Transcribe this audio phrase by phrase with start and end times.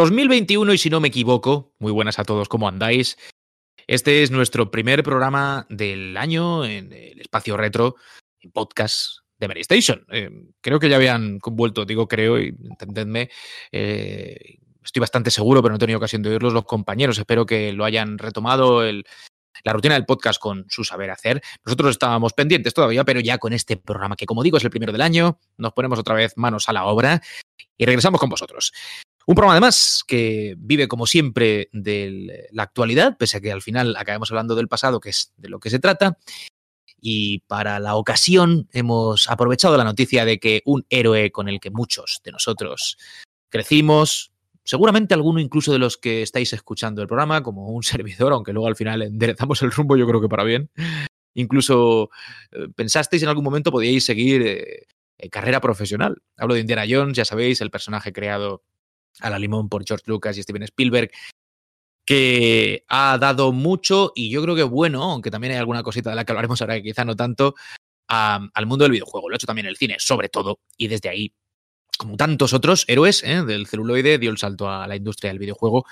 [0.00, 3.18] 2021 y si no me equivoco, muy buenas a todos, ¿cómo andáis?
[3.86, 7.96] Este es nuestro primer programa del año en el espacio retro,
[8.40, 10.06] en podcast de Mary Station.
[10.10, 10.30] Eh,
[10.62, 13.28] creo que ya habían vuelto, digo creo, y entendedme,
[13.72, 17.18] eh, estoy bastante seguro, pero no he tenido ocasión de oírlos los compañeros.
[17.18, 19.04] Espero que lo hayan retomado el,
[19.64, 21.42] la rutina del podcast con su saber hacer.
[21.62, 24.92] Nosotros estábamos pendientes todavía, pero ya con este programa, que como digo es el primero
[24.92, 27.20] del año, nos ponemos otra vez manos a la obra
[27.76, 28.72] y regresamos con vosotros.
[29.26, 33.94] Un programa además que vive como siempre de la actualidad, pese a que al final
[33.96, 36.18] acabemos hablando del pasado, que es de lo que se trata.
[37.00, 41.70] Y para la ocasión hemos aprovechado la noticia de que un héroe con el que
[41.70, 42.98] muchos de nosotros
[43.48, 44.32] crecimos,
[44.64, 48.68] seguramente alguno incluso de los que estáis escuchando el programa, como un servidor, aunque luego
[48.68, 50.70] al final enderezamos el rumbo, yo creo que para bien.
[51.34, 52.10] Incluso
[52.52, 54.86] eh, pensasteis en algún momento podíais seguir eh,
[55.30, 56.22] carrera profesional.
[56.36, 58.64] Hablo de Indiana Jones, ya sabéis, el personaje creado
[59.20, 61.10] a la limón por George Lucas y Steven Spielberg,
[62.04, 66.16] que ha dado mucho y yo creo que bueno, aunque también hay alguna cosita de
[66.16, 67.54] la que hablaremos ahora que quizá no tanto,
[68.10, 69.28] al mundo del videojuego.
[69.28, 71.32] Lo ha hecho también el cine, sobre todo, y desde ahí,
[71.98, 73.44] como tantos otros héroes ¿eh?
[73.44, 75.86] del celuloide, dio el salto a la industria del videojuego.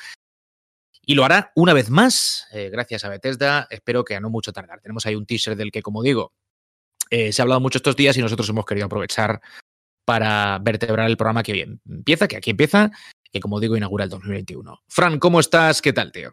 [1.02, 3.66] Y lo hará una vez más, eh, gracias a Bethesda.
[3.70, 4.80] Espero que a no mucho tardar.
[4.80, 6.32] Tenemos ahí un teaser del que, como digo,
[7.10, 9.40] eh, se ha hablado mucho estos días y nosotros hemos querido aprovechar
[10.08, 12.90] para vertebrar el programa que bien empieza, que aquí empieza,
[13.30, 14.80] que como digo inaugura el 2021.
[14.88, 15.82] Fran, ¿cómo estás?
[15.82, 16.32] ¿Qué tal, tío?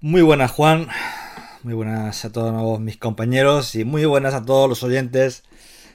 [0.00, 0.88] Muy buenas, Juan.
[1.62, 5.44] Muy buenas a todos mis compañeros y muy buenas a todos los oyentes.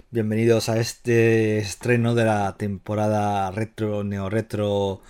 [0.09, 5.01] Bienvenidos a este estreno de la temporada retro, neo-retro,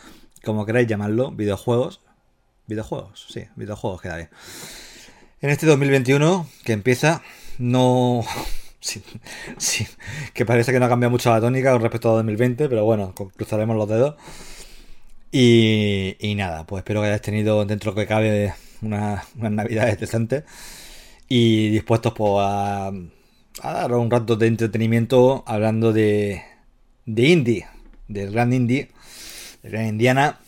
[0.43, 2.01] como queráis llamarlo, videojuegos.
[2.65, 4.29] Videojuegos, sí, videojuegos queda bien.
[5.41, 7.21] En este 2021 que empieza,
[7.59, 8.23] no
[8.81, 9.03] Sí,
[9.57, 9.87] sí,
[10.33, 13.13] que parece que no ha cambiado mucho la tónica con respecto a 2020, pero bueno,
[13.13, 14.15] cruzaremos los dedos.
[15.31, 20.43] Y, y nada, pues espero que hayáis tenido dentro que cabe unas, unas navidades decentes
[21.27, 26.43] y dispuestos pues, a, a dar un rato de entretenimiento hablando de,
[27.05, 27.67] de indie,
[28.07, 28.89] del gran indie,
[29.63, 30.39] de gran Indiana.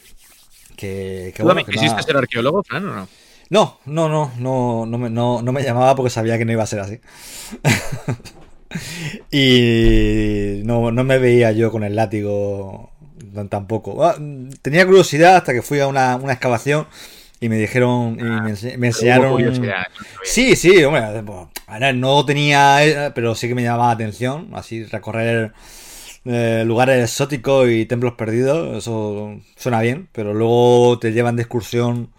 [0.76, 3.08] Que, que bueno, que ¿Quisiste ser arqueólogo, Fran, o no?
[3.52, 6.64] No, no, no, no, no, me, no, no me llamaba porque sabía que no iba
[6.64, 7.00] a ser así.
[9.32, 12.92] y no, no me veía yo con el látigo
[13.50, 14.06] tampoco.
[14.06, 14.16] Ah,
[14.62, 16.88] tenía curiosidad hasta que fui a una, una excavación
[17.40, 19.42] y me dijeron y me, ense- me enseñaron.
[20.24, 24.84] Sí, sí, hombre, pues, no tenía, eh, pero sí que me llamaba la atención, así
[24.86, 25.54] recorrer
[26.26, 32.12] eh, lugares exóticos y templos perdidos, eso suena bien, pero luego te llevan de excursión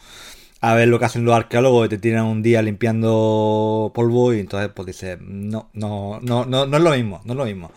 [0.63, 4.39] a ver lo que hacen los arqueólogos y te tiran un día limpiando polvo y
[4.39, 7.73] entonces pues dices, no, no, no, no, no es lo mismo, no es lo mismo.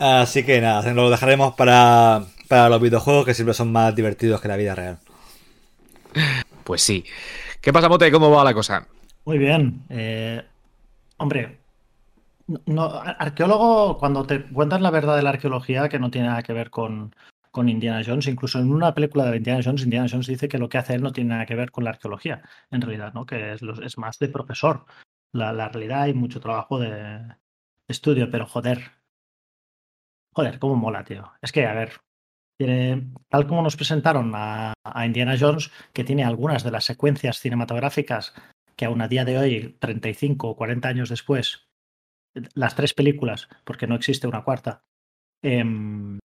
[0.00, 4.48] Así que nada, lo dejaremos para, para los videojuegos que siempre son más divertidos que
[4.48, 4.98] la vida real.
[6.64, 7.04] Pues sí.
[7.60, 8.10] ¿Qué pasa, Mote?
[8.10, 8.88] ¿Cómo va la cosa?
[9.24, 9.84] Muy bien.
[9.88, 10.42] Eh,
[11.18, 11.58] hombre,
[12.66, 16.52] no, arqueólogo, cuando te cuentas la verdad de la arqueología, que no tiene nada que
[16.52, 17.14] ver con,
[17.54, 20.68] con Indiana Jones, incluso en una película de Indiana Jones, Indiana Jones dice que lo
[20.68, 23.26] que hace él no tiene nada que ver con la arqueología, en realidad, ¿no?
[23.26, 24.86] Que es, es más de profesor.
[25.32, 27.36] La, realidad hay mucho trabajo de
[27.86, 28.90] estudio, pero joder.
[30.34, 31.30] Joder, cómo mola, tío.
[31.40, 31.92] Es que, a ver,
[33.28, 38.34] tal como nos presentaron a, a Indiana Jones, que tiene algunas de las secuencias cinematográficas
[38.74, 41.68] que aún a día de hoy, 35 o 40 años después,
[42.54, 44.82] las tres películas, porque no existe una cuarta,
[45.40, 46.18] em,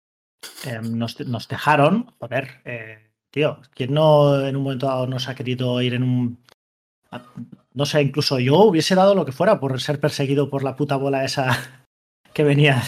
[0.65, 5.35] em, nos, nos dejaron, joder, eh, tío, ¿quién no en un momento dado nos ha
[5.35, 6.39] querido ir en un...
[7.75, 10.97] No sé, incluso yo hubiese dado lo que fuera por ser perseguido por la puta
[10.97, 11.85] bola esa
[12.35, 12.83] que venía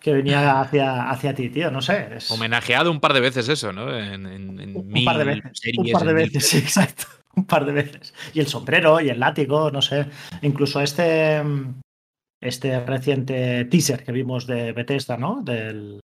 [0.00, 2.08] que venía hacia, hacia ti, tío, no sé.
[2.16, 3.92] es- Homenajeado un par de veces eso, ¿no?
[3.98, 5.50] En, en, en un mil par de veces.
[5.54, 7.04] series, un par de mil veces, sí, exacto.
[7.34, 8.14] Un par de veces.
[8.32, 10.06] Y el sombrero y el látigo, no sé.
[10.42, 11.42] Incluso este,
[12.40, 15.42] este reciente teaser que vimos de Bethesda, ¿no?
[15.42, 16.00] Del,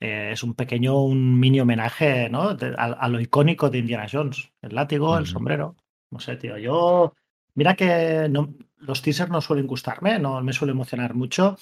[0.00, 2.54] eh, es un pequeño, un mini homenaje, ¿no?
[2.54, 4.52] De- a, a lo icónico de Indiana Jones.
[4.62, 5.76] El látigo, el sombrero.
[6.10, 6.56] No sé, tío.
[6.58, 7.14] Yo.
[7.54, 11.56] Mira que no- los teasers no suelen gustarme, no me suele emocionar mucho,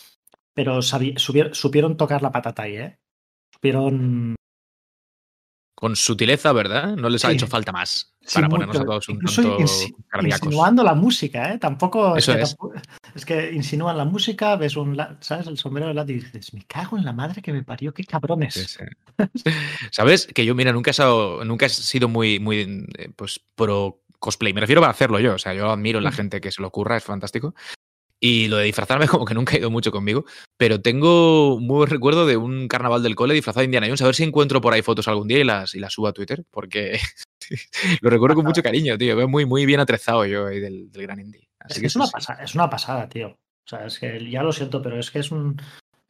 [0.55, 2.99] pero subier- supieron tocar la patata ahí, ¿eh?
[3.53, 4.35] Supieron
[5.77, 6.97] Con sutileza, ¿verdad?
[6.97, 10.47] No les ha hecho falta más Sí, para ponernos a todos un tanto insi- cardíacos.
[10.47, 11.59] insinuando la música, ¿eh?
[11.59, 12.49] Tampoco Eso que es.
[12.57, 12.75] tampoco-
[13.15, 15.47] es que insinúan la música, ves un, ¿sabes?
[15.47, 18.05] El sombrero de látigo y dices, me cago en la madre que me parió, qué
[18.05, 18.55] cabrones.
[18.55, 18.85] Sí.
[19.91, 20.27] ¿Sabes?
[20.35, 24.53] Que yo, mira, nunca he, sido, nunca he sido muy, muy eh, pues, pro cosplay.
[24.55, 25.35] Me refiero para hacerlo yo.
[25.35, 26.15] O sea, yo admiro a la Mm.
[26.15, 27.55] gente que se lo ocurra, es fantástico.
[28.21, 30.25] Y lo de disfrazarme como que nunca ha ido mucho conmigo,
[30.57, 34.03] pero tengo un muy buen recuerdo de un carnaval del cole disfrazado de Indiana Jones.
[34.03, 36.13] A ver si encuentro por ahí fotos algún día y las, y las subo a
[36.13, 36.99] Twitter, porque
[38.01, 39.17] lo recuerdo con mucho cariño, tío.
[39.17, 41.49] Veo muy, muy bien atrezado yo ahí del, del gran indie.
[41.61, 43.29] Así es que, es, una pasada, es una pasada, tío.
[43.29, 45.61] O sea, es que ya lo siento, pero es que es un,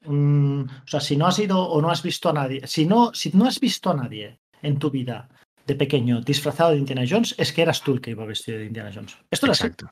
[0.04, 3.14] un, O sea, si no has ido o no has visto a nadie, si no,
[3.14, 5.28] si no has visto a nadie en tu vida
[5.66, 8.66] de pequeño disfrazado de Indiana Jones, es que eras tú el que iba vestido de
[8.66, 9.16] Indiana Jones.
[9.30, 9.90] Esto lo Exacto.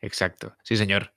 [0.00, 1.12] Exacto, sí, señor.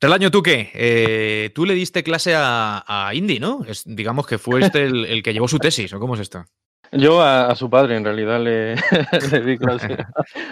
[0.00, 0.70] Relaño, ¿tú qué?
[0.74, 3.64] Eh, tú le diste clase a, a Indy, ¿no?
[3.66, 6.44] Es, digamos que fue este el, el, que llevó su tesis, ¿o cómo es esto?
[6.92, 8.74] Yo a, a su padre, en realidad, le,
[9.32, 9.96] le di clase.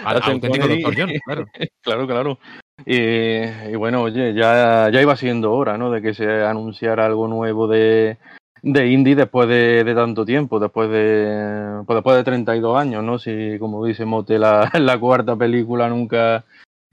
[0.03, 1.45] Al auténtico doctor John, claro.
[1.81, 2.39] claro, claro.
[2.85, 5.91] Y, y, bueno, oye, ya, ya iba siendo hora, ¿no?
[5.91, 8.17] De que se anunciara algo nuevo de,
[8.61, 13.19] de indie después de, de, tanto tiempo, después de pues después de 32 años, ¿no?
[13.19, 16.43] Si, como dice Mote, la, la cuarta película nunca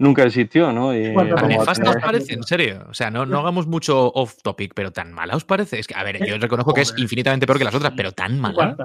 [0.03, 0.95] nunca existió, ¿no?
[0.95, 2.85] Y bueno, nefasta os parece, en serio.
[2.91, 5.79] O sea, no, no hagamos mucho off topic, pero tan mala os parece.
[5.79, 8.39] Es que, a ver, yo reconozco que es infinitamente peor que las otras, pero tan
[8.39, 8.77] mala.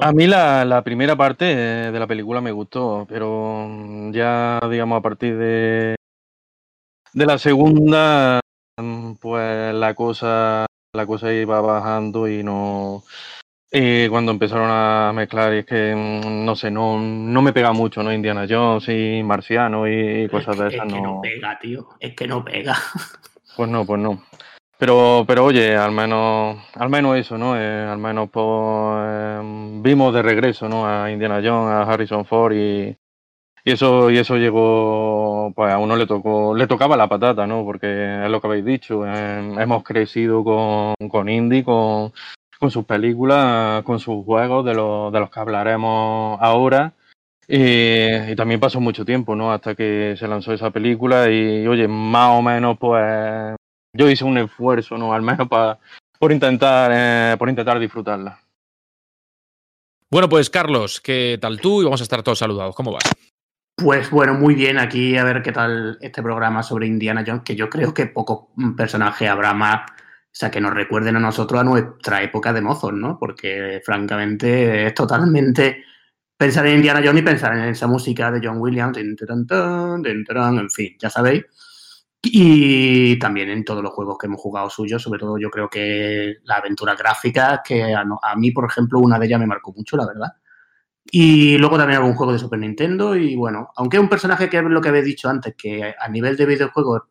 [0.00, 3.68] A mí la, la, primera parte de la película me gustó, pero
[4.12, 5.96] ya, digamos, a partir de,
[7.12, 8.40] de la segunda,
[9.20, 13.02] pues la cosa, la cosa iba bajando y no.
[13.72, 18.02] Y cuando empezaron a mezclar, y es que, no sé, no, no me pega mucho,
[18.02, 18.12] ¿no?
[18.12, 20.86] Indiana Jones y Marciano y cosas es de esas.
[20.86, 21.14] Es que no...
[21.14, 21.88] no pega, tío.
[22.00, 22.76] Es que no pega.
[23.56, 24.22] Pues no, pues no.
[24.78, 27.58] Pero, pero oye, al menos, al menos eso, ¿no?
[27.58, 29.40] Eh, al menos pues, eh,
[29.80, 30.86] vimos de regreso, ¿no?
[30.86, 32.94] A Indiana Jones, a Harrison Ford y,
[33.64, 37.64] y eso, y eso llegó, pues a uno le tocó, le tocaba la patata, ¿no?
[37.64, 39.06] Porque es lo que habéis dicho.
[39.06, 42.12] Eh, hemos crecido con, con Indy, con
[42.58, 46.92] con sus películas, con sus juegos, de, lo, de los que hablaremos ahora.
[47.48, 49.52] Y, y, también pasó mucho tiempo, ¿no?
[49.52, 53.54] Hasta que se lanzó esa película y, oye, más o menos, pues,
[53.92, 55.12] yo hice un esfuerzo, ¿no?
[55.12, 55.78] Al menos para,
[56.18, 58.40] por intentar, eh, por intentar disfrutarla.
[60.10, 61.82] Bueno, pues Carlos, ¿qué tal tú?
[61.82, 62.74] Y vamos a estar todos saludados.
[62.74, 63.04] ¿Cómo vas?
[63.76, 64.78] Pues bueno, muy bien.
[64.78, 68.46] Aquí a ver qué tal este programa sobre Indiana Jones, que yo creo que pocos
[68.76, 69.90] personajes habrá más
[70.36, 73.18] o sea, que nos recuerden a nosotros a nuestra época de mozos, ¿no?
[73.18, 75.82] Porque francamente es totalmente
[76.36, 79.16] pensar en Indiana Jones y pensar en esa música de John Williams, en
[80.70, 81.42] fin, ya sabéis.
[82.22, 86.34] Y también en todos los juegos que hemos jugado suyos, sobre todo yo creo que
[86.44, 89.96] la aventura gráfica, que a, a, mí, por ejemplo, una de ellas me marcó mucho,
[89.96, 90.32] la verdad.
[91.10, 94.58] Y luego también algún juego de Super Nintendo y bueno, aunque es un personaje que
[94.58, 97.04] es lo que había dicho antes, que a nivel de videojuegos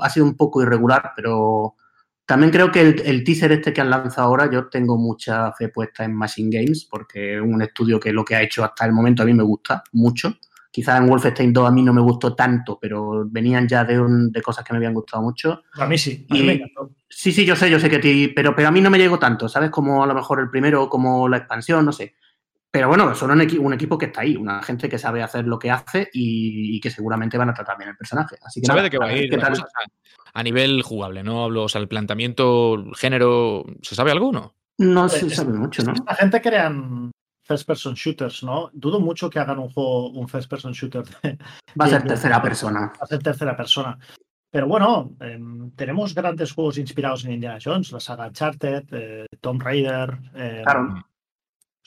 [0.00, 1.76] ha sido un poco irregular, pero
[2.26, 5.68] también creo que el, el, teaser este que han lanzado ahora, yo tengo mucha fe
[5.68, 8.92] puesta en Machine Games, porque es un estudio que lo que ha hecho hasta el
[8.92, 10.36] momento a mí me gusta mucho.
[10.72, 14.30] Quizás en Wolfenstein 2 a mí no me gustó tanto, pero venían ya de, un,
[14.30, 15.62] de cosas que me habían gustado mucho.
[15.74, 16.90] A mí sí, a mí y, me encantó.
[17.08, 18.98] Sí, sí, yo sé, yo sé que a ti, pero, pero a mí no me
[18.98, 19.70] llegó tanto, ¿sabes?
[19.70, 22.16] Como a lo mejor el primero, como la expansión, no sé.
[22.76, 25.46] Pero bueno, son un, equi un, equipo que está ahí, una gente que sabe hacer
[25.46, 28.36] lo que hace y, y que seguramente van a tratar bien el personaje.
[28.44, 29.34] Así que ¿Sabe nada, de qué va a ir?
[30.34, 31.44] A nivel jugable, ¿no?
[31.44, 34.56] Hablo, o sea, el planteamiento, género, ¿se sabe alguno?
[34.76, 35.94] No se sabe mucho, ¿no?
[36.06, 37.10] La gente crean
[37.44, 38.68] first person shooters, ¿no?
[38.74, 41.02] Dudo mucho que hagan un juego, un first person shooter.
[41.22, 41.38] De,
[41.80, 42.92] va a ser de, tercera persona.
[42.94, 43.98] Va a ser tercera persona.
[44.50, 45.40] Pero bueno, eh,
[45.76, 50.18] tenemos grandes juegos inspirados en Indiana Jones, la saga Uncharted, eh, Tomb Raider.
[50.34, 51.06] Eh, claro.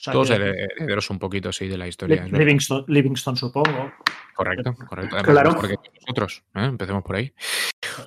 [0.00, 2.24] O sea, Todos herederos un poquito, sí, de la historia.
[2.24, 3.92] Livingston, Livingston supongo.
[4.34, 5.16] Correcto, correcto.
[5.16, 5.54] Además, claro.
[5.54, 6.64] Porque nosotros, ¿eh?
[6.64, 7.34] empecemos por ahí.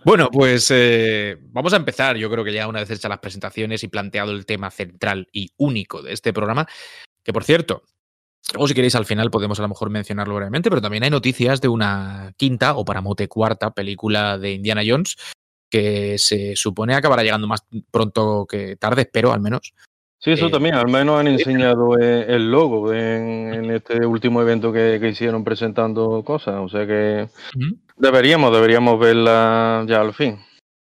[0.04, 2.18] Bueno, pues eh, vamos a empezar.
[2.18, 5.52] Yo creo que ya una vez hechas las presentaciones y planteado el tema central y
[5.58, 6.66] único de este programa,
[7.24, 7.84] que por cierto,
[8.54, 11.62] luego si queréis al final podemos a lo mejor mencionarlo brevemente, pero también hay noticias
[11.62, 15.16] de una quinta o para mote cuarta película de Indiana Jones
[15.70, 19.76] que se supone acabará llegando más pronto que tarde, espero al menos.
[20.24, 24.72] Sí, eso eh, también, al menos han enseñado el logo en, en este último evento
[24.72, 27.78] que, que, hicieron presentando cosas, o sea que uh -huh.
[27.98, 30.40] deberíamos, deberíamos verla ya al fin.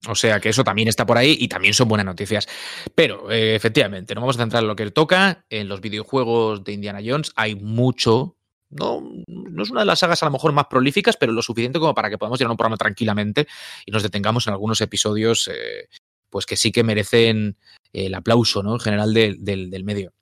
[0.08, 2.48] O sea que eso también está por ahí y también son buenas noticias.
[2.94, 5.44] Pero eh, efectivamente, no vamos a centrar en lo que toca.
[5.48, 8.36] En los videojuegos de Indiana Jones hay mucho.
[8.68, 11.78] No, no es una de las sagas a lo mejor más prolíficas, pero lo suficiente
[11.78, 13.46] como para que podamos llevar un programa tranquilamente
[13.86, 15.88] y nos detengamos en algunos episodios eh,
[16.30, 17.56] pues que sí que merecen
[17.92, 18.74] el aplauso ¿no?
[18.74, 20.12] en general de, de, del medio.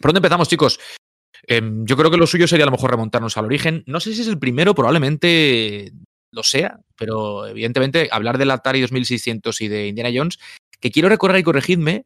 [0.00, 0.78] ¿Por dónde empezamos, chicos?
[1.46, 3.82] Eh, yo creo que lo suyo sería a lo mejor remontarnos al origen.
[3.86, 5.92] No sé si es el primero, probablemente
[6.32, 10.38] lo sea, pero evidentemente hablar del Atari 2600 y de Indiana Jones,
[10.80, 12.04] que quiero recordar y corregidme,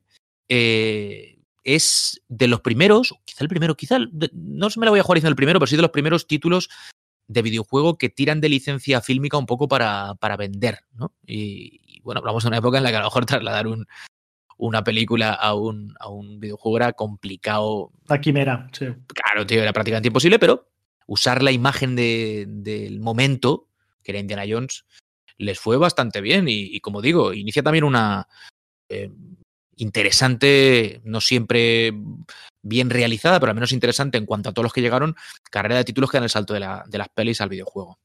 [0.49, 3.99] eh, es de los primeros, quizá el primero, quizá,
[4.33, 6.26] no se me la voy a jugar diciendo el primero, pero sí de los primeros
[6.26, 6.71] títulos
[7.28, 11.12] de videojuego que tiran de licencia fílmica un poco para, para vender, ¿no?
[11.26, 13.87] Y, bueno, hablamos de una época en la que a lo mejor trasladar un,
[14.60, 17.92] una película a un, a un videojuego era complicado.
[18.08, 18.86] La quimera, sí.
[19.06, 20.68] Claro, tío, era prácticamente imposible, pero
[21.06, 23.68] usar la imagen de, del momento,
[24.02, 24.84] que era Indiana Jones,
[25.38, 26.46] les fue bastante bien.
[26.46, 28.28] Y, y como digo, inicia también una
[28.90, 29.10] eh,
[29.76, 31.94] interesante, no siempre
[32.62, 35.16] bien realizada, pero al menos interesante en cuanto a todos los que llegaron,
[35.50, 37.98] carrera de títulos que dan el salto de, la, de las pelis al videojuego.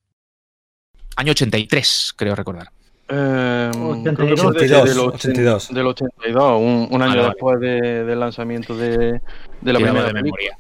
[1.18, 2.72] Año 83, creo recordar.
[3.08, 5.74] Eh, 82, 82, del, 82.
[5.74, 9.22] del 82, un, un año después de- del lanzamiento de,
[9.62, 10.58] de la primera de memoria.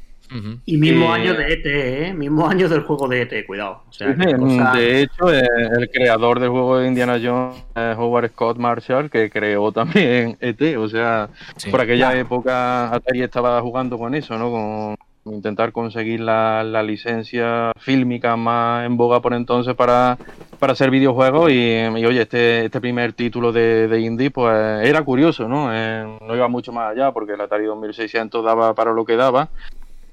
[0.65, 2.13] Y mismo Eh, año de ET, ¿eh?
[2.13, 3.83] Mismo año del juego de ET, cuidado.
[3.87, 5.47] O sea, Sí, qué cosa- De hecho, eh,
[5.79, 10.77] el creador del juego de Indiana Jones, eh, Howard Scott Marshall, que creó también ET,
[10.77, 11.69] o sea, Sí.
[11.69, 14.51] por aquella época Atari estaba jugando con eso, ¿no?
[14.51, 14.95] Con
[15.31, 20.17] intentar conseguir la, la licencia fílmica más en boga por entonces para,
[20.59, 25.47] para hacer videojuegos y, oye, este, este primer título de, de indie pues era curioso,
[25.47, 25.73] ¿no?
[25.73, 29.49] Eh, no iba mucho más allá porque el Atari 2600 daba para lo que daba.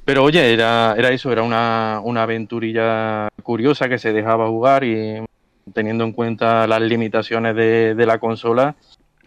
[0.04, 5.22] Pero oye, era, era eso, era una, una aventurilla curiosa que se dejaba jugar y
[5.74, 8.74] teniendo en cuenta las limitaciones de, de la consola,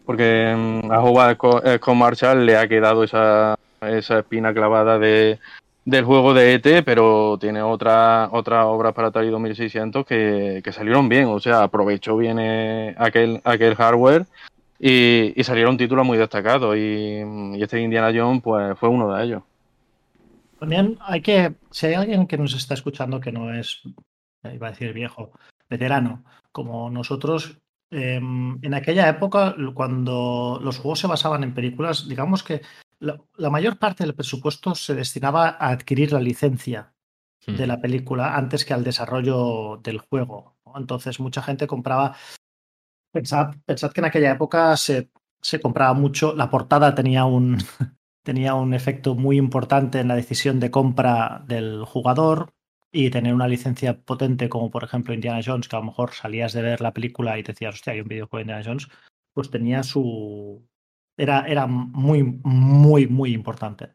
[0.06, 5.40] porque mm, a Howard eh, Scott Marshall le ha quedado esa, esa espina clavada de,
[5.86, 11.08] del juego de ET, pero tiene otra, otras obras para Atari 2600 que, que salieron
[11.08, 14.26] bien, o sea, aprovechó bien eh, aquel, aquel hardware
[14.80, 17.22] y, y salieron títulos muy destacados y,
[17.56, 19.44] y este Indiana Jones pues fue uno de ellos.
[20.60, 23.84] También hay que, si hay alguien que nos está escuchando que no es,
[24.52, 25.32] iba a decir viejo,
[25.70, 27.60] veterano, como nosotros,
[27.92, 32.62] eh, en aquella época, cuando los juegos se basaban en películas, digamos que
[33.00, 36.96] la, la, mayor parte del presupuesto se destinaba a adquirir la licencia
[37.48, 37.58] Hmm.
[37.58, 40.56] de la película antes que al desarrollo del juego.
[40.66, 40.74] ¿no?
[40.78, 42.16] Entonces, mucha gente compraba.
[43.12, 45.10] Pensad, pensad que en aquella época se,
[45.42, 47.58] se compraba mucho, la portada tenía un,
[48.24, 52.54] tenía un efecto muy importante en la decisión de compra del jugador
[52.92, 56.54] y tener una licencia potente como por ejemplo Indiana Jones, que a lo mejor salías
[56.54, 58.88] de ver la película y te decías, hostia, hay un videojuego de Indiana Jones,
[59.34, 60.66] pues tenía su...
[61.18, 63.92] Era, era muy, muy, muy importante.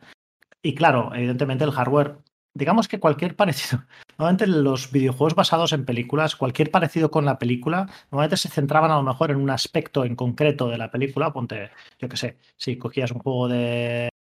[0.62, 2.18] Y claro, evidentemente el hardware,
[2.54, 3.84] digamos que cualquier parecido,
[4.18, 8.96] normalmente los videojuegos basados en películas, cualquier parecido con la película, normalmente se centraban a
[8.96, 12.78] lo mejor en un aspecto en concreto de la película, ponte, yo qué sé, si
[12.78, 14.10] cogías un juego de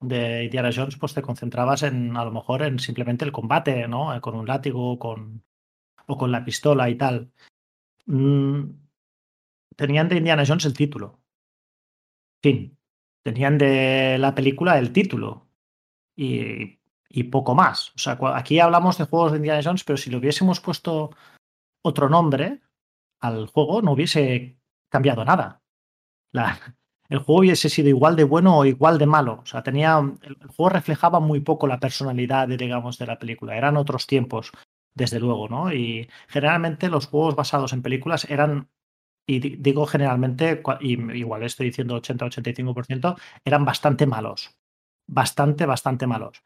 [0.00, 4.18] de Indiana Jones, pues te concentrabas en, a lo mejor, en simplemente el combate, ¿no?
[4.20, 5.44] Con un látigo con,
[6.06, 7.32] o con la pistola y tal.
[8.06, 8.70] Mm,
[9.76, 11.19] tenían de Indiana Jones el título.
[12.42, 12.76] Fin.
[13.22, 15.48] Tenían de la película el título.
[16.16, 16.78] Y,
[17.30, 17.90] poco más.
[17.90, 21.10] O sea, aquí hablamos de juegos de Indiana Jones, pero si le hubiésemos puesto
[21.82, 22.60] otro nombre
[23.20, 25.62] al juego, no hubiese cambiado nada.
[27.08, 29.40] El juego hubiese sido igual de bueno o igual de malo.
[29.42, 29.98] O sea, tenía.
[29.98, 33.56] El, el, juego reflejaba muy poco la personalidad, digamos, de la película.
[33.56, 34.52] Eran otros tiempos,
[34.94, 35.72] desde luego, ¿no?
[35.72, 38.68] Y generalmente los juegos basados en películas eran.
[39.26, 44.50] Y digo generalmente, y igual estoy diciendo 80-85%, eran bastante malos.
[45.08, 46.42] Bastante, bastante malos.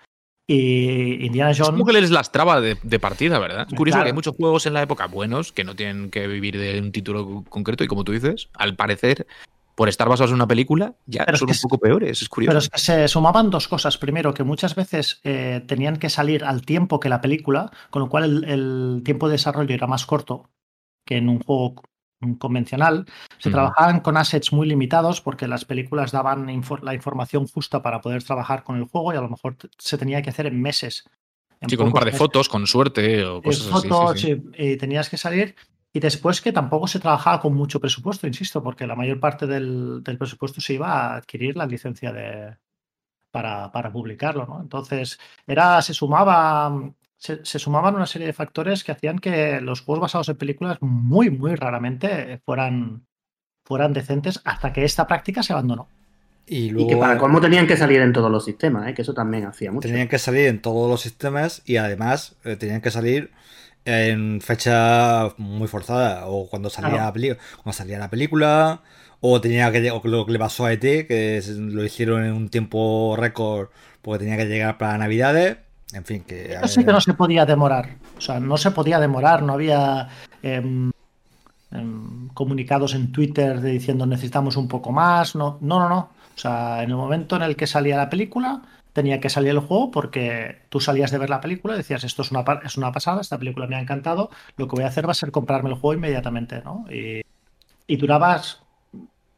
[0.47, 1.61] Y Indiana Jones.
[1.61, 3.67] Es como que les lastraba de, de partida, ¿verdad?
[3.67, 4.05] Es curioso claro.
[4.05, 6.93] que hay muchos juegos en la época buenos que no tienen que vivir de un
[6.93, 9.27] título concreto y como tú dices, al parecer
[9.75, 12.29] por estar basados en una película, ya pero son es que, un poco peores, es
[12.29, 12.51] curioso.
[12.51, 13.99] Pero es que se sumaban dos cosas.
[13.99, 18.09] Primero, que muchas veces eh, tenían que salir al tiempo que la película, con lo
[18.09, 20.51] cual el, el, tiempo de desarrollo era más corto
[21.05, 21.83] que en un juego
[22.35, 23.05] convencional.
[23.39, 23.55] Se uh -huh.
[23.55, 28.23] trabajaban con assets muy limitados porque las películas daban infor la información justa para poder
[28.23, 31.05] trabajar con el juego y a lo mejor se tenía que hacer en meses.
[31.61, 32.19] En sí, con un par de meses.
[32.19, 34.35] fotos, con suerte o cosas fotos, así.
[34.35, 35.55] Sí, y tenías que salir
[35.97, 40.03] y después que tampoco se trabajaba con mucho presupuesto, insisto, porque la mayor parte del,
[40.03, 42.57] del presupuesto se iba a adquirir la licencia de,
[43.31, 44.45] para, para publicarlo.
[44.45, 44.61] ¿no?
[44.61, 46.93] Entonces, era, se sumaba.
[47.25, 50.77] Se, se, sumaban una serie de factores que hacían que los juegos basados en películas
[50.83, 53.07] muy, muy raramente fueran,
[53.65, 55.89] fueran decentes hasta que esta práctica se abandonó.
[56.47, 58.93] Y, luego, y que para cómo tenían que salir en todos los sistemas, ¿eh?
[58.93, 59.89] que eso también hacía mucho.
[59.89, 63.31] Tenían que salir en todos los sistemas y además eh, tenían que salir
[63.87, 67.19] en fecha muy forzada o cuando salía, claro.
[67.19, 68.83] la, cuando salía la película
[69.21, 72.51] o tenía que o lo que le pasó a ET que lo hicieron en un
[72.51, 73.69] tiempo récord
[74.03, 75.59] porque tenía que llegar para navidades
[75.93, 78.99] en fin que yo sé que no se podía demorar o sea no se podía
[78.99, 80.09] demorar no había
[80.43, 80.91] eh,
[81.73, 81.85] eh,
[82.33, 85.99] comunicados en Twitter de diciendo necesitamos un poco más no no no no
[86.35, 88.63] o sea en el momento en el que salía la película
[88.95, 92.23] tenía que salir el juego porque tú salías de ver la película y decías, esto
[92.23, 95.07] es una, es una pasada, esta película me ha encantado, lo que voy a hacer
[95.07, 96.87] va a ser comprarme el juego inmediatamente, ¿no?
[96.91, 97.23] Y,
[97.89, 98.63] y durabas,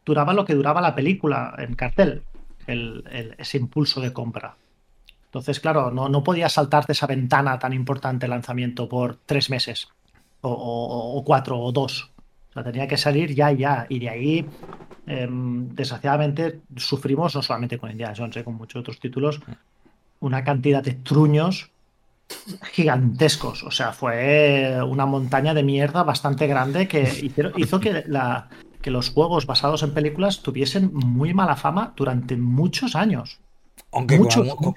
[0.05, 2.23] duraba lo que duraba la película en cartel,
[2.67, 4.57] el, ese impulso de compra.
[5.37, 9.89] Entonces, claro, no, no podías saltarte esa ventana tan importante de lanzamiento por tres meses,
[10.41, 12.11] o, cuatro, o dos.
[12.49, 13.85] O sea, tenía que salir ya ya.
[13.91, 14.47] Y de ahí,
[15.07, 19.43] em, desgraciadamente, sufrimos, no solamente con Indiana Jones, eh, con muchos otros títulos,
[20.21, 21.71] una cantidad de truños
[22.73, 23.63] gigantescos.
[23.63, 27.03] O sea, fue una montaña de mierda bastante grande que
[27.59, 28.49] hizo que, la,
[28.81, 33.39] que los juegos basados en películas tuviesen muy mala fama durante muchos años.
[33.97, 34.19] Aunque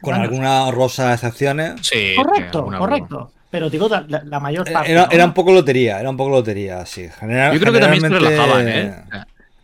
[0.02, 1.76] con, algunas rosas excepciones.
[1.82, 3.32] Sí, correcto, correcto.
[3.52, 4.92] Pero digo, la, mayor parte.
[4.92, 7.08] Era, un poco lotería, era un poco lotería, sí.
[7.22, 8.96] Yo creo que también se relajaban, ¿eh?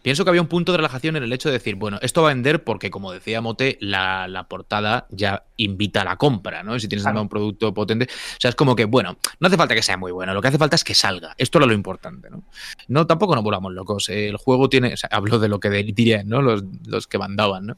[0.06, 2.30] Pienso que había un punto de relajación en el hecho de decir, bueno, esto va
[2.30, 6.80] a vender porque, como decía Mote, la, portada ya invita a la compra, ¿no?
[6.80, 8.06] Si tienes un producto potente.
[8.06, 10.50] O sea, es como que, bueno, no hace falta que sea muy bueno, lo que
[10.50, 11.34] hace falta es que salga.
[11.40, 12.44] Esto era lo importante, ¿no?
[12.88, 14.10] No, tampoco nos volamos locos.
[14.10, 14.94] El juego tiene.
[14.94, 16.44] O sea, hablo de lo que dirían, ¿no?
[16.44, 17.78] Los, los que mandaban, ¿no?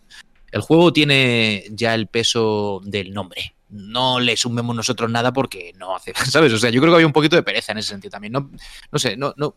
[0.51, 3.55] El juego tiene ya el peso del nombre.
[3.69, 6.53] No le sumemos nosotros nada porque no hace, ¿sabes?
[6.53, 8.33] O sea, yo creo que había un poquito de pereza en ese sentido también.
[8.33, 8.49] No,
[8.91, 9.55] no sé, no, no,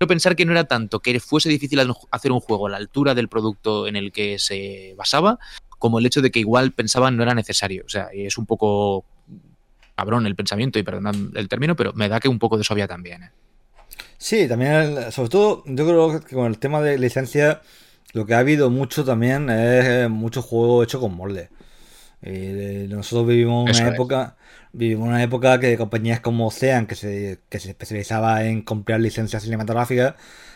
[0.00, 1.78] Quiero pensar que no era tanto que fuese difícil
[2.10, 6.06] hacer un juego a la altura del producto en el que se basaba, como el
[6.06, 7.84] hecho de que igual pensaban no era necesario.
[7.84, 9.04] O sea, es un poco
[9.94, 12.72] cabrón el pensamiento, y perdonad el término, pero me da que un poco de eso
[12.72, 13.24] había también.
[13.24, 13.30] ¿eh?
[14.16, 17.60] Sí, también, sobre todo, yo creo que con el tema de licencia,
[18.12, 21.50] lo que ha habido mucho también es mucho juego hecho con molde.
[22.22, 24.36] Y nosotros vivimos una época
[24.72, 29.42] Vivimos una época que compañías como Ocean, que se, que se especializaba en comprar licencias
[29.42, 30.14] cinematográficas,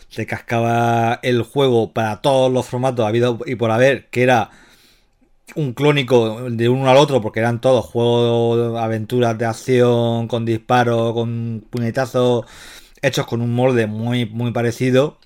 [0.08, 4.50] se cascaba el juego para todos los formatos habido y por haber, que era
[5.56, 11.12] un clónico de uno al otro, porque eran todos juegos, aventuras de acción, con disparos,
[11.14, 12.46] con puñetazos,
[13.02, 15.18] hechos con un molde muy, muy parecido.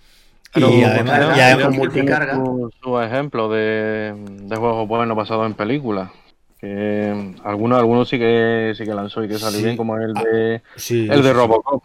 [0.54, 2.40] Y además, multicarga.
[2.82, 6.10] Su, ejemplo de, de juegos buenos basados en películas.
[6.58, 10.62] Que algunos, algunos sí que sí que lanzó y que salió bien, como el de
[10.64, 11.84] ah, el de Robocop.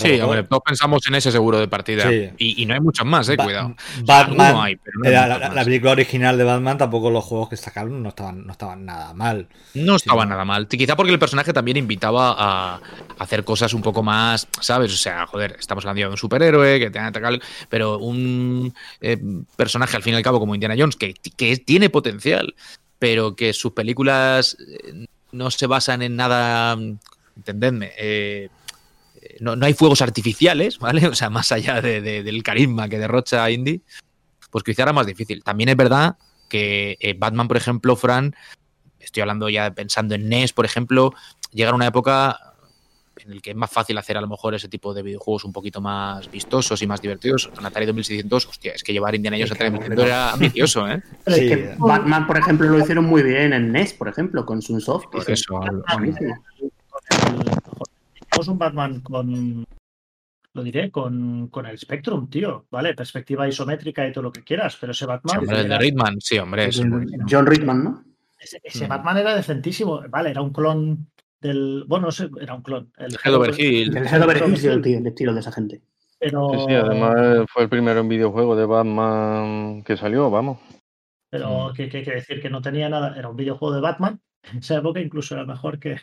[0.00, 2.10] Sí, hombre, todos pensamos en ese seguro de partida.
[2.38, 3.74] Y, no hay muchos más, eh, cuidado.
[4.04, 8.84] Batman, la, película original de Batman, tampoco los juegos que sacaron no estaban, no estaban
[8.84, 9.48] nada mal.
[9.74, 10.66] No estaban nada mal.
[10.68, 12.80] Quizá porque el personaje también invitaba a,
[13.18, 14.92] hacer cosas un poco más, ¿sabes?
[14.92, 19.18] O sea, joder, estamos hablando de un superhéroe que tenga atacar, pero un eh,
[19.56, 22.54] personaje al fin y al cabo como Indiana Jones que, que tiene potencial
[23.04, 26.72] pero que sus películas eh, no se basan en nada,
[27.36, 28.48] entendedme, eh,
[29.40, 31.06] no, hay fuegos artificiales, ¿vale?
[31.08, 33.82] O sea, más allá del carisma que derrocha Indy,
[34.50, 35.42] pues quizá era más difícil.
[35.42, 36.16] También es verdad
[36.48, 38.34] que eh, Batman, por ejemplo, Fran,
[39.00, 41.12] estoy hablando ya pensando en NES, por ejemplo,
[41.52, 42.38] llega a una época
[43.24, 45.52] en el que es más fácil hacer a lo mejor ese tipo de videojuegos un
[45.52, 47.50] poquito más vistosos y más divertidos.
[47.58, 51.02] En Atari 2600, hostia, es que llevar Indiana Jones a Atari 2600 era ambicioso, ¿eh?
[51.24, 54.62] Pero es que Batman, por ejemplo, lo hicieron muy bien en NES, por ejemplo, con
[54.62, 55.06] Sunsoft.
[55.06, 55.60] Por eso,
[58.40, 59.64] es un Batman con
[60.54, 62.94] lo diré, con, con, el Spectrum, tío, ¿vale?
[62.94, 65.40] Perspectiva isométrica y todo lo que quieras, pero ese Batman...
[65.44, 66.66] Sí, el de Ritman, sí, hombre.
[66.66, 66.80] Es
[67.28, 68.04] John Ritman, ¿no?
[68.38, 68.88] Ese, ese, mm.
[68.88, 71.08] Batman era decentísimo, vale, era un clon
[71.40, 71.84] del.
[71.88, 72.92] Bueno, no sé, era un clon.
[72.96, 73.96] El Head Hill.
[73.96, 75.82] El Head Hill, el, estilo de esa gente.
[76.20, 76.50] Pero...
[76.52, 80.58] Sí, sí, además fue el primero en videojuego de Batman que salió, vamos.
[81.30, 81.72] Pero mm.
[81.74, 82.40] ¿qué, qué quiere decir?
[82.40, 84.20] Que no tenía nada, era un videojuego de Batman.
[84.52, 86.00] En esa época incluso era mejor que,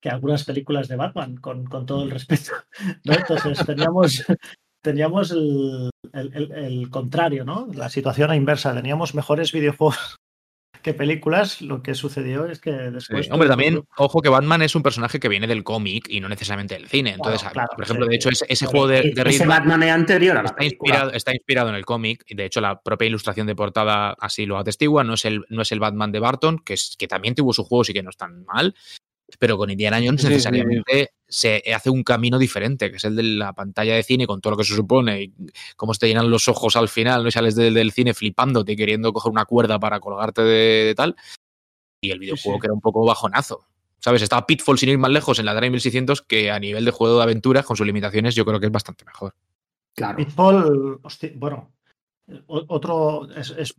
[0.00, 2.52] que algunas películas de Batman, con, con todo el respeto.
[3.04, 3.14] ¿no?
[3.14, 4.24] Entonces teníamos,
[4.82, 7.68] teníamos el, el, el, contrario, ¿no?
[7.74, 8.74] La situación inversa.
[8.74, 10.16] Teníamos mejores videojuegos
[10.82, 13.28] que películas, lo que sucedió es que después.
[13.32, 16.74] Hombre, también, ojo que Batman es un personaje que viene del cómic y no necesariamente
[16.74, 17.14] del cine.
[17.14, 17.42] Entonces,
[17.74, 20.64] por ejemplo, de hecho, ese, juego de, de ese Batman es anterior a la está
[20.64, 24.46] inspirado, está inspirado en el cómic, y de hecho, la propia ilustración de portada así
[24.46, 25.02] lo atestigua.
[25.02, 27.66] No es el, no es el Batman de Barton, que, es, que también tuvo sus
[27.66, 28.74] juegos y que no están mal,
[29.38, 33.52] pero con Indiana Jones necesariamente se hace un camino diferente, que es el de la
[33.52, 35.34] pantalla de cine con todo lo que se supone y
[35.76, 37.28] cómo te llenan los ojos al final, ¿no?
[37.28, 41.16] Y sales del, cine flipándote, queriendo coger una cuerda para colgarte de, tal.
[42.00, 43.66] Y el videojuego que era un poco bajonazo.
[44.00, 44.22] ¿Sabes?
[44.22, 47.16] Estaba Pitfall sin ir más lejos en la Atari 1600 que a nivel de juego
[47.16, 49.34] de aventuras, con sus limitaciones, yo creo que es bastante mejor.
[49.94, 50.16] Claro.
[50.16, 51.00] Pitfall,
[51.34, 51.72] bueno,
[52.46, 53.26] otro,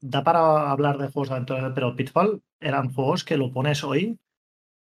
[0.01, 4.19] da para hablar de juegos de aventura, pero Pitfall eran juegos que lo pones hoy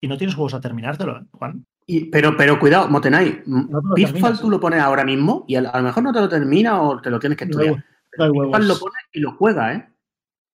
[0.01, 1.67] y no tienes juegos a terminártelo, ¿eh, Juan.
[1.87, 3.43] Y, pero, pero cuidado, Motenay,
[3.95, 7.01] Pitfall tú lo pones ahora mismo y a, lo mejor no te lo termina o
[7.01, 7.85] te lo tienes que estudiar.
[8.11, 9.89] Pitfall lo pone y lo juega, ¿eh?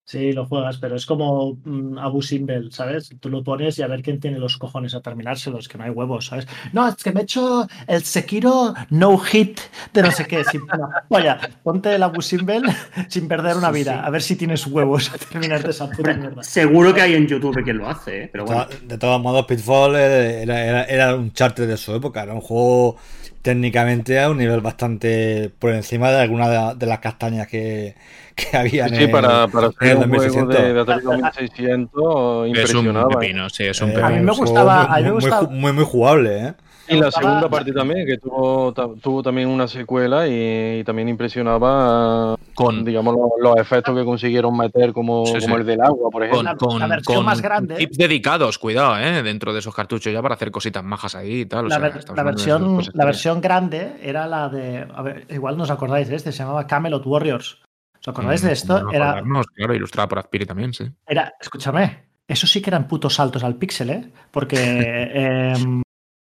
[0.04, 3.14] Sí, lo juegas, pero es como mm, Abu Simbel, ¿sabes?
[3.20, 5.90] Tú lo pones y a ver quién tiene los cojones a terminárselos, que no hay
[5.90, 6.48] huevos, ¿sabes?
[6.72, 9.60] No, es que me he hecho el Sekiro no hit
[9.92, 10.42] de no sé qué.
[10.44, 10.62] Sin...
[11.08, 12.64] Vaya, ponte el Abu Simbel
[13.08, 16.42] sin perder una vida, a ver si tienes huevos a terminarte esa puta mierda.
[16.42, 18.28] Seguro que hay en YouTube quien lo hace, ¿eh?
[18.30, 18.66] pero bueno.
[18.82, 22.96] De todos modos, Pitfall era, era, era un charter de su época, era un juego
[23.42, 27.96] técnicamente a un nivel bastante por encima de algunas de, las castañas que,
[28.50, 33.08] que había sí, para, para hacer un juego de, de Atari 2600 impresionaba.
[33.08, 35.48] Pepino, sí, es un eh, a mí me gustaba, muy, a mí me gustaba...
[35.48, 36.54] Muy, muy, muy, jugable, ¿eh?
[36.88, 42.36] Y la segunda parte también, que tuvo, tuvo también una secuela y, y también impresionaba
[42.54, 45.40] con digamos los, los, efectos que consiguieron meter como, sí, sí.
[45.42, 46.56] como el del agua, por ejemplo.
[46.56, 47.76] Con, la, versión con más grande.
[47.76, 49.22] tips dedicados, cuidado, ¿eh?
[49.22, 51.68] dentro de esos cartuchos ya para hacer cositas majas ahí y tal.
[51.68, 54.86] La, o sea, ver, la versión, la versión grande era la de.
[54.94, 57.58] A ver, igual no os acordáis de este, se llamaba Camelot Warriors.
[58.02, 58.82] ¿Os acordáis Mm, de esto?
[58.82, 59.22] No era,
[59.54, 60.84] claro, ilustrada por Azpiri también, sí.
[61.06, 64.10] era, escúchame, eso sí que eran putos saltos al píxel, ¿eh?
[64.32, 64.56] Porque
[65.14, 65.54] eh,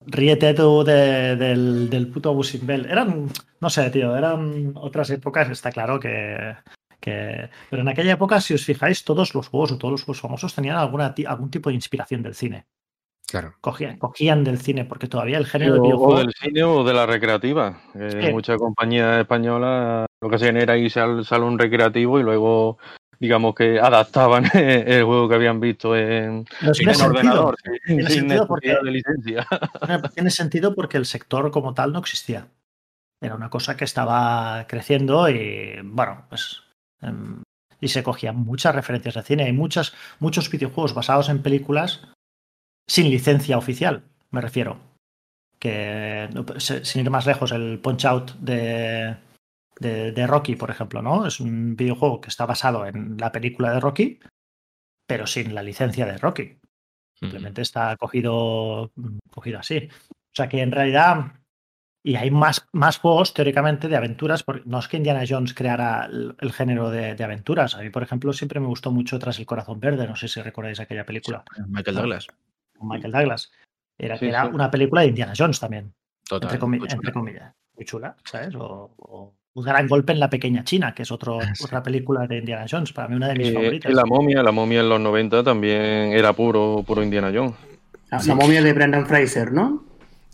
[0.00, 2.86] ríete tú de, del, del, puto Abusing Bell.
[2.86, 3.28] Eran,
[3.60, 6.54] no sé, tío, eran otras épocas, está claro que,
[7.00, 10.20] que, Pero en aquella época, si os fijáis, todos los juegos o todos los juegos
[10.20, 12.66] famosos tenían alguna, algún tipo de inspiración del cine.
[13.26, 13.54] Claro.
[13.62, 16.14] Cogían, cogían del cine, porque todavía el género o, del videojuego...
[16.14, 17.80] O del cine o de la recreativa.
[17.94, 18.30] Eh, sí.
[18.30, 22.78] Muchas compañías españolas lo que hacían era irse al salón recreativo y luego
[23.18, 28.46] digamos que adaptaban el juego que habían visto en, en ordenador sin, tiene sin sentido
[28.46, 29.46] porque, de licencia.
[30.14, 32.46] Tiene sentido porque el sector como tal no existía.
[33.20, 36.62] Era una cosa que estaba creciendo y bueno, pues
[37.02, 37.42] um,
[37.80, 39.44] y se cogían muchas referencias de cine.
[39.44, 42.06] Hay muchas, muchos videojuegos basados en películas
[42.88, 44.78] sin licencia oficial, me refiero.
[45.58, 49.16] Que sin ir más lejos, el Punch Out de,
[49.82, 51.26] de, de, Rocky, por ejemplo, ¿no?
[51.26, 54.20] Es un videojuego que está basado en la película de Rocky,
[55.06, 56.58] pero sin la licencia de Rocky.
[57.14, 58.90] Simplemente está cogido,
[59.30, 59.88] cogido así.
[60.10, 61.34] O sea que en realidad.
[62.04, 64.42] Y hay más, más juegos, teóricamente, de aventuras.
[64.42, 67.76] Porque no es que Indiana Jones creara el, el género de, de, aventuras.
[67.76, 70.08] A mí, por ejemplo, siempre me gustó mucho Tras el Corazón Verde.
[70.08, 71.44] No sé si recordáis aquella película.
[71.68, 72.26] Michael Douglas.
[72.80, 73.52] Michael Douglas.
[73.98, 74.50] Era, sí, era sí.
[74.52, 75.94] una película de Indiana Jones también.
[76.28, 77.54] Total, entre, comi entre, comillas.
[77.76, 78.54] Muy chula, ¿sabes?
[78.56, 81.64] O, o, un gran golpe en la pequeña China, que es otro, sí.
[81.64, 83.90] otra película de Indiana Jones, para mí una de mis y, favoritas.
[83.90, 87.54] Y la momia, la momia en los 90 también era puro, puro Indiana Jones.
[88.10, 89.84] La, la momia de Brendan Fraser, ¿no?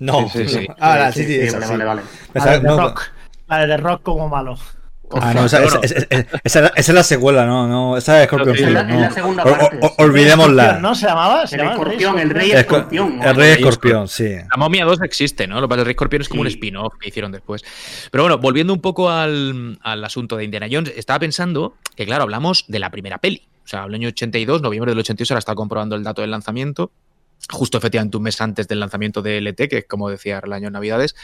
[0.01, 0.67] No, sí, sí, sí.
[0.79, 2.03] Ah, sí, sí, vale, vale, vale.
[2.35, 3.03] La de, The Rock.
[3.49, 4.57] La de The Rock como malo.
[5.11, 8.73] Ah, no, esa, esa, esa, esa, es la secuela, no, no, esa es Scorpion es
[8.73, 8.95] la, no.
[8.95, 9.79] es la segunda parte.
[9.81, 10.79] O, o, olvidémosla.
[10.81, 11.47] ¿No se llamaba?
[11.47, 13.23] ¿Se el, llamaba escorpión, el rey escorpión.
[13.23, 14.35] El rey escorpión, sí.
[14.51, 15.61] La momia 2 existe, ¿no?
[15.61, 16.49] Lo que es el rey escorpión es como sí.
[16.49, 17.65] un spin-off que hicieron después.
[18.11, 22.25] Pero bueno, volviendo un poco al, al asunto de Indiana Jones, estaba pensando que, claro,
[22.25, 23.49] hablamos de la primera peli.
[23.65, 26.91] O sea, el año 82, noviembre del 82, ahora está comprobando el dato del lanzamiento.
[27.51, 30.73] Justo efectivamente un mes antes del lanzamiento de LT, que como decía el año de
[30.73, 31.15] Navidades,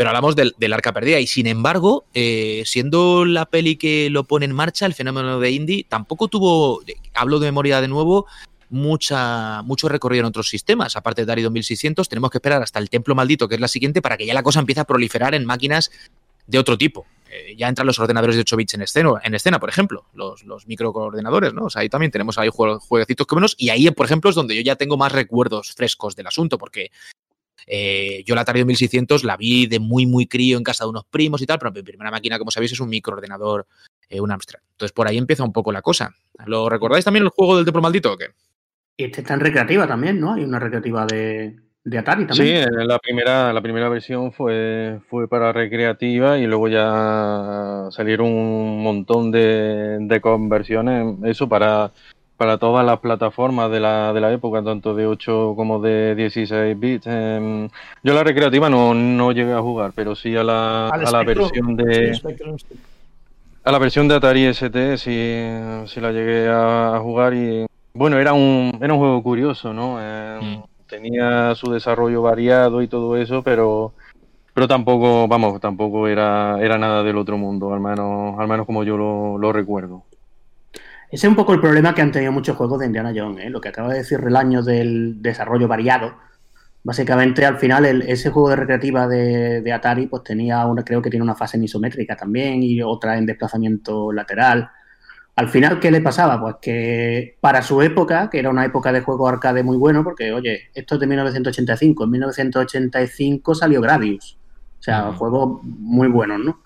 [0.00, 4.46] pero hablamos del, arca perdida y sin embargo, eh, siendo la peli que lo pone
[4.46, 6.80] en marcha, el fenómeno de indie, tampoco tuvo,
[7.12, 8.24] hablo de memoria de nuevo,
[8.70, 10.96] mucha, mucho recorrido en otros sistemas.
[10.96, 14.00] Aparte de Dari 2600, tenemos que esperar hasta el Templo Maldito, que es la siguiente,
[14.00, 15.90] para que ya la cosa empiece a proliferar en máquinas
[16.46, 17.04] de otro tipo.
[17.30, 20.44] Eh, ya entran los ordenadores de 8 bits en escena, en escena por ejemplo, los,
[20.44, 21.66] los microordenadores, ¿no?
[21.66, 24.56] O sea, ahí también tenemos ahí jueguecitos que menos, y ahí, por ejemplo, es donde
[24.56, 26.90] yo ya tengo más recuerdos frescos del asunto, porque
[27.66, 31.04] eh, yo la Atari 2600 la vi de muy, muy crío en casa de unos
[31.04, 33.66] primos y tal, pero mi primera máquina, como sabéis, es un microordenador,
[34.08, 34.60] eh, un Amstrad.
[34.72, 36.14] Entonces por ahí empieza un poco la cosa.
[36.46, 38.26] ¿Lo recordáis también el juego del Templo Maldito o qué?
[38.96, 40.34] Y este está en recreativa también, ¿no?
[40.34, 42.64] Hay una recreativa de, de Atari también.
[42.64, 48.82] Sí, la primera, la primera versión fue, fue para recreativa y luego ya salieron un
[48.82, 51.92] montón de, de conversiones, eso para
[52.40, 56.80] para todas las plataformas de la, de la época, tanto de 8 como de 16
[56.80, 57.06] bits.
[57.06, 57.68] Eh,
[58.02, 61.76] yo la recreativa no, no llegué a jugar, pero sí a la, a la versión
[61.76, 62.18] de.
[63.62, 65.44] A la versión de Atari ST sí,
[65.84, 67.66] sí la llegué a, a, jugar y.
[67.92, 69.98] Bueno, era un, era un juego curioso, ¿no?
[70.00, 70.62] Eh, mm.
[70.88, 73.92] Tenía su desarrollo variado y todo eso, pero.
[74.54, 78.82] Pero tampoco, vamos, tampoco era, era nada del otro mundo, al menos, al menos como
[78.82, 80.04] yo lo, lo recuerdo.
[81.10, 83.50] Ese es un poco el problema que han tenido muchos juegos de Indiana Jones, ¿eh?
[83.50, 86.14] lo que acaba de decir Relaño del desarrollo variado.
[86.84, 91.02] Básicamente, al final, el, ese juego de recreativa de, de, Atari, pues tenía una, creo
[91.02, 94.70] que tiene una fase en isométrica también y otra en desplazamiento lateral.
[95.34, 96.40] Al final, ¿qué le pasaba?
[96.40, 100.32] Pues que para su época, que era una época de juego arcade muy bueno, porque,
[100.32, 104.38] oye, esto es de 1985, en 1985 salió Gradius.
[104.78, 105.16] O sea, uh -huh.
[105.16, 106.60] juegos muy buenos, ¿no?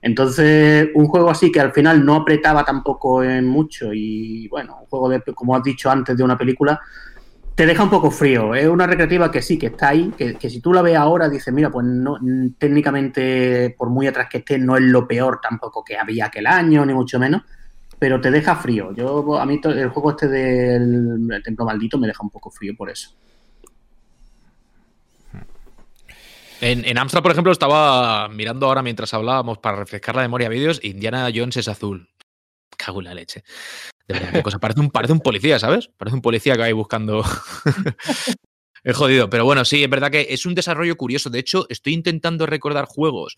[0.00, 4.86] Entonces, un juego así que al final no apretaba tampoco en mucho y bueno, un
[4.86, 6.80] juego de, como has dicho antes, de una película,
[7.54, 8.54] te deja un poco frío.
[8.54, 11.28] Es una recreativa que sí, que está ahí, que, que si tú la ves ahora,
[11.28, 12.16] dices, mira, pues no,
[12.56, 16.86] técnicamente, por muy atrás que esté, no es lo peor tampoco que había aquel año,
[16.86, 17.42] ni mucho menos,
[17.98, 18.92] pero te deja frío.
[18.92, 22.90] Yo, a mí, el juego este del Templo Maldito me deja un poco frío por
[22.90, 23.10] eso.
[26.60, 30.80] En, en Amstrad, por ejemplo, estaba mirando ahora mientras hablábamos para refrescar la memoria vídeos,
[30.82, 32.08] Indiana Jones es azul.
[32.76, 33.42] Cago en la leche.
[34.06, 34.58] De verdad, qué cosa.
[34.58, 35.90] Parece un, parece un policía, ¿sabes?
[35.96, 37.24] Parece un policía que va ahí buscando.
[38.84, 39.28] es jodido.
[39.30, 41.30] Pero bueno, sí, es verdad que es un desarrollo curioso.
[41.30, 43.36] De hecho, estoy intentando recordar juegos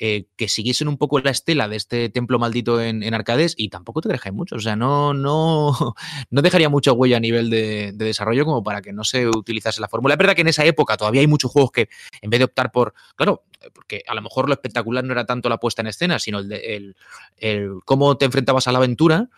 [0.00, 3.68] eh, que siguiesen un poco la estela de este templo maldito en, en arcades y
[3.68, 4.54] tampoco te dejáis mucho.
[4.54, 5.94] O sea, no, no,
[6.30, 9.80] no dejaría mucha huella a nivel de, de, desarrollo como para que no se utilizase
[9.80, 10.14] la fórmula.
[10.14, 11.88] Es verdad que en esa época todavía hay muchos juegos que,
[12.22, 13.42] en vez de optar por, claro,
[13.74, 16.52] porque a lo mejor lo espectacular no era tanto la puesta en escena, sino el,
[16.52, 16.96] el,
[17.36, 19.28] el cómo te enfrentabas a la aventura.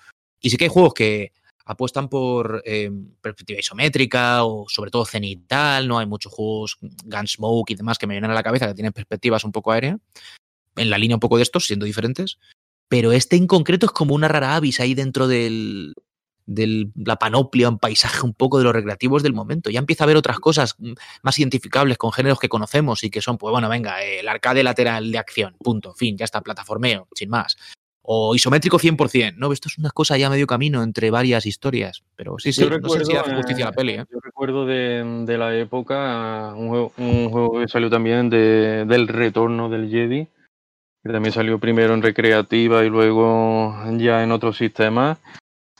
[0.42, 1.33] Y sí que hay juegos que
[1.64, 2.90] apuestan por eh,
[3.23, 5.99] perspectiva isométrica o sobre todo cenital, ¿no?
[5.99, 9.44] Hay muchos juegos, Gunsmoke y demás que me vienen a la cabeza que tienen perspectivas
[9.44, 9.99] un poco aéreas
[10.80, 12.38] en la línea un poco de estos, siendo diferentes.
[12.88, 15.94] Pero este en concreto es como una rara avis ahí dentro del,
[16.50, 19.70] de la panoplia, un paisaje un poco de los recreativos del momento.
[19.70, 20.74] Ya empieza a haber otras cosas
[21.22, 25.12] más identificables con géneros que conocemos y que son, pues bueno, venga, el arcade lateral
[25.12, 27.56] de acción, punto, fin, ya está, plataformeo, sin más.
[28.02, 29.52] O isométrico 100%, ¿no?
[29.52, 32.02] Esto es una cosa ya medio camino entre varias historias.
[32.16, 34.04] Pero sí, sí, yo no recuerdo, sé si hace justicia a la peli, ¿eh?
[34.10, 39.06] Yo recuerdo de, de la época un juego, un juego, que salió también de, del
[39.06, 40.26] retorno del Jedi
[41.02, 45.18] que también salió primero en recreativa y luego ya en otros sistemas.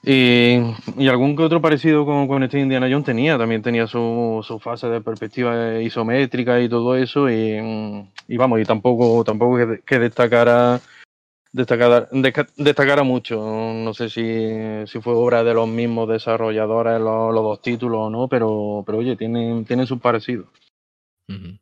[0.02, 0.56] Y,
[0.96, 4.59] y, algún que otro parecido con, con este Indiana Jones tenía, también tenía su, su,
[4.59, 10.80] fase de perspectiva isométrica y todo eso, y, y vamos, y tampoco, tampoco que, destacara,
[11.52, 13.37] destacara, mucho.
[13.74, 18.26] No sé si, si fue obra de los mismos desarrolladores los, dos títulos o no,
[18.26, 20.46] pero, pero oye, tienen, tienen sus parecidos.
[21.28, 21.59] Uh.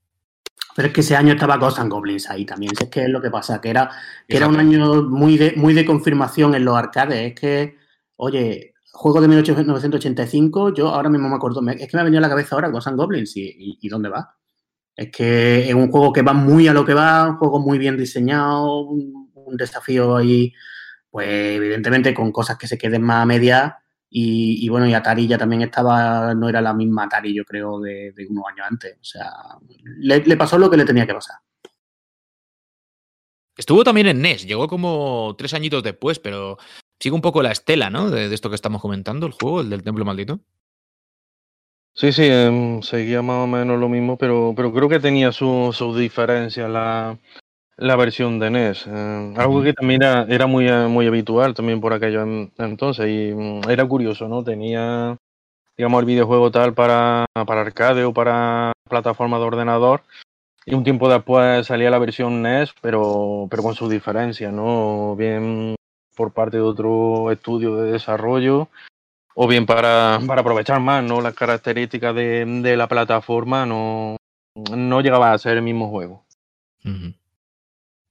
[0.78, 2.70] Pero es que ese año estaba Ghosts and Goblins ahí también.
[2.80, 3.90] Es que es lo que pasa, que era,
[4.28, 7.32] que era un año muy de, muy de confirmación en los arcades.
[7.32, 7.76] Es que,
[8.14, 12.22] oye, juego de 1985, yo ahora mismo me acuerdo, es que me ha venido a
[12.22, 14.36] la cabeza ahora Ghosts and Goblins y, y, y, dónde va.
[14.94, 17.78] Es que es un juego que va muy a lo que va, un juego muy
[17.78, 20.52] bien diseñado, un, un desafío ahí,
[21.10, 23.78] pues evidentemente con cosas que se queden más a media.
[24.10, 27.78] Y, y, bueno, y Atari ya también estaba, no era la misma Atari, yo creo,
[27.80, 28.96] de, de unos años antes.
[29.00, 29.30] O sea,
[29.98, 31.36] le, le, pasó lo que le tenía que pasar.
[33.56, 36.58] Estuvo también en NES, llegó como tres añitos después, pero
[37.00, 38.08] sigue un poco la estela, ¿no?
[38.10, 40.40] De, de esto que estamos comentando, el juego, el del Templo Maldito.
[41.94, 45.76] Sí, sí, eh, seguía más o menos lo mismo, pero, pero creo que tenía sus
[45.76, 47.18] su diferencias la,
[47.78, 48.86] la versión de NES.
[48.86, 52.22] Eh, algo que también era, era muy, muy habitual también por aquello
[52.58, 54.42] entonces y mm, era curioso, ¿no?
[54.44, 55.16] Tenía,
[55.76, 60.02] digamos, el videojuego tal para, para arcade o para plataforma de ordenador
[60.66, 65.14] y un tiempo después salía la versión NES, pero, pero con sus diferencias, ¿no?
[65.16, 65.76] Bien
[66.16, 68.68] por parte de otro estudio de desarrollo
[69.36, 71.20] o bien para, para aprovechar más, ¿no?
[71.20, 74.16] Las características de, de la plataforma no,
[74.76, 76.24] no llegaba a ser el mismo juego.
[76.84, 77.17] Uh -huh.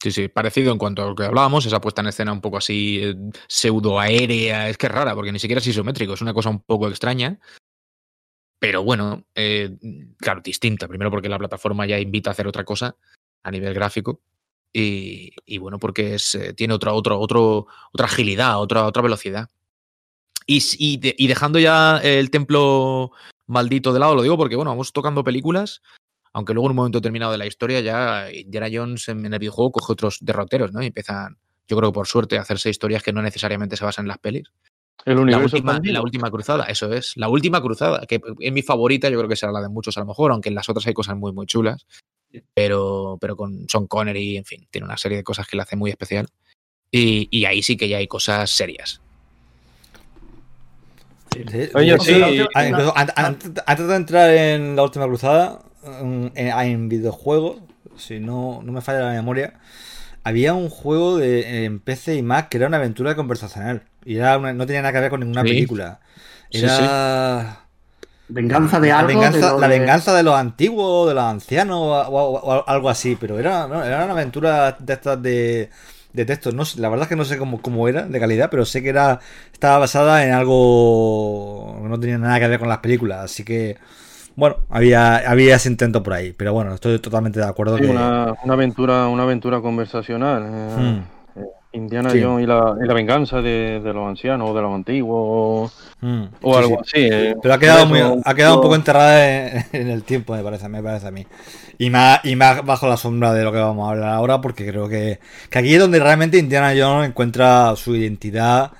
[0.01, 2.57] Sí, sí, parecido en cuanto a lo que hablábamos, esa puesta en escena un poco
[2.57, 3.15] así eh,
[3.47, 6.59] pseudo aérea, es que es rara, porque ni siquiera es isométrico, es una cosa un
[6.61, 7.39] poco extraña.
[8.59, 9.77] Pero bueno, eh,
[10.17, 10.87] claro, distinta.
[10.87, 12.95] Primero porque la plataforma ya invita a hacer otra cosa
[13.43, 14.21] a nivel gráfico.
[14.73, 19.49] Y, bueno, porque es, eh, tiene otra, otra, otro, otra agilidad, otra, otra velocidad.
[20.45, 23.11] Y, y dejando ya el templo
[23.47, 25.81] maldito de lado, lo digo porque, bueno, vamos tocando películas
[26.37, 29.71] aunque luego en un momento determinado de la historia ya Indiana Jones en, el videojuego
[29.71, 30.83] coge otros derroteros, ¿no?
[30.83, 31.35] Y empiezan,
[31.67, 34.19] yo creo que por suerte, a hacerse historias que no necesariamente se basan en las
[34.19, 34.51] pelis.
[35.03, 37.17] El universo la última, la última cruzada, eso es.
[37.17, 40.01] La última cruzada, que es mi favorita, yo creo que será la de muchos a
[40.01, 41.87] lo mejor, aunque en las otras hay cosas muy, muy chulas.
[42.53, 45.75] Pero, pero con Sean Connery, en fin, tiene una serie de cosas que la hace
[45.75, 46.27] muy especial.
[46.91, 49.01] Y, y ahí sí que ya hay cosas serias.
[51.31, 51.69] Sí.
[51.73, 52.21] Oye, sí.
[52.53, 57.57] Antes, antes de entrar en la última cruzada, en, en, videojuegos,
[57.97, 59.53] si no, no me falla la memoria,
[60.23, 63.83] había un juego de, en PC y Mac que era una aventura conversacional.
[64.03, 65.49] Y era una, no tenía nada que ver con ninguna sí.
[65.49, 65.99] película.
[66.51, 66.67] Era.
[66.69, 69.09] Sí, venganza de algo.
[69.09, 72.89] La venganza de, la venganza de los antiguos, de los ancianos, o, o, o algo
[72.89, 73.17] así.
[73.19, 75.69] Pero era, no, era una aventura de estas de,
[76.13, 76.51] de texto.
[76.51, 78.89] No, la verdad es que no sé cómo, cómo era de calidad, pero sé que
[78.89, 79.19] era
[79.53, 83.25] estaba basada en algo que no tenía nada que ver con las películas.
[83.25, 83.77] Así que
[84.37, 87.77] bueno, había, había ese intento por ahí, pero bueno, estoy totalmente de acuerdo.
[87.77, 87.87] Sí, que...
[87.87, 90.43] una, una aventura, una aventura conversacional.
[90.47, 90.97] eh,
[91.35, 92.19] Hmm, Indiana Sí.
[92.19, 96.23] Jones y la, y la venganza de, de los ancianos o de los antiguos hmm,
[96.41, 96.99] o sí, algo sí.
[97.09, 97.09] así.
[97.11, 97.35] eh.
[97.41, 100.67] Pero ha quedado, muy, ha quedado un poco enterrada en, en el tiempo, me parece,
[100.69, 101.25] me parece a mí.
[101.77, 104.67] Y más, y más bajo la sombra de lo que vamos a hablar ahora, porque
[104.67, 105.19] creo que,
[105.49, 108.71] que aquí es donde realmente Indiana Jones encuentra su identidad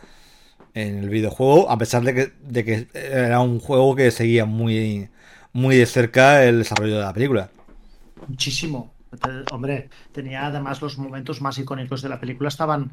[0.74, 5.10] en el videojuego, a pesar de que, de que era un juego que seguía muy,
[5.58, 7.50] muy de cerca el desarrollo de la película.
[8.28, 8.94] Muchísimo.
[9.52, 12.92] Hombre, tenía además los momentos más icónicos de la película estaban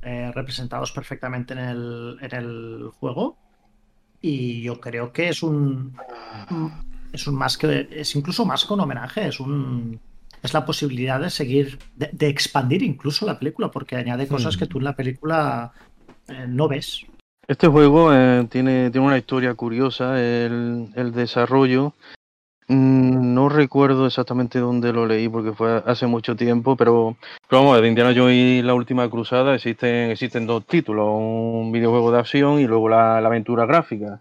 [0.00, 3.36] eh, representados perfectamente en el, en el juego.
[4.22, 5.94] Y yo creo que es un.
[7.12, 7.88] Es un más que.
[7.90, 9.28] Es incluso más que un homenaje.
[9.28, 10.00] Es un.
[10.42, 11.78] Es la posibilidad de seguir.
[11.96, 13.70] De, de expandir incluso la película.
[13.70, 14.58] Porque añade cosas Hmm.
[14.58, 15.72] que tú en la película
[16.28, 17.04] eh, no ves.
[17.48, 21.92] Este juego eh, tiene, tiene una historia curiosa, el, el desarrollo.
[22.68, 27.16] Mm, No recuerdo exactamente dónde lo leí porque fue hace mucho tiempo, pero,
[27.48, 32.10] pero vamos, de Indiana Jones y la última cruzada existen, existen dos títulos, un videojuego
[32.10, 34.20] de acción y luego la, la aventura gráfica.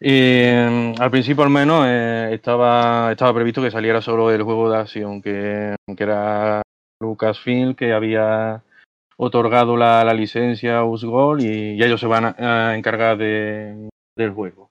[0.00, 4.78] Mm, al principio al menos eh, estaba, estaba previsto que saliera solo el juego de
[4.78, 6.62] acción, que, que era
[7.00, 8.62] Lucasfilm, que había
[9.16, 14.30] otorgado la, la licencia a Usgol y, y ellos se van a, encargar de, del
[14.30, 14.70] juego.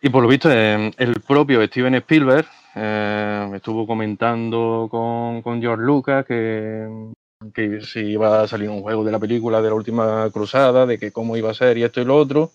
[0.00, 5.84] Y por lo visto, eh, el propio Steven Spielberg eh, estuvo comentando con, con George
[5.84, 6.86] Lucas que,
[7.54, 10.98] que si iba a salir un juego de la película de la última cruzada, de
[10.98, 12.52] que cómo iba a ser y esto y lo otro.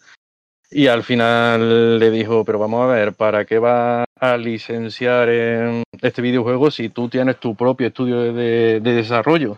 [0.74, 5.84] Y al final le dijo, pero vamos a ver, ¿para qué va a licenciar eh,
[6.02, 9.58] este videojuego si tú tienes tu propio estudio de, de desarrollo?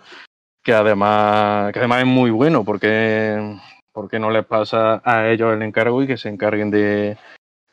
[0.63, 3.58] Que además, que además es muy bueno porque,
[3.91, 7.17] porque no les pasa a ellos el encargo y que se encarguen de,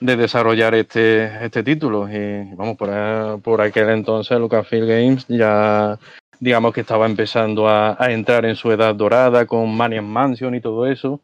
[0.01, 2.09] de desarrollar este, este título.
[2.11, 5.99] Y vamos, por, por aquel entonces Lucasfilm Games ya
[6.41, 10.61] digamos que estaba empezando a, a entrar en su edad dorada con Maniac Mansion y
[10.61, 11.21] todo eso.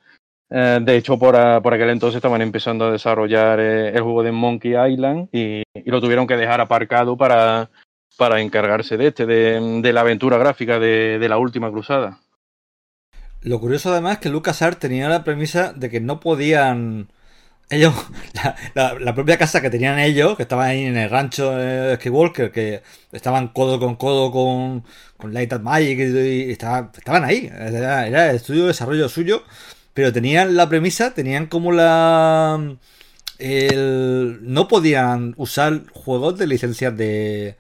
[0.51, 4.31] Eh, de hecho, por, por aquel entonces estaban empezando a desarrollar eh, el juego de
[4.31, 7.71] Monkey Island y, y lo tuvieron que dejar aparcado para,
[8.17, 12.21] para encargarse de este, de, la aventura gráfica de, de la última cruzada.
[13.43, 17.09] Lo curioso además es que LucasArts tenía la premisa de que no podían
[17.69, 17.95] ellos,
[18.75, 22.83] la, propia casa que tenían ellos, que estaban ahí en el rancho de Skywalker, que
[23.13, 24.85] estaban codo con codo con,
[25.17, 29.43] con Light and Magic y, estaban, estaban ahí, era, el estudio de desarrollo suyo,
[29.95, 32.77] pero tenían la premisa, tenían como la...
[33.39, 37.57] no podían usar juegos de licencias de,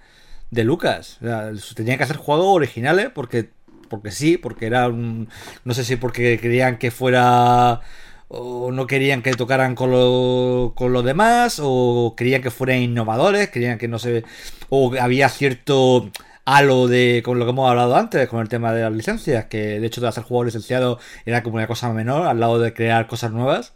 [0.50, 1.18] de Lucas.
[1.22, 3.50] O sea, tenían que hacer juegos originales porque,
[3.88, 5.28] porque sí, porque era un...
[5.64, 7.80] No sé si porque querían que fuera...
[8.28, 13.50] O no querían que tocaran con lo, con los demás, o querían que fueran innovadores,
[13.50, 14.24] querían que no se...
[14.68, 16.10] O había cierto
[16.44, 19.80] halo de con lo que hemos hablado antes, con el tema de las licencias, que
[19.80, 23.06] de hecho de hacer juegos licenciados era como una cosa menor al lado de crear
[23.06, 23.74] cosas nuevas.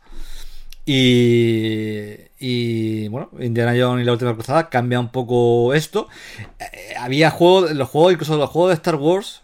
[0.87, 6.09] Y, y bueno, Indiana Jones y la última cruzada cambia un poco esto.
[6.59, 9.43] Eh, había juegos, los juegos, incluso los juegos de Star Wars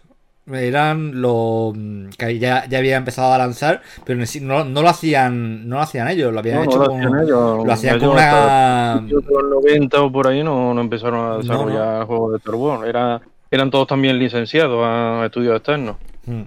[0.51, 1.73] eran lo
[2.17, 6.07] que ya, ya había empezado a lanzar, pero no, no lo hacían, no lo hacían
[6.07, 7.65] ellos, lo habían No, no hecho lo con, hacían ellos.
[7.65, 9.01] lo hacían Ellos con una
[9.49, 12.87] los 90 o por ahí no, no empezaron a desarrollar juegos de Star Wars.
[12.87, 13.21] Era,
[13.51, 15.97] eran todos también licenciados a estudios externos.
[16.25, 16.43] Mm.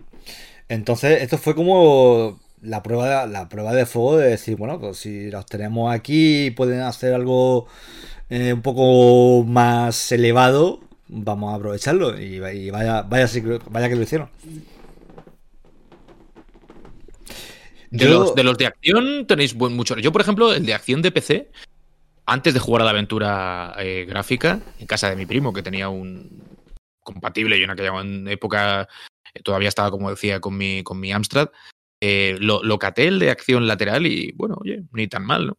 [0.68, 5.30] Entonces, esto fue como la prueba, la prueba de fuego de decir, bueno, pues si
[5.30, 7.66] los tenemos aquí pueden hacer algo
[8.28, 12.20] eh, un poco más elevado, vamos a aprovecharlo.
[12.20, 13.26] Y, y vaya, vaya,
[13.70, 14.28] vaya que lo hicieron.
[17.90, 19.96] De, Yo- los, de los de acción tenéis buen mucho.
[19.98, 21.50] Yo, por ejemplo, el de acción de PC,
[22.26, 25.88] antes de jugar a la aventura eh, gráfica, en casa de mi primo, que tenía
[25.88, 26.42] un
[27.02, 27.92] compatible, yo en aquella
[28.30, 28.88] época
[29.34, 31.48] eh, todavía estaba, como decía, con mi, con mi Amstrad,
[32.00, 35.58] eh, lo, lo caté el de acción lateral y, bueno, oye, ni tan mal, ¿no?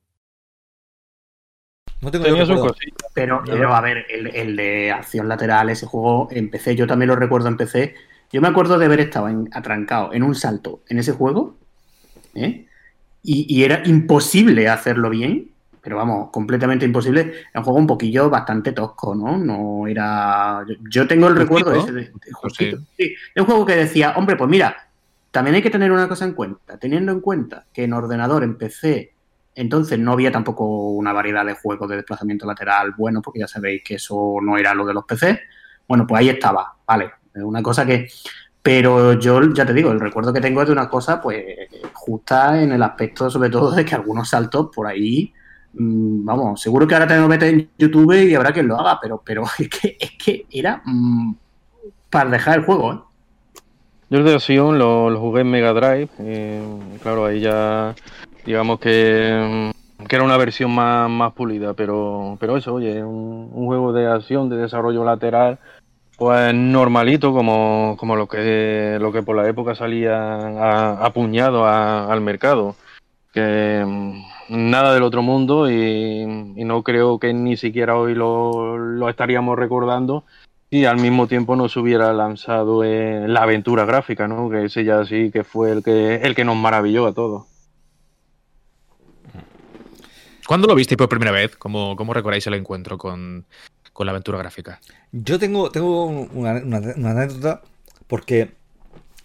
[2.02, 2.74] No tengo Tenía cosillas.
[3.14, 7.10] Pero, pero, a ver, el, el de acción lateral, ese juego en PC, yo también
[7.10, 7.94] lo recuerdo en PC.
[8.32, 11.58] Yo me acuerdo de haber estado en- atrancado en un salto en ese juego,
[12.34, 12.66] ¿eh?
[13.24, 17.22] y, y era imposible hacerlo bien, pero vamos, completamente imposible.
[17.22, 19.38] Era un juego un poquillo bastante tosco, ¿no?
[19.38, 20.64] No era.
[20.68, 22.80] Yo, yo tengo el Justito, recuerdo ese de, de.
[22.98, 24.91] Sí, es un juego que decía, hombre, pues mira,
[25.32, 28.58] también hay que tener una cosa en cuenta, teniendo en cuenta que en ordenador, en
[28.58, 29.14] PC,
[29.56, 33.82] entonces no había tampoco una variedad de juegos de desplazamiento lateral bueno, porque ya sabéis
[33.84, 35.40] que eso no era lo de los PC.
[35.88, 37.12] Bueno, pues ahí estaba, vale.
[37.36, 38.10] Una cosa que.
[38.62, 41.44] Pero yo ya te digo, el recuerdo que tengo es de una cosa, pues,
[41.94, 45.34] justa en el aspecto, sobre todo, de que algunos saltos por ahí
[45.74, 49.00] mm, vamos, seguro que ahora te lo metes en YouTube y habrá quien lo haga,
[49.02, 51.36] pero, pero es, que, es que era mm,
[52.10, 53.11] para dejar el juego, ¿eh?
[54.12, 57.96] Yo el de Sion lo, jugué en Mega Drive, y, claro, ahí ya
[58.46, 63.50] digamos que, mm, que era una versión más, más pulida, pero, pero eso, oye, un,
[63.54, 65.60] un juego de acción, de desarrollo lateral,
[66.18, 72.76] pues normalito como, como lo que lo que por la época salía apuñado al mercado
[73.34, 76.22] mm, nada del otro mundo y,
[76.58, 80.26] y, no creo que ni siquiera hoy lo, lo, estaríamos recordando
[80.72, 84.50] si al mismo tiempo no se hubiera lanzado en la aventura gráfica, ¿no?
[84.50, 87.44] Que ese ya sí que fue el que el que nos maravilló a todos.
[90.48, 91.58] ¿Cuándo lo viste por primera vez?
[91.58, 93.46] ¿Cómo, cómo recordáis el encuentro con,
[93.92, 94.80] con la aventura gráfica?
[95.12, 97.62] Yo tengo, tengo una, una, una anécdota
[98.08, 98.52] porque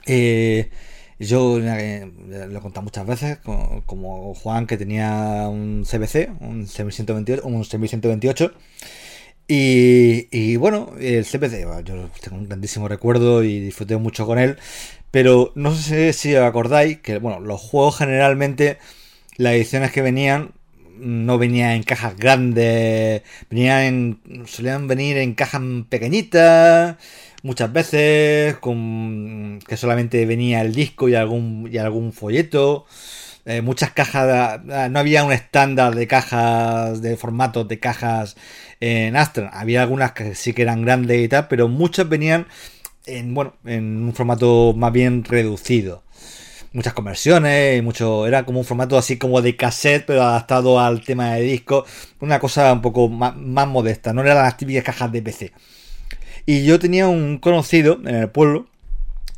[0.04, 0.70] eh,
[1.20, 6.66] yo eh, lo he contado muchas veces, como, como, Juan, que tenía un CBC, un
[6.66, 8.52] 6128, un 6128
[9.48, 14.56] y, bueno, el CPC, yo tengo un grandísimo recuerdo y disfruté mucho con él,
[15.10, 18.78] pero no sé si os acordáis que, bueno, los juegos generalmente,
[19.36, 20.52] las ediciones que venían,
[20.98, 26.96] no venían en cajas grandes, venían en, solían venir en cajas pequeñitas,
[27.42, 32.86] muchas veces, con que solamente venía el disco y algún, y algún folleto.
[33.48, 38.36] Eh, muchas cajas, no había un estándar de cajas, de formatos de cajas
[38.80, 39.50] en Astra.
[39.52, 42.46] Había algunas que sí que eran grandes y tal, pero muchas venían
[43.06, 46.02] en, bueno, en un formato más bien reducido.
[46.72, 51.34] Muchas conversiones, mucho, era como un formato así como de cassette, pero adaptado al tema
[51.34, 51.86] de disco.
[52.20, 55.52] Una cosa un poco más, más modesta, no eran las típicas cajas de PC.
[56.46, 58.66] Y yo tenía un conocido en el pueblo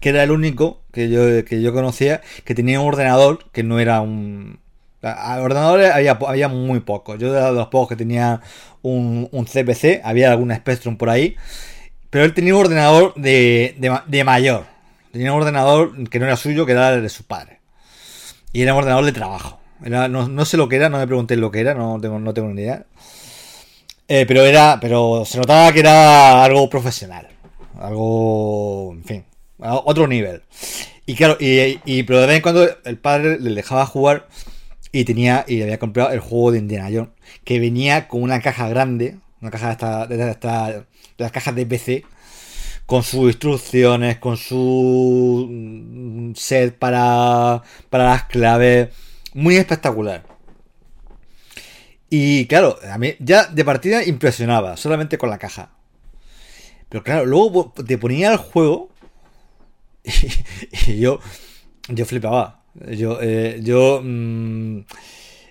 [0.00, 3.78] que era el único que yo, que yo conocía que tenía un ordenador que no
[3.78, 4.60] era un...
[5.00, 7.18] Ordenadores había, había muy pocos.
[7.18, 8.40] Yo de los pocos que tenía
[8.82, 11.36] un, un, CPC, había algún Spectrum por ahí.
[12.10, 14.64] Pero él tenía un ordenador de, de, de, mayor.
[15.12, 17.60] Tenía un ordenador que no era suyo, que era el de su padre.
[18.52, 19.60] Y era un ordenador de trabajo.
[19.80, 22.34] No, no, sé lo que era, no me pregunté lo que era, no tengo, no
[22.34, 22.84] tengo ni idea.
[24.08, 24.78] Eh, pero era.
[24.80, 27.28] Pero se notaba que era algo profesional.
[27.78, 28.94] Algo.
[28.94, 29.24] En fin
[29.58, 30.42] otro nivel.
[31.06, 34.28] Y claro, y, y, pero de vez en cuando el padre le dejaba jugar
[34.92, 37.10] y tenía y había comprado el juego de Indiana Jones,
[37.44, 40.84] que venía con una caja grande, una caja de, esta, de, esta, de
[41.16, 42.04] las cajas de PC,
[42.86, 48.88] con sus instrucciones, con su set para, para las claves,
[49.34, 50.24] muy espectacular.
[52.10, 55.70] Y claro, a mí ya de partida impresionaba, solamente con la caja.
[56.88, 58.88] Pero claro, luego te ponía el juego
[60.86, 61.20] y, yo,
[61.88, 62.62] yo flipaba.
[62.74, 64.80] Yo, eh, yo mm,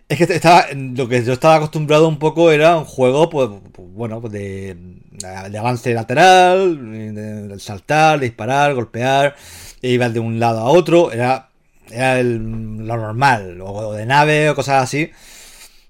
[0.09, 4.21] es que estaba, lo que yo estaba acostumbrado un poco era un juego, pues, bueno,
[4.21, 4.77] pues de,
[5.11, 9.35] de, avance lateral, saltar, disparar, golpear,
[9.81, 11.49] e ibas de un lado a otro, era,
[11.91, 15.11] era lo normal, o de nave o cosas así.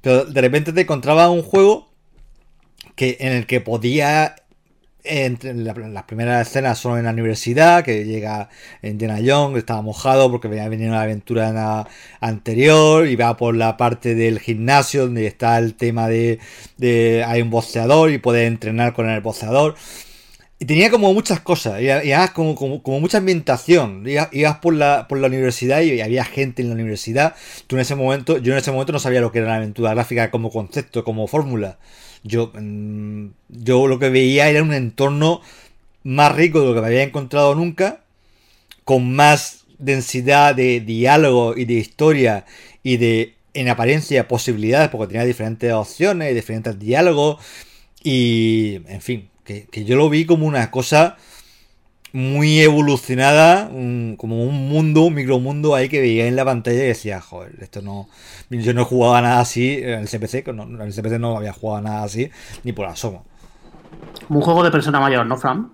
[0.02, 1.92] Pero de repente te encontraba un juego
[2.96, 4.36] que, en el que podía
[5.44, 8.50] la, las primeras escenas son en la universidad, que llega
[8.82, 11.88] Indiana Jones, estaba mojado porque venía venido una aventura la
[12.20, 16.40] anterior, y va por la parte del gimnasio donde está el tema de,
[16.78, 19.76] de hay un boxeador y puede entrenar con el boxeador.
[20.60, 24.04] Y tenía como muchas cosas, y, y como, como, como, mucha ambientación.
[24.08, 27.36] Ibas, por la, por la universidad y había gente en la universidad.
[27.68, 29.94] Tú en ese momento, yo en ese momento no sabía lo que era la aventura
[29.94, 31.78] gráfica como concepto, como fórmula.
[32.24, 35.42] Yo, mm, yo lo que veía era un entorno
[36.04, 38.02] más rico de lo que me había encontrado nunca,
[38.84, 42.46] con más densidad de diálogo y de historia
[42.84, 47.44] y de, en apariencia, posibilidades, porque tenía diferentes opciones diferentes diálogos.
[48.04, 51.18] Y, en fin, que, que yo lo vi como una cosa
[52.14, 56.88] muy evolucionada, un, como un mundo, un micromundo ahí que veía en la pantalla y
[56.88, 58.08] decía, joder, esto no.
[58.50, 61.82] Yo no jugaba nada así en el CPC, no, en el CPC no había jugado
[61.82, 62.30] nada así,
[62.64, 63.26] ni por asomo.
[64.30, 65.72] Un juego de persona mayor, ¿no, Fran?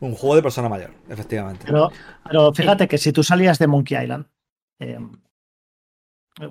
[0.00, 1.64] Un juego de persona mayor, efectivamente.
[1.66, 1.90] Pero,
[2.24, 4.26] pero fíjate que si tú salías de Monkey Island,
[4.80, 4.98] eh,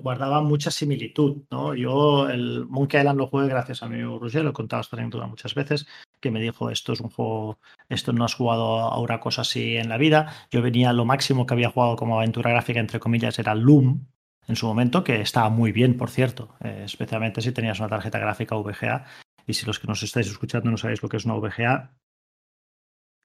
[0.02, 1.74] guardaba mucha similitud, ¿no?
[1.74, 4.96] Yo el Monkey Island lo jugué gracias a mi amigo Roger, lo he contado esta
[5.26, 5.86] muchas veces,
[6.20, 7.58] que me dijo, esto es un juego,
[7.88, 10.32] esto no has jugado a una cosa así en la vida.
[10.50, 14.06] Yo venía, lo máximo que había jugado como aventura gráfica, entre comillas, era Loom,
[14.46, 18.18] en su momento, que estaba muy bien, por cierto, eh, especialmente si tenías una tarjeta
[18.18, 19.04] gráfica VGA.
[19.46, 21.94] Y si los que nos estáis escuchando no sabéis lo que es una VGA,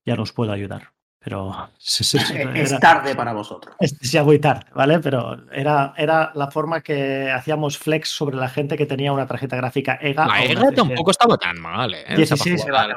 [0.04, 0.92] ya nos puedo ayudar.
[1.22, 3.76] Pero es tarde para vosotros.
[3.78, 5.00] Es ya muy tarde, ¿vale?
[5.00, 9.56] Pero era, era la forma que hacíamos flex sobre la gente que tenía una tarjeta
[9.56, 10.26] gráfica EGA.
[10.26, 12.16] La EGA tampoco estaba tan mal, ¿eh?
[12.16, 12.94] 16, la, la,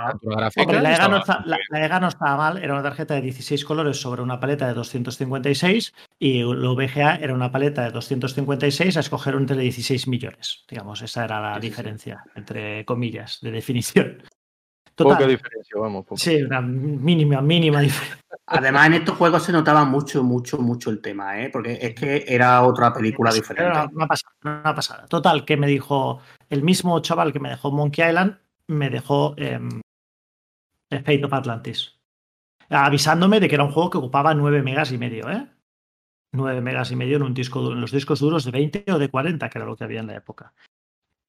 [0.55, 4.39] EGA no la, EGA no estaba mal, era una tarjeta de 16 colores sobre una
[4.39, 10.07] paleta de 256 y el VGA era una paleta de 256 a escoger entre 16
[10.07, 10.63] millones.
[10.69, 14.23] Digamos, esa era la diferencia, entre comillas, de definición.
[14.95, 16.05] Poca diferencia, vamos.
[16.15, 18.23] Sí, una mínima, mínima diferencia.
[18.45, 21.49] Además, en estos juegos se notaba mucho, mucho, mucho el tema, ¿eh?
[21.49, 23.63] porque es que era otra película diferente.
[23.63, 25.05] Era una, pasada, una pasada.
[25.07, 26.19] Total, que me dijo
[26.49, 28.37] el mismo chaval que me dejó Monkey Island,
[28.67, 29.59] me dejó eh,
[30.89, 31.97] Fate of Atlantis.
[32.69, 35.47] Avisándome de que era un juego que ocupaba 9 megas y medio, ¿eh?
[36.33, 39.09] 9 megas y medio en un disco en los discos duros de 20 o de
[39.09, 40.53] 40, que era lo que había en la época.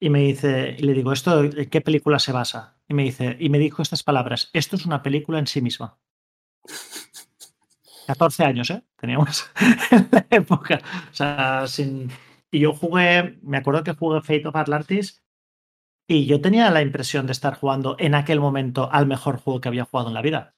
[0.05, 2.77] Y me dice, y le digo, ¿esto en qué película se basa?
[2.87, 5.97] Y me dice, y me dijo estas palabras, esto es una película en sí misma.
[8.05, 8.83] 14 años, ¿eh?
[8.97, 9.49] Teníamos
[9.89, 10.79] en la época.
[11.11, 12.11] O sea, sin...
[12.51, 15.23] Y yo jugué, me acuerdo que jugué Fate of Atlantis
[16.07, 19.69] y yo tenía la impresión de estar jugando en aquel momento al mejor juego que
[19.69, 20.55] había jugado en la vida.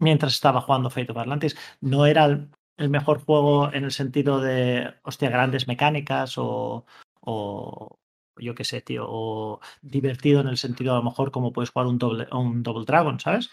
[0.00, 1.56] Mientras estaba jugando Fate of Atlantis.
[1.80, 6.84] No era el, mejor juego en el sentido de, hostia, grandes mecánicas o,
[7.20, 8.00] o,
[8.36, 11.88] yo qué sé, tío, o divertido en el sentido a lo mejor como puedes jugar
[11.88, 13.50] un Double, un Double Dragon, ¿sabes?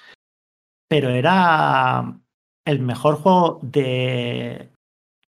[0.87, 2.19] Pero era
[2.65, 4.71] el mejor juego de,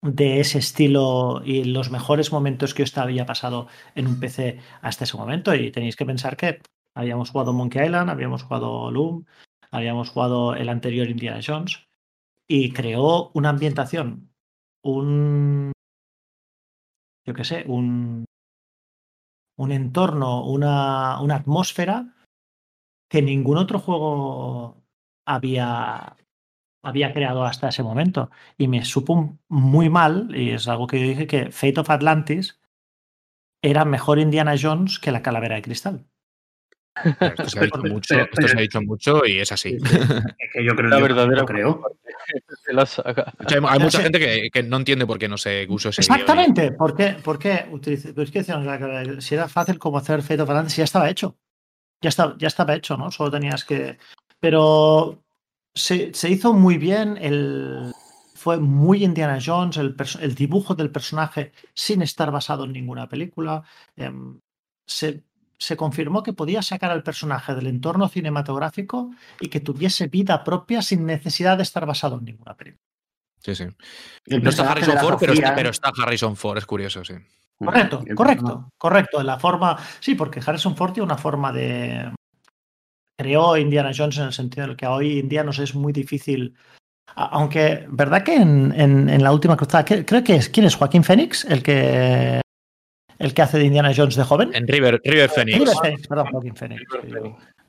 [0.01, 5.03] de ese estilo y los mejores momentos que yo había pasado en un PC hasta
[5.03, 5.53] ese momento.
[5.53, 6.61] Y tenéis que pensar que
[6.95, 9.25] habíamos jugado Monkey Island, habíamos jugado Loom,
[9.71, 11.87] habíamos jugado el anterior Indiana Jones
[12.47, 14.29] y creó una ambientación,
[14.83, 15.71] un,
[17.25, 18.25] yo qué sé, un,
[19.61, 22.15] un entorno, una, una atmósfera
[23.09, 24.83] que ningún otro juego
[25.25, 26.15] había,
[26.83, 28.31] había creado hasta ese momento.
[28.57, 32.59] Y me supo muy mal, y es algo que yo dije, que Fate of Atlantis
[33.61, 36.05] era mejor Indiana Jones que la calavera de cristal.
[36.95, 39.77] Esto se ha dicho mucho, esto se ha dicho mucho y es así.
[39.77, 41.81] Es que yo creo la verdadera creo.
[43.67, 46.95] hay, mucha gente que, que, no entiende por qué no se usó ese Exactamente, ¿por
[46.95, 47.17] qué?
[47.23, 47.65] ¿Por qué
[49.19, 51.37] si era fácil como hacer Fate of Atlantis, ya estaba hecho.
[52.01, 53.11] Ya estaba, ya estaba hecho, ¿no?
[53.11, 53.97] Solo tenías que.
[54.39, 55.23] Pero
[55.73, 57.93] se, se hizo muy bien el,
[58.41, 63.63] fue muy Indiana Jones, el, el, dibujo del personaje sin estar basado en ninguna película.
[63.95, 64.11] Eh,
[64.87, 65.23] se
[65.61, 70.81] se confirmó que podía sacar al personaje del entorno cinematográfico y que tuviese vida propia
[70.81, 72.83] sin necesidad de estar basado en ninguna película.
[73.37, 73.65] Sí, sí.
[74.25, 77.13] No está Harrison Ford, pero está, pero está, Harrison Ford, es curioso, sí.
[77.59, 79.21] Correcto, correcto, correcto.
[79.21, 82.11] La forma, sí, porque Harrison Ford tiene una forma de.
[83.15, 85.93] Creó Indiana Jones en el sentido en el que hoy en día nos es muy
[85.93, 86.55] difícil.
[87.13, 91.45] Aunque, ¿verdad que en, en la última cruzada, creo que es, ¿quién es Joaquín Phoenix?
[91.45, 92.41] El que
[93.21, 94.51] el que hace de Indiana Jones de joven.
[94.53, 95.59] En River, River Phoenix.
[95.59, 96.81] River Phoenix, perdón, Phoenix.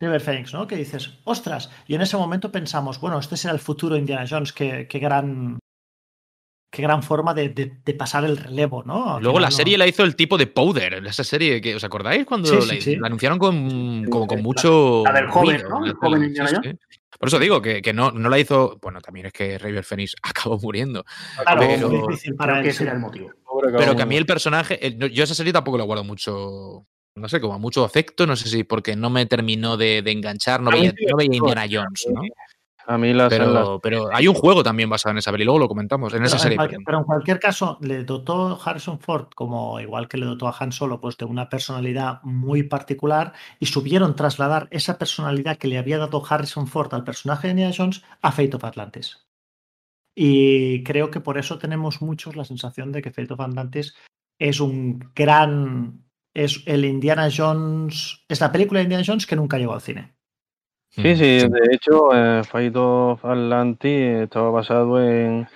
[0.01, 0.53] River, Phoenix.
[0.53, 0.67] ¿no?
[0.67, 4.53] Que dices, ostras, y en ese momento pensamos, bueno, este será el futuro Indiana Jones,
[4.53, 5.59] qué, qué gran
[6.73, 9.21] qué gran forma de, de, pasar el relevo, ¿no?
[9.21, 12.51] Luego la serie la hizo el tipo de Powder, esa serie que os acordáis cuando
[12.51, 15.85] la, anunciaron con, con mucho la, del joven, ¿no?
[15.85, 16.79] El joven Indiana Jones.
[17.19, 18.79] Por eso digo que, que no, no, la hizo.
[18.83, 21.05] Bueno, también es que River Phoenix acabó muriendo.
[21.45, 23.31] Claro, pero, muy difícil para que ese era el motivo.
[23.79, 24.97] Pero que a mí el personaje.
[25.13, 26.87] yo esa serie tampoco la guardo mucho.
[27.15, 28.27] No sé, como mucho afecto.
[28.27, 30.61] No sé si porque no me terminó de, de enganchar.
[30.61, 32.23] No veía, no veía Indiana Jones, ¿no?
[32.87, 35.69] A mí las, pero, pero, hay un juego también basado en esa peli, luego lo
[35.69, 36.59] comentamos, en esa serie.
[36.85, 40.73] pero en cualquier caso, le dotó Harrison Ford, como igual que le dotó a Han
[40.73, 45.99] Solo, pues de una personalidad muy particular y subieron trasladar esa personalidad que le había
[45.99, 49.19] dado Harrison Ford al personaje de Indiana Jones a Fate of Atlantis.
[50.15, 53.95] Y creo que por eso tenemos muchos la sensación de que Fate of Atlantis
[54.39, 56.05] es un gran.
[56.35, 58.25] Es el Indiana Jones.
[58.29, 60.15] Es la película de Indiana Jones que nunca llegó al cine.
[60.91, 65.49] Sí, sí, de hecho, eh, Fight of Atlantis estaba basado en,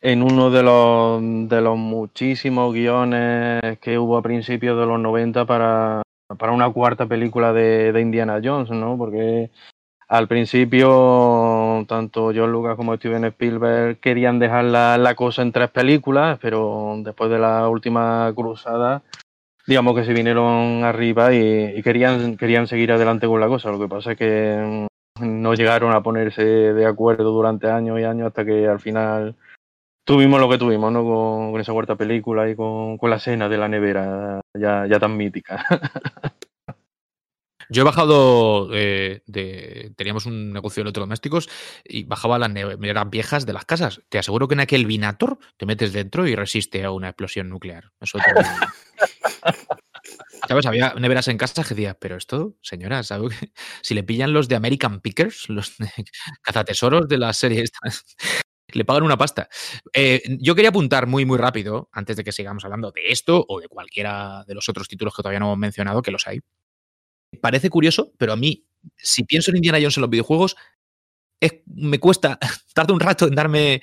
[0.00, 5.44] en uno de los, de los muchísimos guiones que hubo a principios de los 90
[5.44, 6.02] para,
[6.36, 8.98] para una cuarta película de, de Indiana Jones, ¿no?
[8.98, 9.50] Porque
[10.10, 15.70] al principio tanto John Lucas como Steven Spielberg querían dejar la, la cosa en tres
[15.70, 19.02] películas, pero después de la última cruzada
[19.70, 23.70] digamos que se vinieron arriba y, querían, querían seguir adelante con la cosa.
[23.70, 24.88] Lo que pasa es que
[25.20, 29.36] mm, no llegaron a ponerse de acuerdo durante años y años hasta que al final
[30.04, 31.04] tuvimos lo que tuvimos, ¿no?
[31.04, 35.64] Con, esa cuarta película y con, la escena de la nevera ya, ya tan mítica.
[37.70, 39.92] Yo he bajado eh, de.
[39.96, 41.48] Teníamos un negocio de electrodomésticos
[41.84, 44.00] y bajaba las neveras viejas de las casas.
[44.08, 47.92] Te aseguro que en aquel Vinator te metes dentro y resiste a una explosión nuclear.
[48.00, 48.18] Eso
[50.48, 50.66] ¿Sabes?
[50.66, 53.34] Había neveras en casa que decía, pero esto, señora, ¿sabes?
[53.82, 55.74] Si le pillan los de American Pickers, los
[56.42, 57.78] cazatesoros de la serie esta,
[58.72, 59.48] le pagan una pasta.
[59.92, 63.60] Eh, yo quería apuntar muy, muy rápido, antes de que sigamos hablando de esto o
[63.60, 66.40] de cualquiera de los otros títulos que todavía no hemos mencionado, que los hay.
[67.40, 68.64] Parece curioso, pero a mí,
[68.96, 70.56] si pienso en Indiana Jones en los videojuegos,
[71.66, 72.38] me cuesta,
[72.74, 73.82] tarda un rato en darme,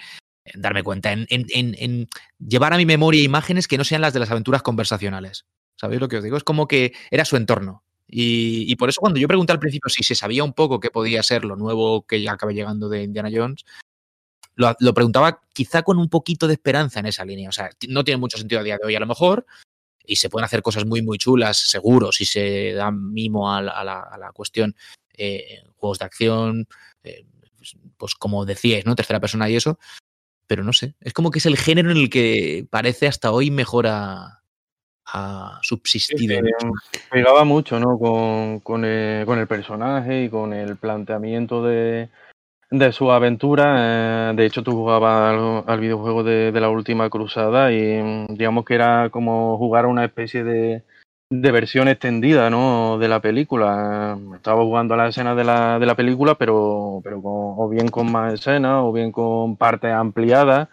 [0.56, 4.32] darme cuenta, en, en, llevar a mi memoria imágenes que no sean las de las
[4.32, 5.46] aventuras conversacionales.
[5.80, 6.38] ¿Sabéis lo que os digo?
[6.38, 7.84] Es como que era su entorno.
[8.10, 11.22] Y, por eso cuando yo pregunté al principio si se sabía un poco qué podía
[11.24, 13.66] ser lo nuevo que ya acaba llegando de Indiana Jones,
[14.56, 17.50] lo, preguntaba quizá con un poquito de esperanza en esa línea.
[17.50, 19.46] O sea, no tiene mucho sentido a día de hoy a lo mejor,
[20.08, 24.32] y se pueden hacer cosas muy, muy chulas, seguro, si se da mimo a la,
[24.34, 24.76] cuestión
[25.14, 26.68] eh, juegos de acción,
[27.04, 27.26] eh,
[27.58, 28.96] pues, pues como decíais, ¿no?
[28.96, 29.78] Tercera persona y eso.
[30.48, 33.52] Pero no sé, es como que es el género en el que parece hasta hoy
[33.52, 34.42] mejor ha,
[35.62, 36.40] subsistido.
[37.12, 37.98] pegaba mucho, ¿no?
[37.98, 42.10] Con, con, el, personaje y con el planteamiento de,
[42.70, 44.32] de su aventura.
[44.32, 48.76] Eh, de hecho, tú jugabas al, videojuego de, la última cruzada y mm, digamos que
[48.76, 50.84] era como jugar una especie de,
[51.30, 52.98] de versión extendida ¿no?
[52.98, 54.18] de la película.
[54.36, 58.12] Estaba jugando a la escena de la, de la película, pero, pero o bien con
[58.12, 60.70] más escenas o bien con partes ampliadas.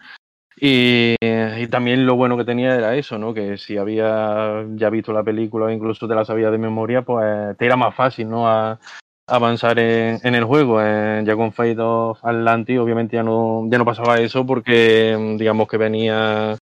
[0.57, 3.33] Y, y, también lo bueno que tenía era eso, ¿no?
[3.33, 7.57] Que si había ya visto la película o incluso te la sabía de memoria, pues
[7.57, 8.47] te era más fácil, ¿no?
[8.47, 8.79] A,
[9.27, 10.79] avanzar en, el juego.
[10.79, 16.57] ya con of Atlantis obviamente ya no, ya no pasaba eso porque digamos que venía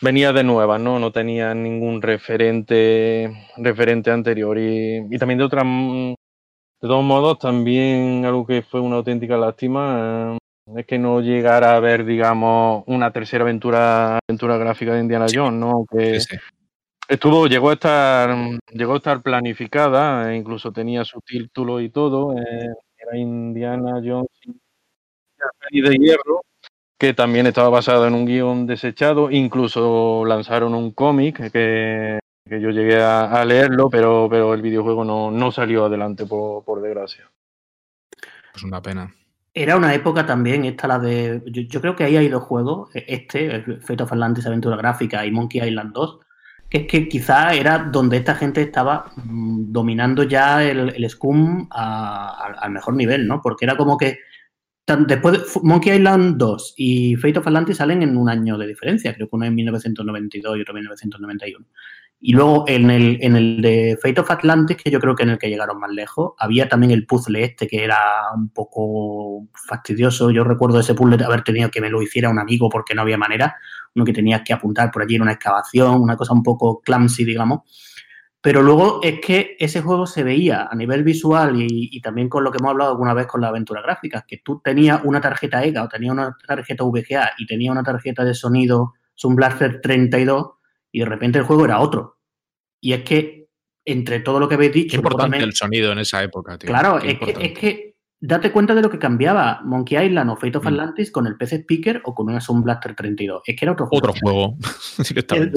[0.00, 0.98] venía de nuevas, ¿no?
[0.98, 8.24] No tenía ningún referente referente anterior y, y también de otra de todos modos también
[8.24, 13.10] algo que fue una auténtica lástima eh, es que no llegara a ver digamos una
[13.12, 15.84] tercera aventura aventura gráfica de Indiana Jones, ¿no?
[15.90, 16.20] Que,
[17.08, 18.36] Estuvo, llegó a estar,
[18.70, 22.36] llegó a estar planificada, e incluso tenía su título y todo.
[22.36, 24.28] Eh, era Indiana Jones
[25.70, 26.42] y de hierro,
[26.98, 29.30] que también estaba basado en un guion desechado.
[29.30, 35.50] Incluso lanzaron un cómic que, yo llegué a, leerlo, pero, pero el videojuego no, no
[35.50, 37.30] salió adelante, por, por desgracia.
[38.54, 39.14] Es una pena.
[39.54, 41.42] Era una época también, esta la de.
[41.46, 45.66] Yo, creo que ahí hay dos juegos, este, Fate of Atlantis Aventura Gráfica y Monkey
[45.66, 46.26] Island 2, que
[46.70, 52.70] es que quizá era donde esta gente estaba mm, dominando ya el, el Scum al
[52.70, 53.40] mejor nivel, ¿no?
[53.40, 54.18] Porque era como que
[55.06, 59.14] después de Monkey Island 2 y Fate of Atlantis salen en un año de diferencia,
[59.14, 61.66] creo que uno en 1992 y otro en 1991.
[62.20, 65.30] Y luego en el, en el de Fate of Atlantis, que yo creo que en
[65.30, 67.96] el que llegaron más lejos, había también el puzzle este que era
[68.34, 70.30] un poco fastidioso.
[70.30, 73.02] Yo recuerdo ese puzzle de haber tenido que me lo hiciera un amigo porque no
[73.02, 73.56] había manera.
[73.94, 77.24] Uno que tenías que apuntar por allí en una excavación, una cosa un poco clumsy,
[77.24, 77.60] digamos.
[78.40, 82.52] Pero luego es que ese juego se veía a nivel visual y, también con lo
[82.52, 85.82] que hemos hablado alguna vez con la aventura gráfica, que tú tenías una tarjeta EGA
[85.82, 90.50] o tenías una tarjeta VGA y tenías una tarjeta de sonido Sun Blaster 32
[90.92, 92.18] y de repente el juego era otro.
[92.80, 93.48] Y es que
[93.84, 94.90] entre todo lo que habéis dicho...
[94.90, 96.68] Qué importante el sonido en esa época, tío.
[96.68, 100.68] Claro, es que, date cuenta de lo que cambiaba Monkey Island o Fate of mm.
[100.68, 103.42] Atlantis con el PC Speaker o con una Sound Blaster 32.
[103.46, 104.08] Es que era otro juego.
[104.08, 104.56] Otro juego.
[105.30, 105.52] y, el,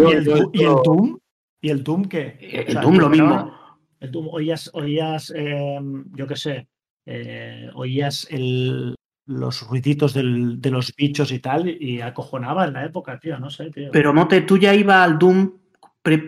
[0.83, 1.19] Doom,
[1.61, 2.65] ¿Y el Doom qué?
[2.67, 3.53] El Doom lo mismo.
[3.99, 6.67] El Doom, oías, oías em, yo qué sé,
[7.05, 8.95] eh, oías el,
[9.27, 13.69] los ruiditos de los bichos y tal, y acojonaba en la época, tío, no sé,
[13.69, 13.89] tío.
[13.91, 15.51] Pero Mote, tú ya ibas al Doom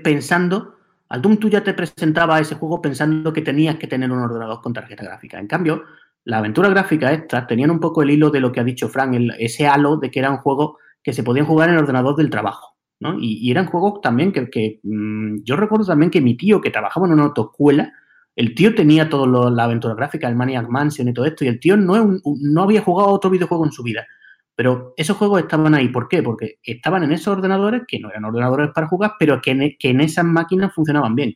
[0.03, 0.75] pensando,
[1.09, 4.61] al Doom tú ya te presentaba ese juego pensando que tenías que tener un ordenador
[4.61, 5.39] con tarjeta gráfica.
[5.39, 5.83] En cambio,
[6.25, 9.15] la aventura gráfica esta tenían un poco el hilo de lo que ha dicho Frank,
[9.39, 12.29] ese halo de que era un juego que se podían jugar en el ordenador del
[12.29, 12.75] trabajo.
[12.99, 13.17] ¿no?
[13.19, 17.13] Y, eran juegos también que, mm, yo recuerdo también que mi tío, que trabajaba en
[17.13, 17.91] una autoescuela,
[18.35, 21.59] el tío tenía toda la aventura gráfica, el Maniac Mansion y todo esto, y el
[21.59, 24.07] tío no, no había jugado otro videojuego en su vida.
[24.55, 25.89] Pero esos juegos estaban ahí.
[25.89, 26.23] ¿Por qué?
[26.23, 29.89] Porque estaban en esos ordenadores, que no eran ordenadores para jugar, pero que en, que
[29.89, 31.35] en esas máquinas funcionaban bien.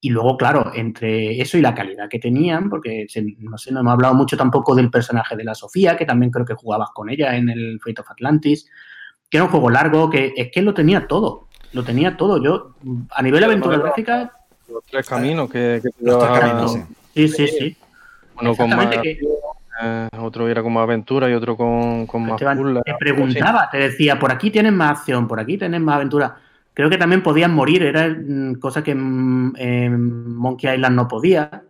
[0.00, 3.06] Y luego, claro, entre eso y la calidad que tenían, porque
[3.38, 6.44] no sé, no hemos hablado mucho tampoco del personaje de la Sofía, que también creo
[6.44, 8.70] que jugabas con ella en el Fate of Atlantis,
[9.30, 11.48] que era un juego largo, que es que lo tenía todo.
[11.72, 12.42] Lo tenía todo.
[12.42, 12.74] Yo,
[13.10, 14.32] a nivel de aventura gráfica,
[14.68, 16.72] los tres caminos que, que los tres caminos,
[17.14, 17.28] sí.
[17.28, 17.76] sí, sí,
[18.40, 18.88] Uno con más,
[19.82, 24.32] eh, otro era como aventura y otro con, con más Te preguntaba, te decía, por
[24.32, 26.36] aquí tienes más acción, por aquí tienes más aventura.
[26.76, 31.64] Creo que también podían morir, era mm, cosa que en Monkey Island no podía.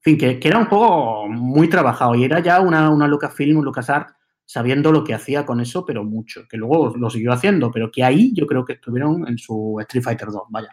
[0.00, 4.14] fin, que, era un juego muy trabajado y era ya una, una Lucasfilm, un LucasArts
[4.44, 8.04] sabiendo lo que hacía con eso, pero mucho, que luego lo siguió haciendo, pero que
[8.04, 10.72] ahí yo creo que estuvieron en su Street Fighter 2, vaya.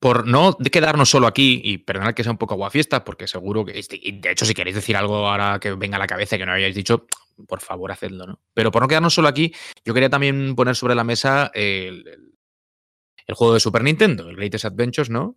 [0.00, 3.74] Por no quedarnos solo aquí, y perdonad que sea un poco aguafiesta, porque seguro que,
[3.74, 6.74] de hecho, si queréis decir algo ahora que venga a la cabeza que no habíais
[6.74, 7.06] dicho,
[7.46, 8.40] por favor, hacedlo, ¿no?
[8.52, 12.28] Pero por no quedarnos solo aquí, yo quería también poner sobre la mesa el,
[13.28, 15.36] el juego de Super Nintendo, el Greatest Adventures, ¿no?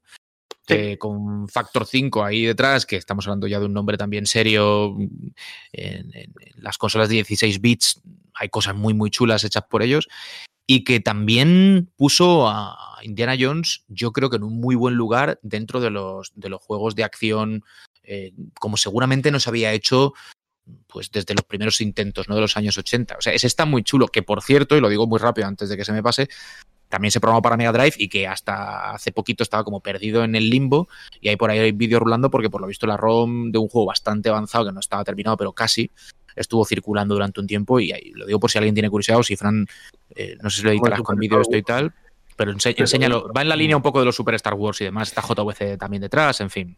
[0.67, 0.95] Sí.
[0.97, 4.95] con Factor 5 ahí detrás, que estamos hablando ya de un nombre también serio.
[5.73, 8.01] En, en, las consolas de 16 bits
[8.35, 10.07] hay cosas muy, muy chulas hechas por ellos.
[10.65, 15.39] Y que también puso a Indiana Jones, yo creo que en un muy buen lugar
[15.41, 17.63] dentro de los, de los juegos de acción,
[18.03, 20.13] eh, como seguramente no se había hecho
[20.87, 22.35] pues desde los primeros intentos, ¿no?
[22.35, 23.17] De los años 80.
[23.17, 25.69] O sea, ese está muy chulo, que por cierto, y lo digo muy rápido antes
[25.69, 26.29] de que se me pase,
[26.91, 30.35] también se programó para Mega Drive y que hasta hace poquito estaba como perdido en
[30.35, 30.89] el limbo
[31.21, 33.69] y hay por ahí hay vídeo rulando porque por lo visto la ROM de un
[33.69, 35.89] juego bastante avanzado que no estaba terminado pero casi
[36.35, 39.23] estuvo circulando durante un tiempo y ahí, lo digo por si alguien tiene curiosidad o
[39.23, 39.65] si Fran
[40.15, 41.93] eh, no sé si lo editarás con vídeo esto y tal
[42.35, 43.31] pero enséñalo.
[43.35, 45.77] va en la línea un poco de los Super Star Wars y demás está JVC
[45.77, 46.77] también detrás en fin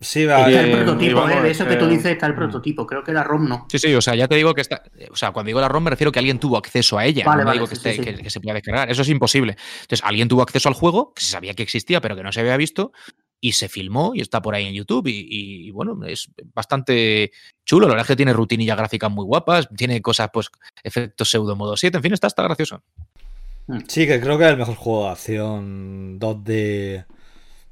[0.00, 0.48] Sí, va.
[0.48, 1.42] Está el prototipo, ¿eh?
[1.42, 2.86] De eso que tú dices está el prototipo.
[2.86, 3.66] Creo que la ROM no.
[3.70, 4.82] Sí, sí, o sea, ya te digo que está.
[5.10, 7.24] O sea, cuando digo la ROM me refiero que alguien tuvo acceso a ella.
[7.26, 8.16] Vale, no vale, digo sí, que, esté, sí, sí.
[8.16, 8.90] que, que, se pueda descargar.
[8.90, 9.56] Eso es imposible.
[9.82, 12.40] Entonces, alguien tuvo acceso al juego, que se sabía que existía, pero que no se
[12.40, 12.92] había visto,
[13.40, 15.06] y se filmó y está por ahí en YouTube.
[15.08, 17.32] Y, y, y bueno, es bastante
[17.66, 17.86] chulo.
[17.86, 20.50] La verdad es que tiene rutinillas gráficas muy guapas, tiene cosas, pues,
[20.82, 21.98] efectos pseudo modo 7.
[21.98, 22.82] En fin, está, está gracioso.
[23.86, 27.04] Sí, que creo que es el mejor juego de acción 2D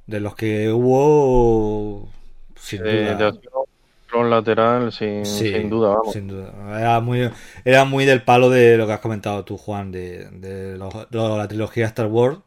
[0.06, 2.10] de los que hubo
[2.58, 3.28] sin Sí, de duda.
[3.28, 3.52] acción,
[4.06, 6.12] control lateral, sin, Sí, sin duda, vamos.
[6.12, 6.52] sin duda.
[6.80, 7.30] Era muy,
[7.64, 11.18] era muy del palo de lo que has comentado tú, Juan, de, de los- de
[11.38, 12.38] la trilogía Star Wars.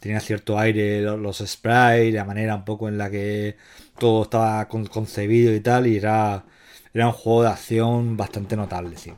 [0.00, 3.56] Tenía cierto aire, los, los sprites, la manera un poco en la que
[3.98, 6.44] todo estaba con- concebido y tal, y era,
[6.92, 9.12] era un juego de acción bastante notable, sí.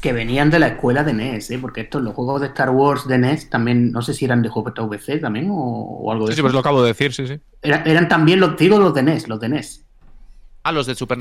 [0.00, 1.58] Que venían de la escuela de NES, ¿eh?
[1.60, 4.48] Porque estos, los juegos de Star Wars de NES también, no sé si eran de
[4.48, 6.42] JVC también o, o algo de Sí, sí, eso.
[6.42, 7.40] pues lo acabo de decir, sí, sí.
[7.62, 9.81] Era- eran también los, digo, los de NES, los de NES.
[10.62, 11.18] Ah, los de Super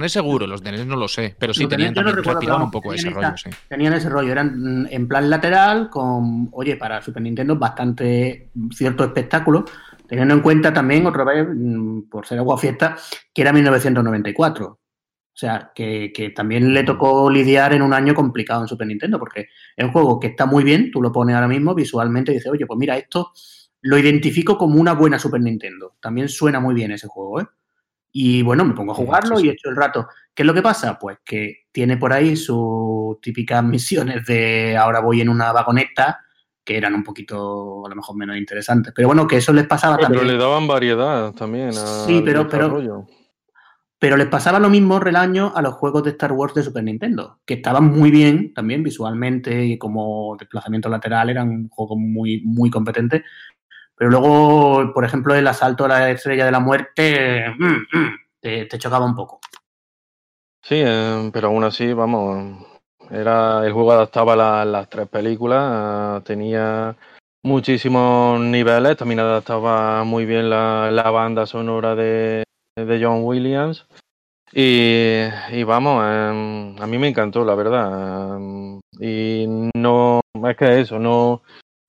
[0.00, 2.34] NES seguro, los de NES no lo sé, pero sí tenían NES yo no también,
[2.34, 3.50] recuerdo, un poco ese tenían rollo, sí.
[3.68, 9.04] Tenían ese rollo, eran mm, en plan lateral con, oye, para Super Nintendo bastante cierto
[9.04, 9.64] espectáculo,
[10.08, 12.96] teniendo en cuenta también, otra vez, mm, por ser agua fiesta,
[13.32, 14.66] que era 1994.
[15.32, 19.18] O sea, que, que también le tocó lidiar en un año complicado en Super Nintendo,
[19.18, 22.34] porque es un juego que está muy bien, tú lo pones ahora mismo visualmente y
[22.34, 23.32] dices, oye, pues mira, esto
[23.82, 25.94] lo identifico como una buena Super Nintendo.
[26.00, 27.46] También suena muy bien ese juego, ¿eh?
[28.12, 30.08] Y bueno, me pongo a jugarlo sí, y echo el rato.
[30.34, 30.98] ¿Qué es lo que pasa?
[30.98, 36.20] Pues que tiene por ahí sus típicas misiones de ahora voy en una vagoneta,
[36.64, 38.92] que eran un poquito a lo mejor menos interesantes.
[38.94, 40.26] Pero bueno, que eso les pasaba Pero también.
[40.28, 41.70] le daban variedad también.
[41.70, 43.06] a- Sí, al pero- pero-.
[44.02, 47.38] Pero les pasaba lo mismo relaño a los juegos de Star Wars de Super Nintendo,
[47.44, 53.22] que estaban muy bien también visualmente y como desplazamiento lateral eran juegos muy, muy competentes.
[54.00, 58.66] Pero luego, por ejemplo, el asalto a la estrella de la muerte mm, mm, te,
[58.78, 59.40] chocaba un poco.
[60.62, 62.66] Sí, eh, pero aún así, vamos,
[63.10, 66.96] era el juego adaptaba la- las tres películas, eh, tenía
[67.42, 72.44] muchísimos niveles, también adaptaba muy bien la, banda sonora de,
[72.76, 73.86] de John Williams.
[74.50, 78.38] Y, y vamos, eh, a mí me encantó, la verdad.
[78.98, 79.44] y
[79.76, 81.42] no, es que eso, no,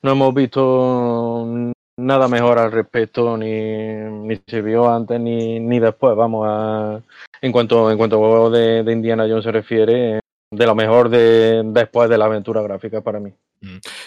[0.03, 6.15] no hemos visto nada mejor al respecto, ni, ni se vio antes ni, ni después,
[6.15, 7.01] vamos a
[7.41, 10.19] en cuanto, en cuanto a juego de, de Indiana Jones se refiere,
[10.51, 13.31] de lo mejor de después de la aventura gráfica para mí.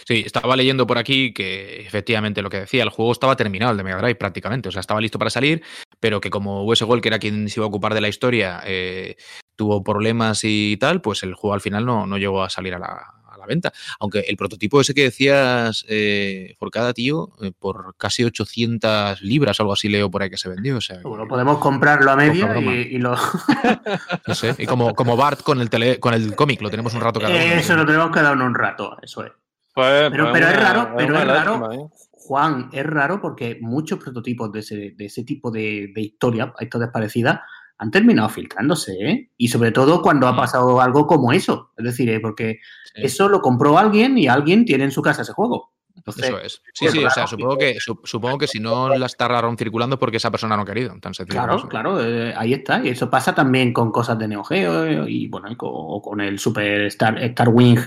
[0.07, 3.79] Sí, estaba leyendo por aquí que efectivamente lo que decía, el juego estaba terminado, el
[3.79, 5.63] de Mega Drive prácticamente, o sea, estaba listo para salir,
[6.01, 8.63] pero que como US Gold, que era quien se iba a ocupar de la historia,
[8.67, 9.17] eh,
[9.55, 12.81] tuvo problemas y tal, pues el juego al final no, no llegó a salir a
[12.81, 13.15] la,
[13.45, 13.73] la venta.
[14.01, 19.61] Aunque el prototipo ese que decías, eh, por cada tío, eh, por casi 800 libras,
[19.61, 20.79] algo así leo por ahí que se vendió.
[20.79, 22.75] O sea, Bueno, podemos comprarlo a media broma.
[22.75, 23.15] y, y lo...
[24.27, 24.55] no sé.
[24.59, 27.35] Y como, como Bart con el, tele, con el cómic, lo tenemos un rato cada
[27.35, 27.43] uno.
[27.43, 29.33] Eso lo tenemos que dar un rato, eso es.
[29.75, 31.89] Pues, Pero, pues pero es raro, pero es raro, lástima, ¿eh?
[32.13, 36.91] Juan, es raro porque muchos prototipos de ese, de ese tipo de, de historia, historias
[36.93, 37.41] parecidas,
[37.85, 39.31] han terminado filtrándose, ¿eh?
[39.37, 40.37] Y sobre todo cuando ha Mm.
[40.37, 41.71] pasado algo como eso.
[41.77, 42.59] Es decir, eh, porque
[42.95, 43.03] Sí.
[43.05, 45.73] eso lo compró alguien y alguien tiene en su casa ese juego.
[45.97, 46.63] Entonces, Eso es.
[46.75, 49.57] Sí, es sí, o sea, supongo que, su- supongo que si no la está ROM
[49.57, 50.93] circulando porque esa persona no ha querido.
[51.01, 52.85] Tan Claro, claro, eh, ahí está.
[52.85, 56.03] Y eso pasa también con cosas de Neo Geo eh, y bueno, y con, o
[56.03, 57.79] con el Super Star, Star Wing,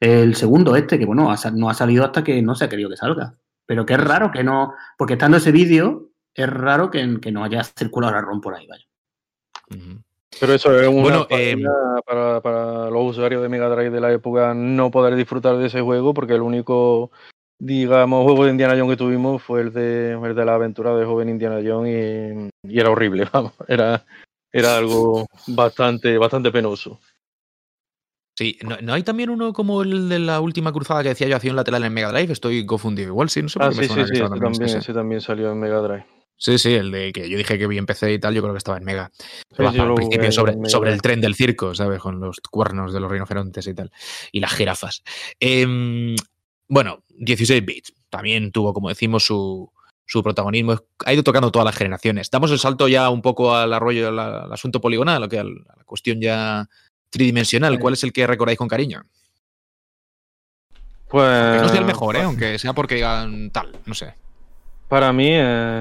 [0.00, 2.96] el segundo este, que bueno, no ha salido hasta que no se ha querido que
[2.98, 3.34] salga.
[3.64, 7.42] Pero que es raro que no, porque estando ese vídeo, es raro que, que no
[7.42, 8.84] haya circulado a ROM por ahí, vaya.
[10.38, 11.56] Pero eso es una bueno, eh,
[12.04, 15.80] para, para, los usuarios de Mega Drive de la época no poder disfrutar de ese
[15.80, 17.10] juego porque el único,
[17.58, 21.06] digamos, juego de Indiana Jones que tuvimos fue el de, el de la aventura de
[21.06, 24.04] joven Indiana Jones y, y, era horrible, vamos, era,
[24.52, 27.00] era algo bastante, bastante penoso.
[28.38, 31.56] Sí, ¿no, hay también uno como el de la última cruzada que decía yo, acción
[31.56, 32.34] lateral en Mega Drive?
[32.34, 33.08] Estoy confundido.
[33.08, 35.78] Igual sí, no sé por ah, sí, sí, sí, también, ese también salió en Mega
[35.78, 36.04] Drive.
[36.38, 38.52] Sí, sí, el de que yo dije que vi en PC y tal, yo creo
[38.52, 39.10] que estaba en Mega.
[39.58, 42.00] al principio sobre, sobre, el tren del circo, ¿sabes?
[42.00, 43.90] Con los cuernos de los rinocerontes y tal.
[44.32, 45.02] Y las jirafas.
[45.40, 46.14] Eh,
[46.68, 47.94] bueno, 16 bits.
[48.10, 49.72] También tuvo, como decimos, su,
[50.04, 50.78] su, protagonismo.
[51.04, 52.30] Ha ido tocando todas las generaciones.
[52.30, 56.20] Damos el salto ya un poco al arroyo, al, al asunto poligonal, a la cuestión
[56.20, 56.68] ya
[57.08, 57.78] tridimensional.
[57.78, 59.06] ¿Cuál es el que recordáis con cariño?
[61.08, 61.62] Pues.
[61.62, 62.18] no sea el mejor, ¿eh?
[62.18, 64.14] Pues aunque sea porque digan tal, no sé.
[64.88, 65.32] Para mí,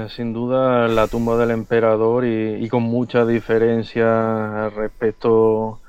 [0.09, 5.79] sin duda, la tumba del emperador y, y, con mucha diferencia respecto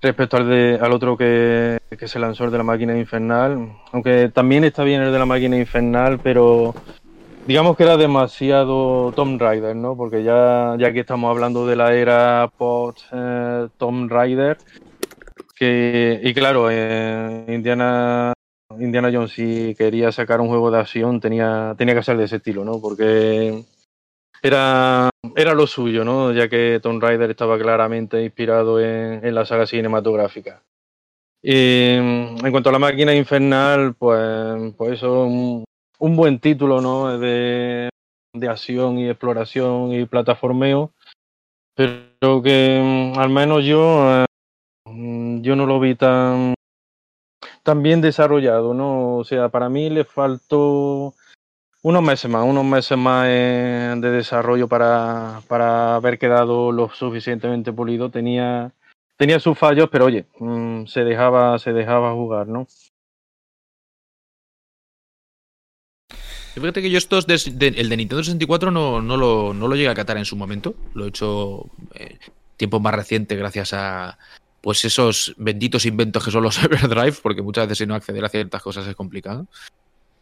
[0.00, 3.72] respecto al, de, al otro que, que, se lanzó, el de la máquina infernal.
[3.92, 6.74] Aunque también está bien el de la máquina infernal, pero
[7.46, 9.96] digamos que era demasiado Tomb Raider, ¿no?
[9.96, 14.58] Porque ya, ya que estamos hablando de la era post eh, Raider,
[15.56, 18.34] que, y claro, eh, Indiana
[18.78, 22.36] Indiana Jones si quería sacar un juego de acción tenía, tenía que ser de ese
[22.36, 22.80] estilo, ¿no?
[22.80, 23.64] Porque
[24.42, 26.32] era, era lo suyo, ¿no?
[26.32, 30.62] Ya que Tomb Raider estaba claramente inspirado en, la saga cinematográfica.
[31.42, 35.64] Y en cuanto a la máquina infernal, pues, pues eso, un,
[35.98, 37.18] un buen título, ¿no?
[37.18, 37.88] De,
[38.34, 40.92] de acción y exploración y plataformeo,
[41.74, 44.26] pero que al menos yo, eh,
[45.40, 46.54] yo no lo vi tan,
[47.68, 49.18] tan bien desarrollado, ¿no?
[49.18, 51.12] O sea, para mí le faltó
[51.82, 57.70] unos meses más, unos meses más eh, de desarrollo para, para haber quedado lo suficientemente
[57.70, 58.10] pulido.
[58.10, 58.72] Tenía,
[59.18, 62.66] tenía sus fallos, pero oye, mmm, se dejaba, se dejaba jugar, ¿no?
[66.54, 69.90] Fíjate que yo estos, de, el de Nintendo 64 no, no, lo, no lo llegué
[69.90, 70.74] a catar en su momento.
[70.94, 71.66] Lo he hecho
[71.96, 72.18] eh,
[72.56, 74.18] tiempo más reciente gracias a,
[74.60, 78.28] pues esos benditos inventos que son los Everdrive, porque muchas veces si no acceder a
[78.28, 79.46] ciertas cosas es complicado.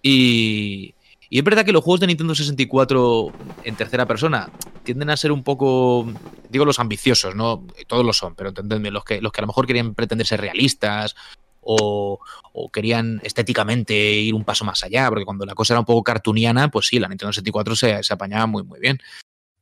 [0.03, 0.95] Y,
[1.29, 3.33] y es verdad que los juegos de Nintendo 64
[3.65, 4.51] en tercera persona
[4.85, 6.07] tienden a ser un poco,
[6.49, 7.67] digo los ambiciosos, ¿no?
[7.89, 10.41] Todos lo son, pero entendedme, los que, los que a lo mejor querían pretender ser
[10.41, 11.17] realistas
[11.61, 12.21] o,
[12.53, 16.05] o, querían estéticamente ir un paso más allá, porque cuando la cosa era un poco
[16.05, 19.01] cartuniana, pues sí, la Nintendo 64 se, se apañaba muy, muy bien.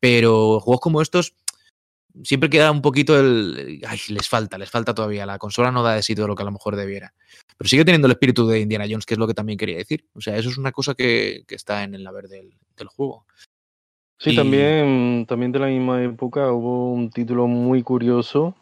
[0.01, 1.33] Pero juegos como estos
[2.23, 3.83] siempre queda un poquito el.
[3.87, 5.27] Ay, les falta, les falta todavía.
[5.27, 7.13] La consola no da de sí todo lo que a lo mejor debiera.
[7.57, 10.07] Pero sigue teniendo el espíritu de Indiana Jones, que es lo que también quería decir.
[10.15, 13.27] O sea, eso es una cosa que, que está en el haber del, del juego.
[14.19, 14.37] Sí, y...
[14.37, 18.57] también, también de la misma época hubo un título muy curioso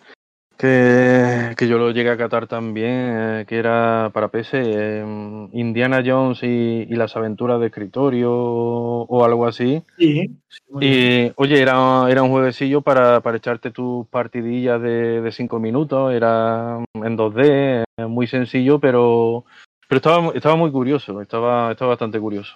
[0.62, 6.04] que, que yo lo llegué a catar también, eh, que era para PC, eh, Indiana
[6.06, 9.82] Jones y, y, las aventuras de escritorio o algo así.
[9.98, 10.36] Sí.
[10.80, 16.12] Y oye, era, era un jueguecillo para, para echarte tus partidillas de, de cinco minutos,
[16.12, 19.44] era en 2D, muy sencillo, pero,
[19.88, 22.54] pero estaba, estaba muy curioso, estaba, estaba bastante curioso.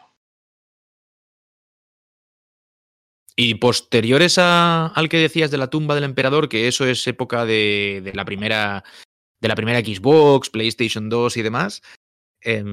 [3.38, 7.44] Y posteriores a, al que decías de la tumba del emperador, que eso es época
[7.44, 8.82] de, de la primera
[9.40, 11.82] de la primera Xbox, PlayStation 2 y demás,
[12.42, 12.64] eh,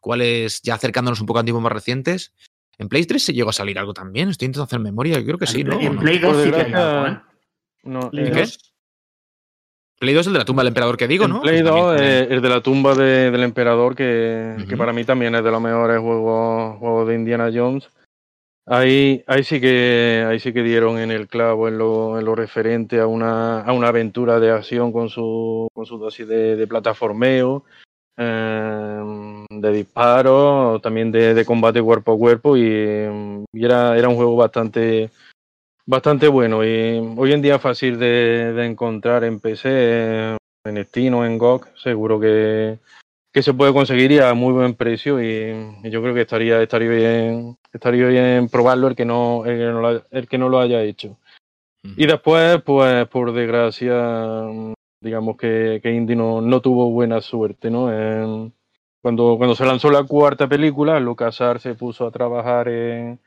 [0.00, 2.32] ¿cuáles, ya acercándonos un poco a tiempos más recientes?
[2.78, 4.28] ¿En Play 3 se llegó a salir algo también?
[4.28, 5.80] Estoy intentando hacer memoria, yo creo que sí, ¿no?
[5.80, 7.20] En Play 2 sí que hay algo, ¿eh?
[7.82, 8.44] No, ¿Play, ¿Qué?
[9.98, 11.40] Play 2 es el de la tumba del emperador que digo, ¿no?
[11.42, 14.68] Play 2 eh, el de la tumba de, del emperador, que, uh -huh.
[14.68, 17.90] que, para mí también es de los mejores juegos, juegos de Indiana Jones.
[18.70, 22.34] Ahí, ahí, sí que, ahí sí que dieron en el clavo en lo, en lo
[22.34, 26.66] referente a una, a una aventura de acción con su, con su dosis de, de
[26.66, 27.64] plataformeo,
[28.18, 29.02] eh,
[29.48, 32.62] de disparo, también de, combate cuerpo a cuerpo y,
[33.52, 35.10] y, era, era un juego bastante,
[35.86, 36.62] bastante bueno.
[36.62, 41.68] Y hoy en día fácil de, de encontrar en PC, en Steam o en GOG,
[41.78, 42.78] seguro que,
[43.32, 45.54] que se puede conseguir y a muy buen precio y,
[45.84, 49.64] y, yo creo que estaría, estaría bien estaría bien probarlo el que no, el que
[49.64, 51.16] no, lo, el que no lo haya hecho.
[51.84, 51.94] Uh -huh.
[51.96, 54.44] Y después, pues por desgracia,
[55.00, 57.92] digamos que, que Indy no, no, tuvo buena suerte, ¿no?
[57.92, 58.52] En,
[59.02, 63.20] cuando, cuando se lanzó la cuarta película, LucasArts se puso a trabajar en,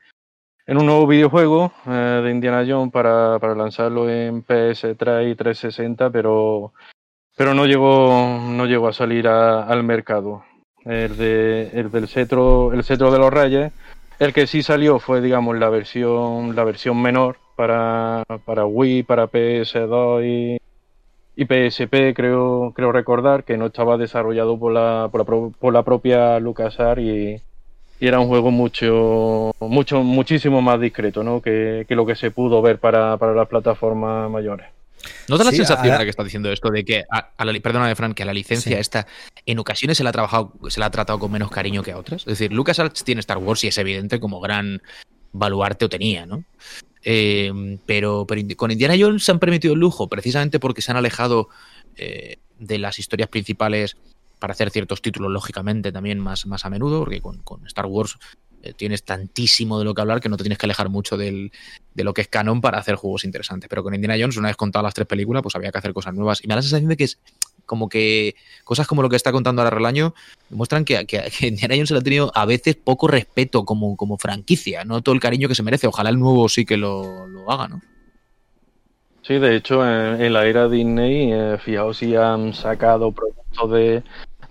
[0.66, 6.10] en un nuevo videojuego eh, de Indiana Jones para, para lanzarlo en PS3 y 360,
[6.10, 6.72] pero,
[7.36, 10.44] pero no, llegó, no llegó a salir al mercado.
[10.84, 13.72] El, de, el del cetro, el cetro de los reyes
[14.18, 19.30] El que sí salió fue, digamos, la versión, la versión menor para, para Wii, para
[19.30, 20.58] PS2 y,
[21.36, 25.82] y PSP, creo, creo recordar, que no estaba desarrollado por la, por la, por la
[25.82, 27.40] propia LucasArts y,
[28.00, 31.40] y, era un juego mucho, mucho, muchísimo más discreto, ¿no?
[31.40, 34.66] Que, que lo que se pudo ver para, para las plataformas mayores.
[35.28, 35.98] ¿No da la sensación, a...
[35.98, 38.80] que está diciendo esto, de que, a, a la, Fran, que a la licencia sí.
[38.80, 39.06] esta,
[39.46, 41.98] en ocasiones se la, ha trabajado, se la ha tratado con menos cariño que a
[41.98, 42.22] otras?
[42.22, 44.82] Es decir, LucasArts tiene Star Wars y es evidente como gran
[45.32, 46.44] baluarte o tenía, ¿no?
[47.04, 50.96] Eh, pero, pero, con Indiana Jones se han permitido el lujo, precisamente porque se han
[50.96, 51.48] alejado
[51.96, 53.96] eh, de las historias principales
[54.38, 58.18] para hacer ciertos títulos, lógicamente, también más, más a menudo, porque con, con Star Wars
[58.76, 61.52] tienes tantísimo de lo que hablar que no te tienes que alejar mucho del,
[61.94, 63.68] de lo que es canon para hacer juegos interesantes.
[63.68, 66.14] Pero con Indiana Jones, una vez contadas las tres películas, pues había que hacer cosas
[66.14, 66.42] nuevas.
[66.42, 67.18] Y me da la sensación de que es
[67.66, 68.34] como que
[68.64, 70.14] cosas como lo que está contando ahora Relaño
[70.50, 74.18] demuestran que, que, Indiana Jones se le ha tenido a veces poco respeto como, como
[74.18, 75.86] franquicia, no todo el cariño que se merece.
[75.86, 77.80] Ojalá el nuevo sí que lo, lo haga, ¿no?
[79.22, 84.02] Sí, de hecho, en, en la era Disney, eh, fijaos si han sacado productos de,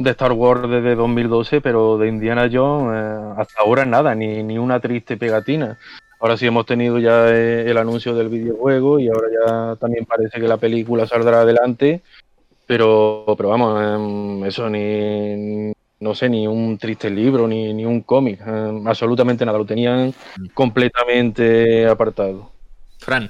[0.04, 4.58] de Star Wars desde 2012, pero de Indiana Jones eh, hasta ahora nada, ni, ni
[4.58, 5.78] una triste pegatina.
[6.20, 10.40] Ahora sí hemos tenido ya eh, el anuncio del videojuego y ahora ya también parece
[10.40, 12.02] que la película saldrá adelante,
[12.68, 18.02] pero, pero vamos, eh, eso ni, no sé, ni un triste libro, ni, ni un
[18.02, 20.14] cómic, eh, absolutamente nada, lo tenían
[20.54, 22.52] completamente apartado.
[22.98, 23.30] Fran.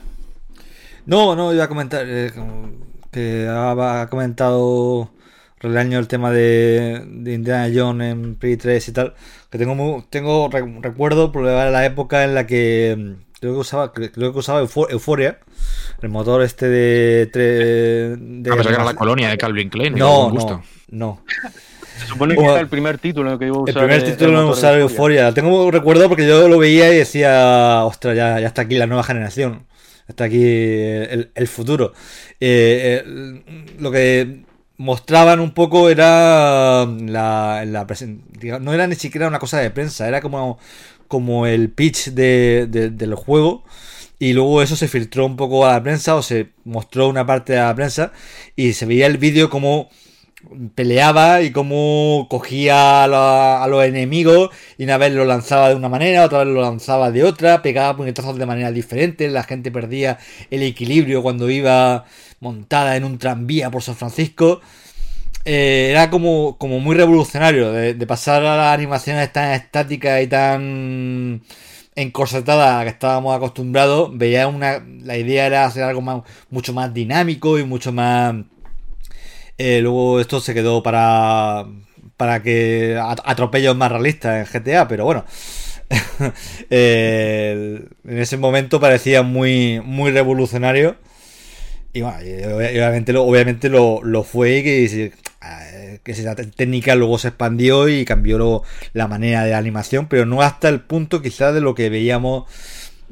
[1.06, 2.32] No, no, iba a comentar eh,
[3.12, 5.10] que ha comentado
[5.62, 9.14] Relaño el tema de, de, Indiana Jones en Play 3 y tal,
[9.52, 13.60] que tengo muy, tengo re, recuerdo por la época en la que mm, creo que
[13.60, 15.40] usaba creo que usaba Euphoria,
[16.02, 19.94] el motor este de, de, de ah, que era la colonia de Calvin Klein.
[19.96, 21.24] No, no, no.
[22.00, 23.84] Se supone que era el primer título que iba a usar.
[23.84, 25.26] El primer título en usar Euphoria.
[25.26, 28.88] Lo tengo recuerdo porque yo lo veía y decía, ostras, ya, ya está aquí la
[28.88, 29.66] nueva generación.
[30.08, 31.94] Está aquí el, el futuro.
[32.40, 34.44] Eh, eh, lo que
[34.82, 37.88] mostraban un poco era la, la
[38.60, 40.58] no era ni siquiera una cosa de prensa, era como,
[41.08, 43.64] como el pitch de, de, del juego
[44.18, 47.54] y luego eso se filtró un poco a la prensa o se mostró una parte
[47.54, 48.12] de la prensa
[48.56, 49.90] y se veía el vídeo como
[50.74, 55.90] peleaba y cómo cogía a, a, los enemigos y una vez lo lanzaba de una
[55.90, 60.18] manera, otra vez lo lanzaba de otra, pegaba puñetazos de manera diferente, la gente perdía
[60.50, 62.06] el equilibrio cuando iba
[62.42, 64.60] montada en un tranvía por San Francisco.
[65.46, 71.42] Eh, era como, como muy revolucionario de, pasar a las animaciones tan estáticas y tan
[71.96, 74.12] encorsetadas a las que estábamos acostumbrados.
[74.18, 74.84] Veía una.
[75.04, 78.36] La idea era hacer algo más, mucho más dinámico y mucho más.
[79.58, 81.66] Eh, luego esto se quedó para.
[82.18, 85.26] para que atropellos más realistas en GTA, pero bueno.
[86.70, 90.98] en ese momento parecía muy, muy revolucionario.
[91.94, 92.20] Y bueno,
[92.56, 95.14] obviamente, lo, obviamente lo, lo fue y que,
[96.04, 98.64] que esa técnica luego se expandió y cambió lo,
[98.94, 102.46] la manera de animación, pero no hasta el punto quizás de lo que veíamos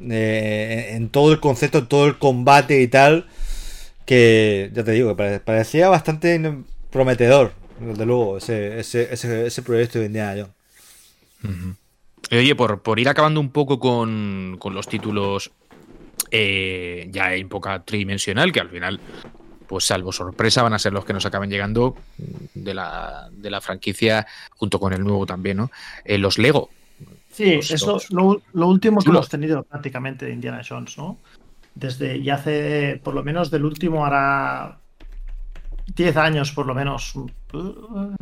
[0.09, 3.27] eh, en todo el concepto, en todo el combate y tal,
[4.05, 6.41] que ya te digo, parecía bastante
[6.89, 10.53] prometedor, desde luego, ese, ese, ese, proyecto de Indiana Jones.
[11.43, 12.35] Uh.
[12.35, 15.51] Oye, por, por, ir acabando un poco con, con los títulos
[16.31, 18.99] eh, ya en poca tridimensional, que al final,
[19.67, 21.95] pues salvo sorpresa, van a ser los que nos acaben llegando
[22.53, 25.71] de la, de la franquicia, junto con el nuevo también, ¿no?
[26.05, 26.69] Eh, los Lego.
[27.31, 31.17] Sí, los, eso los, lo, lo, último que hemos tenido prácticamente de Indiana Jones, ¿no?
[31.75, 34.79] Desde ya hace, por lo menos del último, hará
[35.95, 37.13] 10 años por lo menos.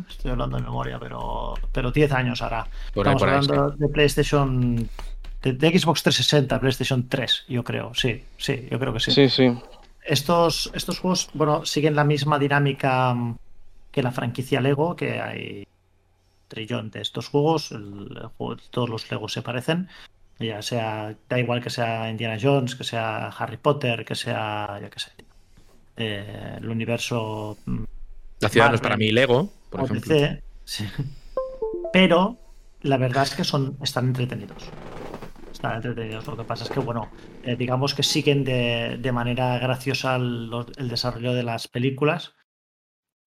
[0.08, 2.66] Estoy hablando de memoria, pero, pero 10 años hará.
[2.94, 3.78] Por ahí, Estamos por ahí, hablando sí.
[3.78, 4.88] de PlayStation
[5.42, 9.12] de, de, Xbox 360, PlayStation 3, yo creo, sí, sí, yo creo que sí.
[9.12, 9.52] Sí, sí.
[10.04, 13.14] Estos, estos juegos, bueno, siguen la misma dinámica
[13.90, 15.66] que la franquicia Lego, que hay
[16.48, 19.88] trillón de estos juegos, el, el juego, todos los Legos se parecen,
[20.38, 24.88] ya sea, da igual que sea Indiana Jones, que sea Harry Potter, que sea, ya
[24.88, 25.10] que sé,
[25.96, 27.58] eh, el universo...
[28.40, 30.16] La ciudad Marvel, no es para mí Lego, por ejemplo.
[30.64, 30.86] sí.
[31.92, 32.36] Pero
[32.82, 34.70] la verdad es que son, están entretenidos
[35.58, 36.26] están entretenidos.
[36.26, 37.10] Lo que pasa es que, bueno,
[37.42, 40.50] eh, digamos que siguen de, de manera graciosa el,
[40.88, 42.34] desarrollo de las películas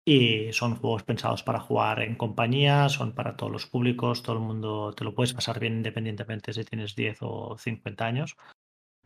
[0.05, 4.41] y son juegos pensados para jugar en compañía, son para todos los públicos, todo el
[4.41, 8.38] mundo te lo puedes pasar bien independientemente si tienes 10 o 50 años,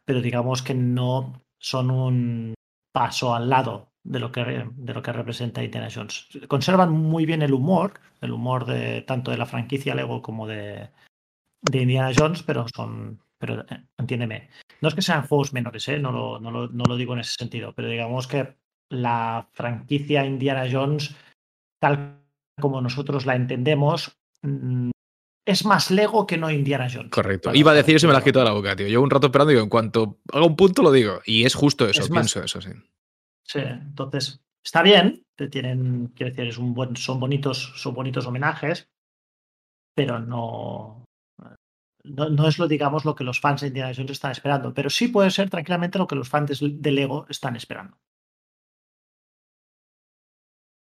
[0.05, 2.53] pero digamos que no son un
[2.93, 6.30] paso al lado de lo que, de lo que representa Indiana Jones.
[6.47, 10.91] Conservan muy bien el humor, el humor de tanto de la franquicia Lego como de,
[11.70, 14.49] de Indiana Jones, pero son, pero eh, entiéndeme,
[14.82, 15.99] no es que sean juegos menores, ¿eh?
[15.99, 18.55] no, lo, no, lo, no lo digo en ese sentido, pero digamos que
[18.89, 21.16] la franquicia Indiana Jones,
[21.80, 22.22] tal
[22.59, 24.91] como nosotros la entendemos, mm,
[25.47, 27.11] es más Lego que no Indiana Jones.
[27.11, 27.53] Correcto.
[27.53, 28.88] Iba a decir eso y me la has quitado de la boca, tío.
[28.88, 31.22] Llevo un rato esperando y digo, en cuanto haga un punto lo digo.
[31.26, 32.72] Y es justo eso, Es más- pienso eso, sí.
[33.43, 38.26] Sí, entonces está bien, te tienen, quiero decir, es un buen, son bonitos, son bonitos
[38.26, 38.89] homenajes,
[39.95, 41.05] pero no,
[42.06, 44.89] no, no es lo, digamos, lo que los fans de Indiana Jones están esperando, pero
[44.89, 47.97] sí puede ser tranquilamente lo que los fans de Lego están esperando.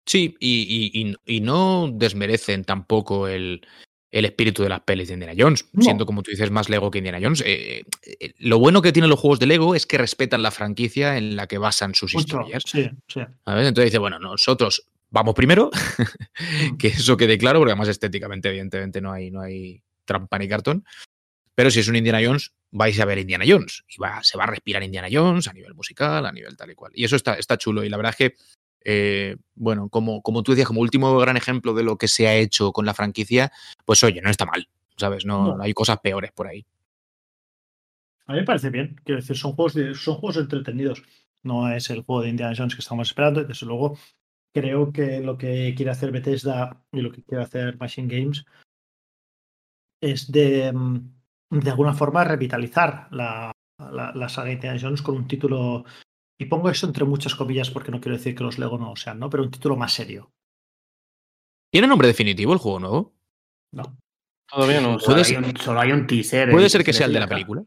[0.06, 3.64] Sí, y, y- y- y no desmerecen tampoco el,
[4.10, 5.82] el espíritu de las pelis de Indiana Jones, No.
[5.82, 7.42] siendo como tú dices más Lego que Indiana Jones.
[7.46, 7.84] Eh,
[8.20, 11.36] eh, lo bueno que tienen los juegos de Lego es que respetan la franquicia en
[11.36, 12.64] la que basan sus Mucho, historias.
[12.66, 13.20] sí, sí.
[13.46, 15.70] Entonces dice, bueno, nosotros vamos primero,
[16.78, 20.84] que eso quede claro, porque además estéticamente, evidentemente, no hay, no hay trampa ni cartón.
[21.54, 23.84] Pero si es un Indiana Jones, vais a ver Indiana Jones.
[23.88, 26.74] Y va, se va a respirar Indiana Jones a nivel musical, a nivel tal y
[26.74, 26.92] cual.
[26.94, 27.84] Y eso está, está chulo.
[27.84, 28.34] Y la verdad es que,
[28.84, 32.34] eh, bueno, como, como tú decías, como último gran ejemplo de lo que se ha
[32.34, 33.52] hecho con la franquicia,
[33.84, 34.68] pues oye, no está mal.
[34.96, 35.24] ¿Sabes?
[35.26, 35.62] No, No.
[35.62, 36.64] hay cosas peores por ahí.
[38.26, 41.02] A mí me parece bien, quiero decir, son juegos, de- son juegos entretenidos.
[41.42, 43.42] No es el juego de Indiana Jones que estamos esperando.
[43.44, 43.98] Desde luego,
[44.54, 48.44] creo que lo que quiere hacer Bethesda y lo que quiere hacer Machine Games
[50.00, 51.21] es de, mm,
[51.60, 55.84] de alguna forma, revitalizar la, la, la saga Indiana Jones con un título.
[56.40, 58.96] Y pongo eso entre muchas comillas porque no quiero decir que los Lego no lo
[58.96, 59.28] sean, ¿no?
[59.30, 60.30] Pero un título más serio.
[61.70, 63.12] ¿Tiene nombre definitivo el juego nuevo?
[63.72, 63.96] No.
[64.50, 64.98] Todavía no.
[64.98, 66.50] Solo, hay ser- un, solo hay un teaser.
[66.50, 67.64] ¿Puede eh, ser que se sea el de la película?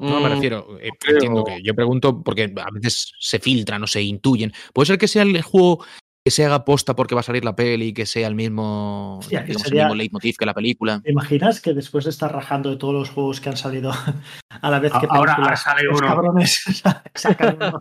[0.00, 3.86] No, me Mm, refiero, eh, entiendo que yo pregunto porque a veces se filtran o
[3.86, 4.52] se intuyen.
[4.72, 5.84] ¿Puede ser que sea el juego
[6.28, 9.16] que se haga posta porque va a salir la peli y que sea el mismo,
[9.18, 11.00] Hostia, que digamos, sería- el mismo leitmotiv que la película?
[11.02, 13.90] ¿Te imaginas que después de estar rajando de todos los juegos que han salido
[14.50, 16.06] a la vez que ahora- ahora sale los uno.
[16.06, 16.82] cabrones
[17.14, 17.80] sacan uno?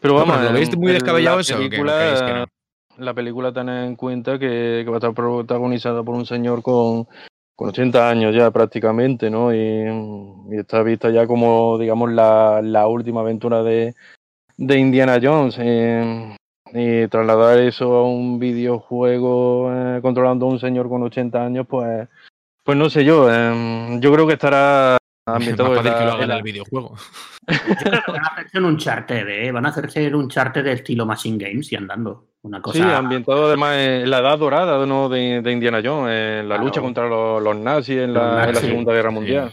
[0.00, 1.56] Pero vamos, ¿Lo veis muy descabellado la eso?
[1.56, 2.46] película- creéis que no?
[3.04, 7.06] La película ten en cuenta que, que va a estar protagonizada por un señor con,
[7.56, 9.54] con 80 años ya prácticamente, ¿no?
[9.54, 9.58] Y,
[10.50, 13.94] y está vista ya como, digamos, la, la última aventura de,
[14.56, 15.56] de Indiana Jones.
[15.60, 16.36] eh,
[16.76, 22.08] y trasladar eso a un videojuego eh, controlando a un señor con 80 años, pues,
[22.64, 23.28] pues no sé yo.
[23.32, 24.96] eh, yo creo que estará
[25.26, 26.96] Es ambientado en la- que lo hagan en el videojuego.
[27.46, 29.52] Yo creo que van a hacerse un Uncharted, ¿eh?
[29.52, 32.24] Van a hacerse un Uncharted de estilo Machine Games y andando.
[32.42, 32.76] Una cosa.
[32.78, 35.08] Sí, ambientado además en la edad dorada ¿no?
[35.08, 36.64] de, de Indiana Jones, en la Claro.
[36.64, 39.52] lucha contra los, los nazis en Los la, en la nazis, Segunda Guerra Mundial.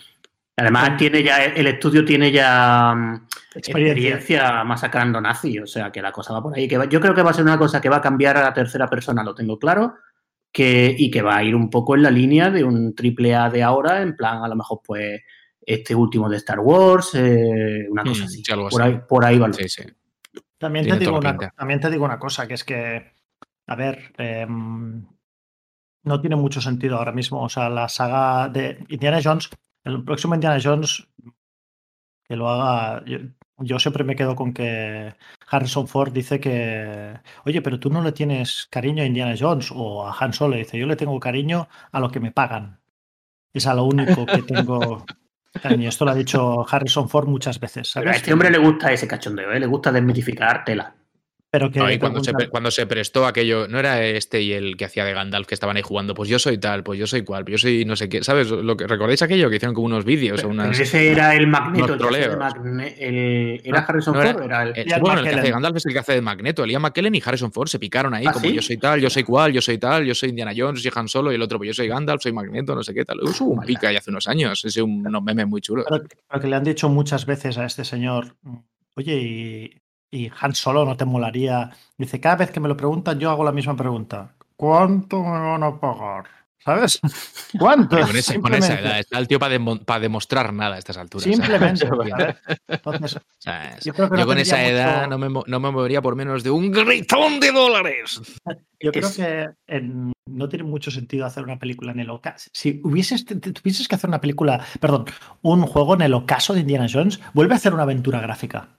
[0.57, 3.91] Además, tiene ya, el estudio tiene ya mm, Experiencia.
[4.15, 6.67] experiencia masacrando nazis, o sea que la cosa va por ahí.
[6.67, 8.43] Que va- yo creo que va a ser una cosa que va a cambiar a
[8.43, 9.95] la tercera persona, lo tengo claro,
[10.51, 13.49] que, y que va a ir un poco en la línea de un triple A
[13.49, 15.21] de ahora, en plan, a lo mejor, pues,
[15.65, 18.43] este último de Star Wars, eh, una cosa Mm, así.
[18.69, 18.91] por, así.
[18.91, 19.47] ahí, por ahí va.
[19.47, 19.83] lo- Sí, sí.
[20.57, 23.13] También te, digo una, también te digo una cosa, que es que,
[23.67, 25.05] a ver, em,
[26.03, 27.41] no tiene mucho sentido ahora mismo.
[27.43, 29.49] O sea, la saga de Indiana Jones,
[29.83, 31.07] el próximo Indiana Jones,
[32.23, 33.03] que lo haga.
[33.05, 33.19] Yo,
[33.57, 35.13] yo siempre me quedo con que
[35.47, 40.07] Harrison Ford dice que, oye, pero tú no le tienes cariño a Indiana Jones o
[40.07, 40.55] a Han Solo.
[40.55, 42.79] Dice, yo le tengo cariño a lo que me pagan.
[43.53, 45.05] Es a lo único que tengo
[45.61, 45.89] cariño.
[45.89, 47.95] Esto lo ha dicho Harrison Ford muchas veces.
[47.97, 49.59] A este hombre le gusta ese cachondeo, ¿eh?
[49.59, 50.95] le gusta desmitificar tela.
[51.51, 54.85] Pero que y cuando, se, cuando se prestó aquello, no era este y el que
[54.85, 57.43] hacía de Gandalf que estaban ahí jugando, pues yo soy tal, pues yo soy cual,
[57.43, 58.49] pues yo soy no sé qué, ¿sabes?
[58.49, 61.93] Lo que, ¿Recordáis aquello que hicieron como unos vídeos o Pero ese era el Magneto.
[61.95, 62.37] el.
[62.37, 64.43] Magne- el- ¿Era Harrison no Ford?
[64.43, 64.73] Era el...
[65.01, 66.63] Bueno, el que hace de Gandalf es el que hace de Magneto.
[66.63, 68.53] El Ian McKellen y Harrison Ford se picaron ahí, ¿Ah, como sí?
[68.53, 71.09] yo soy tal, yo soy cual, yo soy tal, yo soy Indiana Jones, soy Han
[71.09, 73.19] Solo, y el otro, pues yo soy Gandalf, soy Magneto, no sé qué tal.
[73.21, 75.85] Hubo un pica ya hace unos años, ese un, unos memes muy chulos.
[75.89, 78.37] Pero, pero que le han dicho muchas veces a este señor,
[78.95, 79.80] oye, y,
[80.11, 81.71] y Han Solo no te molaría.
[81.97, 84.33] Dice, cada vez que me lo preguntan, yo hago la misma pregunta.
[84.57, 86.25] ¿Cuánto me van a pagar?
[86.63, 86.99] ¿Sabes?
[87.59, 87.99] ¿Cuánto?
[87.99, 88.73] Con, esa, con esa Simplemente.
[88.89, 91.23] edad, está el tío para demostrar nada a estas alturas.
[91.23, 91.79] ¿sabes?
[91.79, 91.87] Simplemente.
[93.83, 96.01] yo creo que yo no con esa edad mucho- no, me, mo- no me movería
[96.03, 98.21] por menos de un gritón de dólares.
[98.79, 102.49] Yo creo Es- que en- no tiene mucho sentido hacer una película en el ocaso.
[102.53, 105.05] Si hubieses, tuvieses que hacer una película, perdón,
[105.41, 108.69] un juego en el ocaso de Indiana Jones, vuelve a hacer una aventura gráfica.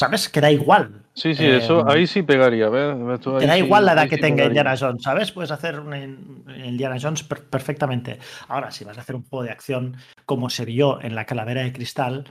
[0.00, 0.30] ¿Sabes?
[0.30, 1.02] Que da igual.
[1.12, 2.70] Sí, sí, Eh, eso ahí sí pegaría.
[2.70, 2.96] ¿ves?
[3.14, 4.60] Esto Te ahí da sí- igual la edad ahí que sí tenga pegaría.
[4.62, 5.30] Indiana Jones, ¿sabes?
[5.30, 8.18] Puedes hacer un in- Indiana Jones per- perfectamente.
[8.48, 11.62] Ahora, si vas a hacer un juego de acción como se vio en la calavera
[11.62, 12.24] de cristal,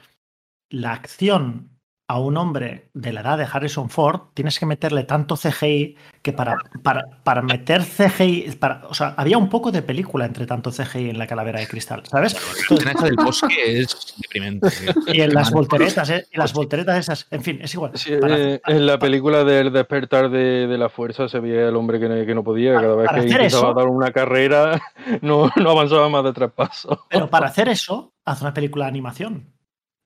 [0.71, 1.78] la acción
[2.09, 6.33] a un hombre de la edad de Harrison Ford, tienes que meterle tanto CGI que
[6.33, 10.71] para, para, para meter CGI, para, o sea, había un poco de película entre tanto
[10.71, 12.35] CGI en la calavera de cristal, ¿sabes?
[12.83, 14.69] La del bosque es deprimente.
[15.05, 16.25] Y en las volteretas, ¿eh?
[16.33, 17.91] las volteretas esas, en fin, es igual.
[17.93, 21.99] Sí, eh, en la película del despertar de, de, la fuerza se veía el hombre
[21.99, 24.81] que, que no podía, cada vez que intentaba dar una carrera
[25.21, 26.97] no, no avanzaba más de tres pasos.
[27.07, 29.58] Pero para hacer eso, haz una película de animación.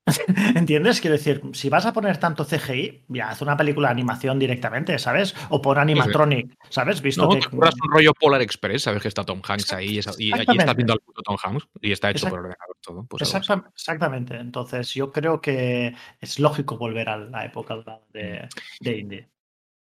[0.54, 1.00] ¿Entiendes?
[1.00, 4.98] Quiero decir, si vas a poner tanto CGI, ya haz una película de animación directamente,
[4.98, 5.34] ¿sabes?
[5.48, 7.00] O por animatronic, ¿sabes?
[7.00, 7.48] Visto no, que.
[7.54, 11.00] un rollo Polar Express, sabes que está Tom Hanks ahí y, y, está viendo al
[11.00, 13.06] puto Tom Hanks y está hecho por ordenador todo.
[13.06, 14.36] Pues Exactamente, exactamente.
[14.36, 17.76] Entonces, yo creo que es lógico volver a la época
[18.12, 18.48] de,
[18.80, 19.28] de Indie.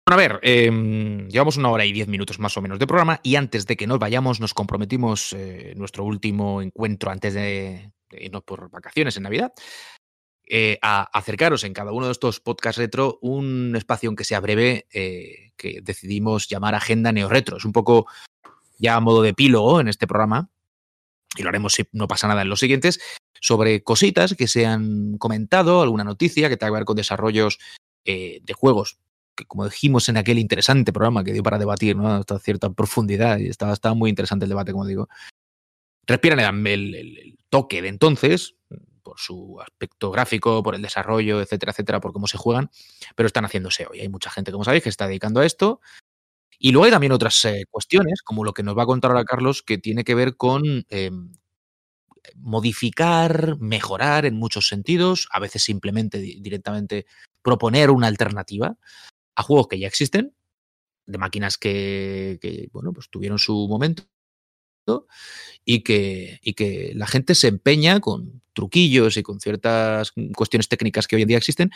[0.07, 3.20] Bueno, a ver, eh, llevamos una hora y diez minutos más o menos de programa
[3.23, 8.24] y antes de que nos vayamos nos comprometimos eh, nuestro último encuentro antes de, de
[8.24, 9.53] irnos por vacaciones en Navidad
[10.51, 14.87] eh, a acercaros en cada uno de estos podcasts retro un espacio aunque sea breve
[14.93, 17.59] eh, que decidimos llamar Agenda Neo Retro.
[17.59, 18.07] Es un poco
[18.79, 20.51] ya a modo de epílogo en este programa
[21.37, 22.99] y lo haremos si no pasa nada en los siguientes
[23.41, 27.59] sobre cositas que se han comentado, alguna noticia que tenga que ver con desarrollos
[28.05, 28.99] eh, de juegos
[29.37, 32.09] que como dijimos en aquel interesante programa que dio para debatir ¿no?
[32.09, 35.09] hasta cierta profundidad y estaba, estaba muy interesante el debate como digo
[36.07, 38.57] respiran el, el toque de entonces
[39.09, 42.70] por su aspecto gráfico, por el desarrollo, etcétera, etcétera, por cómo se juegan,
[43.16, 44.01] pero están haciéndose hoy.
[44.01, 45.80] Hay mucha gente, como sabéis, que está dedicando a esto.
[46.59, 49.24] Y luego hay también otras eh, cuestiones, como lo que nos va a contar ahora
[49.24, 51.10] Carlos, que tiene que ver con eh,
[52.36, 57.06] modificar, mejorar en muchos sentidos, a veces simplemente directamente
[57.40, 58.76] proponer una alternativa
[59.36, 60.35] a juegos que ya existen,
[61.06, 64.05] de máquinas que, que bueno, pues tuvieron su momento
[65.64, 71.06] y que, y que la gente se empeña con truquillos y con ciertas cuestiones técnicas
[71.06, 71.70] que hoy en día existen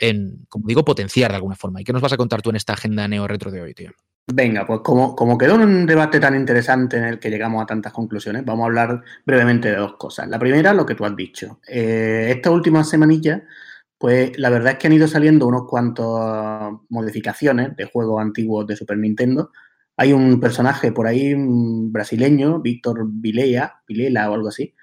[0.00, 1.80] en, como digo, potenciar de alguna forma.
[1.80, 3.92] ¿Y qué nos vas a contar tú en esta agenda neo-retro de hoy, tío?
[4.26, 7.92] Venga, pues como, como quedó un debate tan interesante en el que llegamos a tantas
[7.92, 10.28] conclusiones, vamos a hablar brevemente de dos cosas.
[10.28, 11.60] La primera, lo que tú has dicho.
[11.68, 13.44] Eh, esta última semanilla,
[13.96, 18.74] pues la verdad es que han ido saliendo unos cuantos modificaciones de juegos antiguos de
[18.74, 19.52] Super Nintendo
[19.96, 24.74] hay un personaje por ahí brasileño, Víctor Vilea, Vilela o algo así.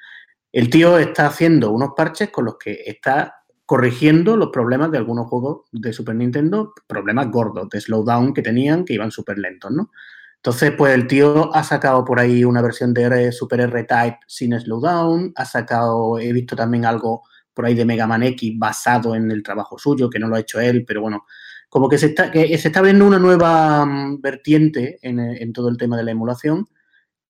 [0.51, 5.27] El tío está haciendo unos parches con los que está corrigiendo los problemas de algunos
[5.27, 9.91] juegos de Super Nintendo, problemas gordos de slowdown que tenían, que iban súper lentos, ¿no?
[10.35, 15.31] Entonces, pues el tío ha sacado por ahí una versión de Super R-Type sin slowdown,
[15.35, 17.21] ha sacado, he visto también algo
[17.53, 20.39] por ahí de Mega Man X basado en el trabajo suyo, que no lo ha
[20.39, 21.25] hecho él, pero bueno,
[21.69, 25.69] como que se está, que se está abriendo una nueva mm, vertiente en, en, todo
[25.69, 26.67] el tema de la emulación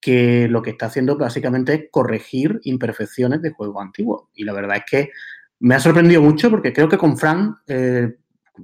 [0.01, 4.23] que lo que está haciendo básicamente es corregir imperfecciones de juegos antiguos.
[4.33, 5.09] Y la verdad es que
[5.59, 8.15] me ha sorprendido mucho porque creo que con Frank, eh,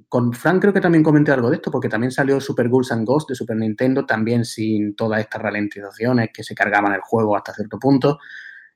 [0.09, 3.05] con Frank creo que también comenté algo de esto, porque también salió Super Ghouls and
[3.05, 7.53] Ghosts de Super Nintendo, también sin todas estas ralentizaciones que se cargaban el juego hasta
[7.53, 8.18] cierto punto.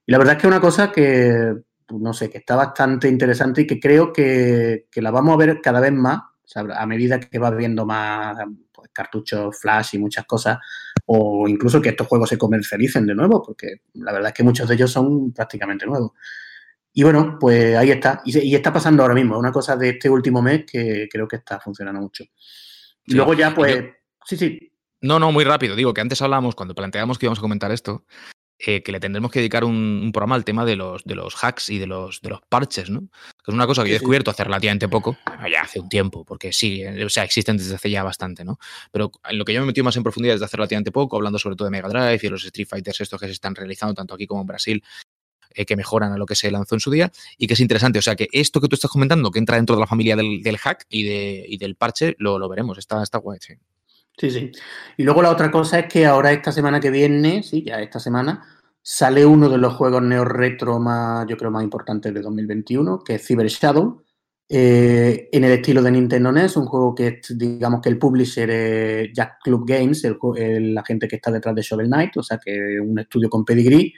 [0.05, 1.55] Y la verdad es que es una cosa que,
[1.89, 5.59] no sé, que está bastante interesante y que creo que, que la vamos a ver
[5.61, 6.19] cada vez más
[6.55, 8.37] a medida que va viendo más
[8.71, 10.57] pues, cartuchos flash y muchas cosas,
[11.13, 14.67] o incluso que estos juegos se comercialicen de nuevo, porque la verdad es que muchos
[14.69, 16.11] de ellos son prácticamente nuevos.
[16.93, 18.21] Y bueno, pues ahí está.
[18.23, 19.37] Y, y está pasando ahora mismo.
[19.37, 22.23] Una cosa de este último mes que creo que está funcionando mucho.
[22.23, 23.17] Y sí.
[23.17, 23.75] luego ya, pues.
[23.75, 23.81] Yo...
[24.25, 24.71] Sí, sí.
[25.01, 25.75] No, no, muy rápido.
[25.75, 28.05] Digo que antes hablamos, cuando planteamos que íbamos a comentar esto,
[28.63, 31.35] eh, que le tendremos que dedicar un, un, programa al tema de los, de los
[31.43, 33.01] hacks y de los, de los parches, ¿no?
[33.43, 35.17] Que es una cosa que sí, yo he descubierto hace relativamente poco,
[35.51, 38.59] ya hace un tiempo, porque sí, o sea, existen desde hace ya bastante, ¿no?
[38.91, 41.15] Pero en lo que yo me he metido más en profundidad desde hace relativamente poco,
[41.15, 43.55] hablando sobre todo de Mega Drive y de los Street Fighters estos que se están
[43.55, 44.83] realizando tanto aquí como en Brasil,
[45.53, 47.99] eh, que mejoran a lo que se lanzó en su día y que es interesante.
[47.99, 50.41] O sea, que esto que tú estás comentando, que entra dentro de la familia del,
[50.41, 52.77] del hack y, de, y del parche, lo, lo veremos.
[52.77, 53.55] Está, está guay, sí.
[54.21, 54.51] Sí, sí.
[54.97, 57.99] Y luego la otra cosa es que ahora esta semana que viene, sí, ya esta
[57.99, 58.43] semana,
[58.79, 63.15] sale uno de los juegos neo retro más, yo creo, más importantes de 2021, que
[63.15, 64.03] es Cyber Shadow,
[64.47, 69.09] eh, en el estilo de Nintendo NES, un juego que digamos que el publisher es
[69.11, 70.03] Jack Club Games,
[70.37, 73.91] la gente que está detrás de Shovel Knight, o sea que un estudio con pedigree.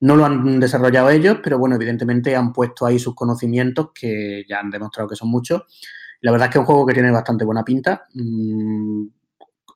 [0.00, 4.60] No lo han desarrollado ellos, pero bueno, evidentemente han puesto ahí sus conocimientos que ya
[4.60, 5.64] han demostrado que son muchos.
[6.22, 8.06] La verdad es que es un juego que tiene bastante buena pinta.
[8.14, 9.06] Mm,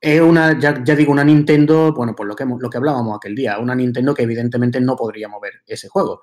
[0.02, 3.36] es una, ya, ya, digo, una Nintendo, bueno, pues lo que, lo que hablábamos aquel
[3.36, 6.20] día, una Nintendo que evidentemente no podría mover ese juego,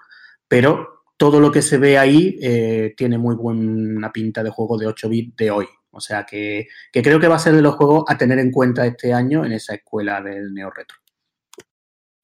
[0.47, 4.87] pero todo lo que se ve ahí eh, tiene muy buena pinta de juego de
[4.87, 5.65] 8 bits de hoy.
[5.91, 8.51] O sea que, que, creo que va a ser de los juegos a tener en
[8.51, 10.97] cuenta este año en esa escuela del Neo Retro.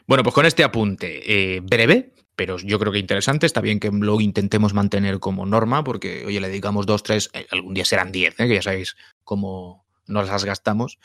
[0.06, 3.46] Bueno, pues con este apunte eh, breve, pero yo creo que interesante.
[3.46, 7.48] Está bien que lo intentemos mantener como norma, porque, oye, le dedicamos dos, tres, eh,
[7.50, 8.48] algún día serán diez, ¿eh?
[8.48, 11.00] que ya sabéis cómo nos las gastamos.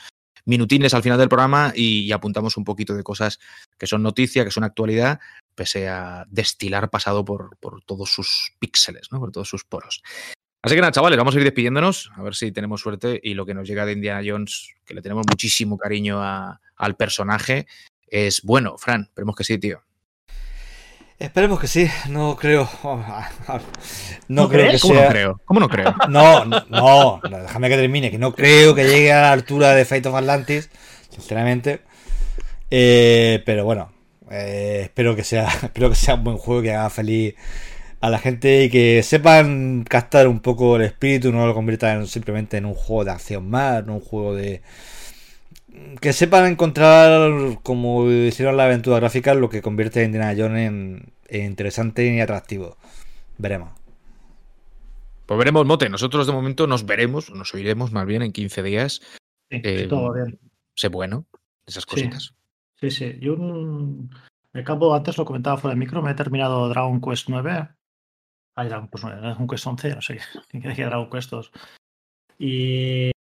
[0.51, 3.39] Minutines al final del programa y, apuntamos un poquito de cosas
[3.79, 5.21] que son noticia, que son actualidad,
[5.55, 9.21] pese a destilar pasado por, por todos sus píxeles, ¿no?
[9.21, 10.03] por todos sus poros.
[10.63, 13.47] Así que nada, chavales, vamos a ir despidiéndonos, a ver si tenemos suerte y lo
[13.47, 17.67] que nos llega de Indiana Jones, que le tenemos muchísimo cariño a, al personaje,
[18.09, 18.77] es bueno.
[18.77, 19.83] Fran, esperemos que sí, tío.
[21.21, 22.67] Esperemos que sí, no creo.
[24.29, 25.05] No, creo que ¿Cómo sea.
[25.05, 25.41] no creo?
[25.45, 25.95] ¿Cómo no creo?
[26.09, 29.75] No, no, no, no, déjame que termine, que no creo que llegue a la altura
[29.75, 30.71] de Fate of Atlantis,
[31.11, 31.81] sinceramente.
[32.71, 33.93] Eh, pero bueno,
[34.31, 37.35] eh, espero que sea, espero que sea un buen juego que haga feliz
[38.01, 42.57] a la gente y que sepan captar un poco el espíritu, no lo conviertan simplemente
[42.57, 44.63] en un juego de acción más, no un juego de
[46.01, 51.13] que sepan encontrar, como hicieron la aventura gráfica, lo que convierte a Indiana Jones en,
[51.29, 52.77] en interesante y atractivo.
[53.39, 53.71] Veremos.
[55.27, 55.89] Pues veremos, Mote.
[55.89, 59.01] Nosotros de momento nos veremos, nos oiremos más bien en 15 días.
[59.49, 60.39] Sí, eh, todo bien.
[60.75, 61.25] Sé bueno,
[61.67, 62.35] esas cositas.
[62.81, 63.13] Sí, sí.
[63.13, 63.19] sí.
[63.21, 64.11] Yo un...
[64.53, 67.69] me acabo, antes lo comentaba fuera de micro, me he terminado Dragon Quest 9.
[68.57, 70.19] Ay, Dragon Quest 9, Dragon Quest 11, no sé
[70.51, 71.53] qué decía Dragon Quest 2.
[72.41, 73.13] Y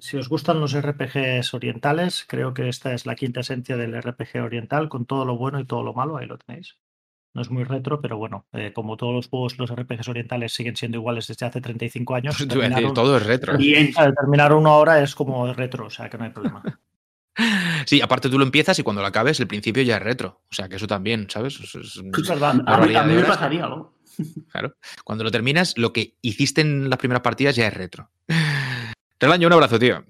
[0.00, 4.42] si os gustan los RPGs orientales, creo que esta es la quinta esencia del RPG
[4.42, 6.76] oriental, con todo lo bueno y todo lo malo, ahí lo tenéis.
[7.34, 10.74] No es muy retro, pero bueno, eh, como todos los juegos, los RPGs orientales siguen
[10.74, 12.48] siendo iguales desde hace 35 años.
[12.48, 13.56] Terminar un, todo es retro.
[13.58, 16.62] Y terminar uno ahora es como retro, o sea que no hay problema.
[17.84, 20.40] Sí, aparte tú lo empiezas y cuando lo acabes, el principio ya es retro.
[20.50, 21.60] O sea que eso también, ¿sabes?
[21.60, 22.62] Es, es, verdad.
[22.66, 23.94] A mí, a mí me pasaría algo.
[24.50, 24.74] Claro.
[25.04, 28.10] Cuando lo terminas, lo que hiciste en las primeras partidas ya es retro.
[29.18, 30.04] Relaño, un abrazo, tío.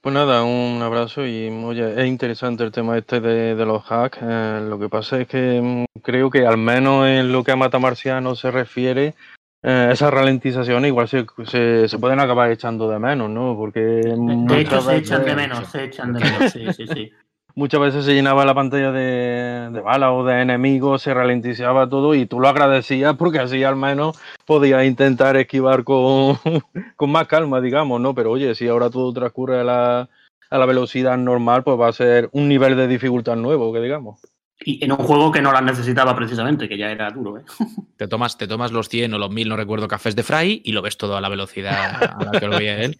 [0.00, 4.18] Pues nada, un abrazo y oye, es interesante el tema este de, de los hacks.
[4.22, 7.56] Eh, lo que pasa es que mm, creo que al menos en lo que a
[7.56, 9.14] Matamarciano se refiere,
[9.62, 13.54] eh, esas ralentizaciones igual se, se, se, pueden acabar echando de menos, ¿no?
[13.54, 17.12] Porque de hecho se echan de menos, se echan de menos, sí, sí, sí.
[17.54, 22.26] Muchas veces se llenaba la pantalla de, balas o de enemigos, se ralentizaba todo y
[22.26, 26.36] tú lo agradecías porque así al menos podías intentar esquivar con,
[26.96, 28.14] con más calma, digamos, ¿no?
[28.14, 30.08] Pero oye, si ahora todo transcurre a la,
[30.50, 34.20] a la velocidad normal, pues va a ser un nivel de dificultad nuevo, que digamos.
[34.62, 37.44] Y en un juego que no las necesitaba precisamente, que ya era duro, ¿eh?
[37.96, 40.72] Te tomas, te tomas los 100 o los 1000, no recuerdo, cafés de Fry y
[40.72, 42.96] lo ves todo a la velocidad a la que lo veía él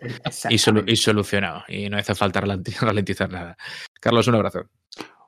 [0.51, 1.65] y, solu y, solucionado.
[1.69, 2.41] Y no hace falta
[2.81, 3.57] ralentizar nada.
[3.99, 4.67] Carlos, un abrazo.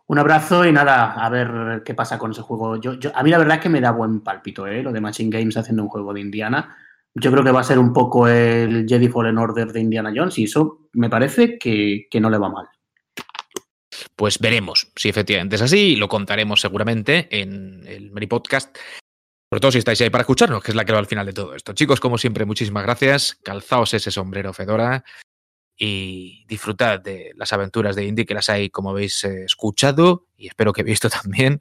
[0.06, 2.76] Un abrazo y nada, a ver qué pasa con ese juego.
[2.76, 4.82] Yo, yo, a mí la verdad es que me da buen palpito, ¿eh?
[4.82, 6.76] Lo de Machine Games haciendo un juego de Indiana.
[7.14, 10.38] Yo creo que va a ser un poco el Jedi Fallen Order de Indiana Jones
[10.38, 12.66] y eso me parece que, que no le va mal.
[14.16, 15.96] Pues veremos si efectivamente es así.
[15.96, 18.76] Lo contaremos seguramente en el Meri Podcast.
[19.50, 21.34] Sobre todo si estáis ahí para escucharnos, que es la que va al final de
[21.34, 21.74] todo esto.
[21.74, 23.38] Chicos, como siempre, muchísimas gracias.
[23.42, 25.04] Calzaos ese sombrero Fedora
[25.76, 30.46] y disfrutad de las aventuras de Indy, que las hay, como habéis eh, escuchado y
[30.46, 31.60] espero que visto también,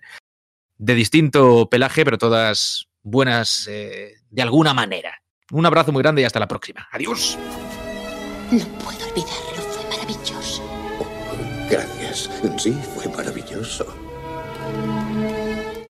[0.77, 5.21] de distinto pelaje, pero todas buenas eh, de alguna manera.
[5.51, 6.87] Un abrazo muy grande y hasta la próxima.
[6.91, 7.37] Adiós.
[8.51, 10.63] No puedo olvidarlo, fue maravilloso.
[11.69, 12.00] Gracias.
[12.13, 13.85] Sí, fue maravilloso.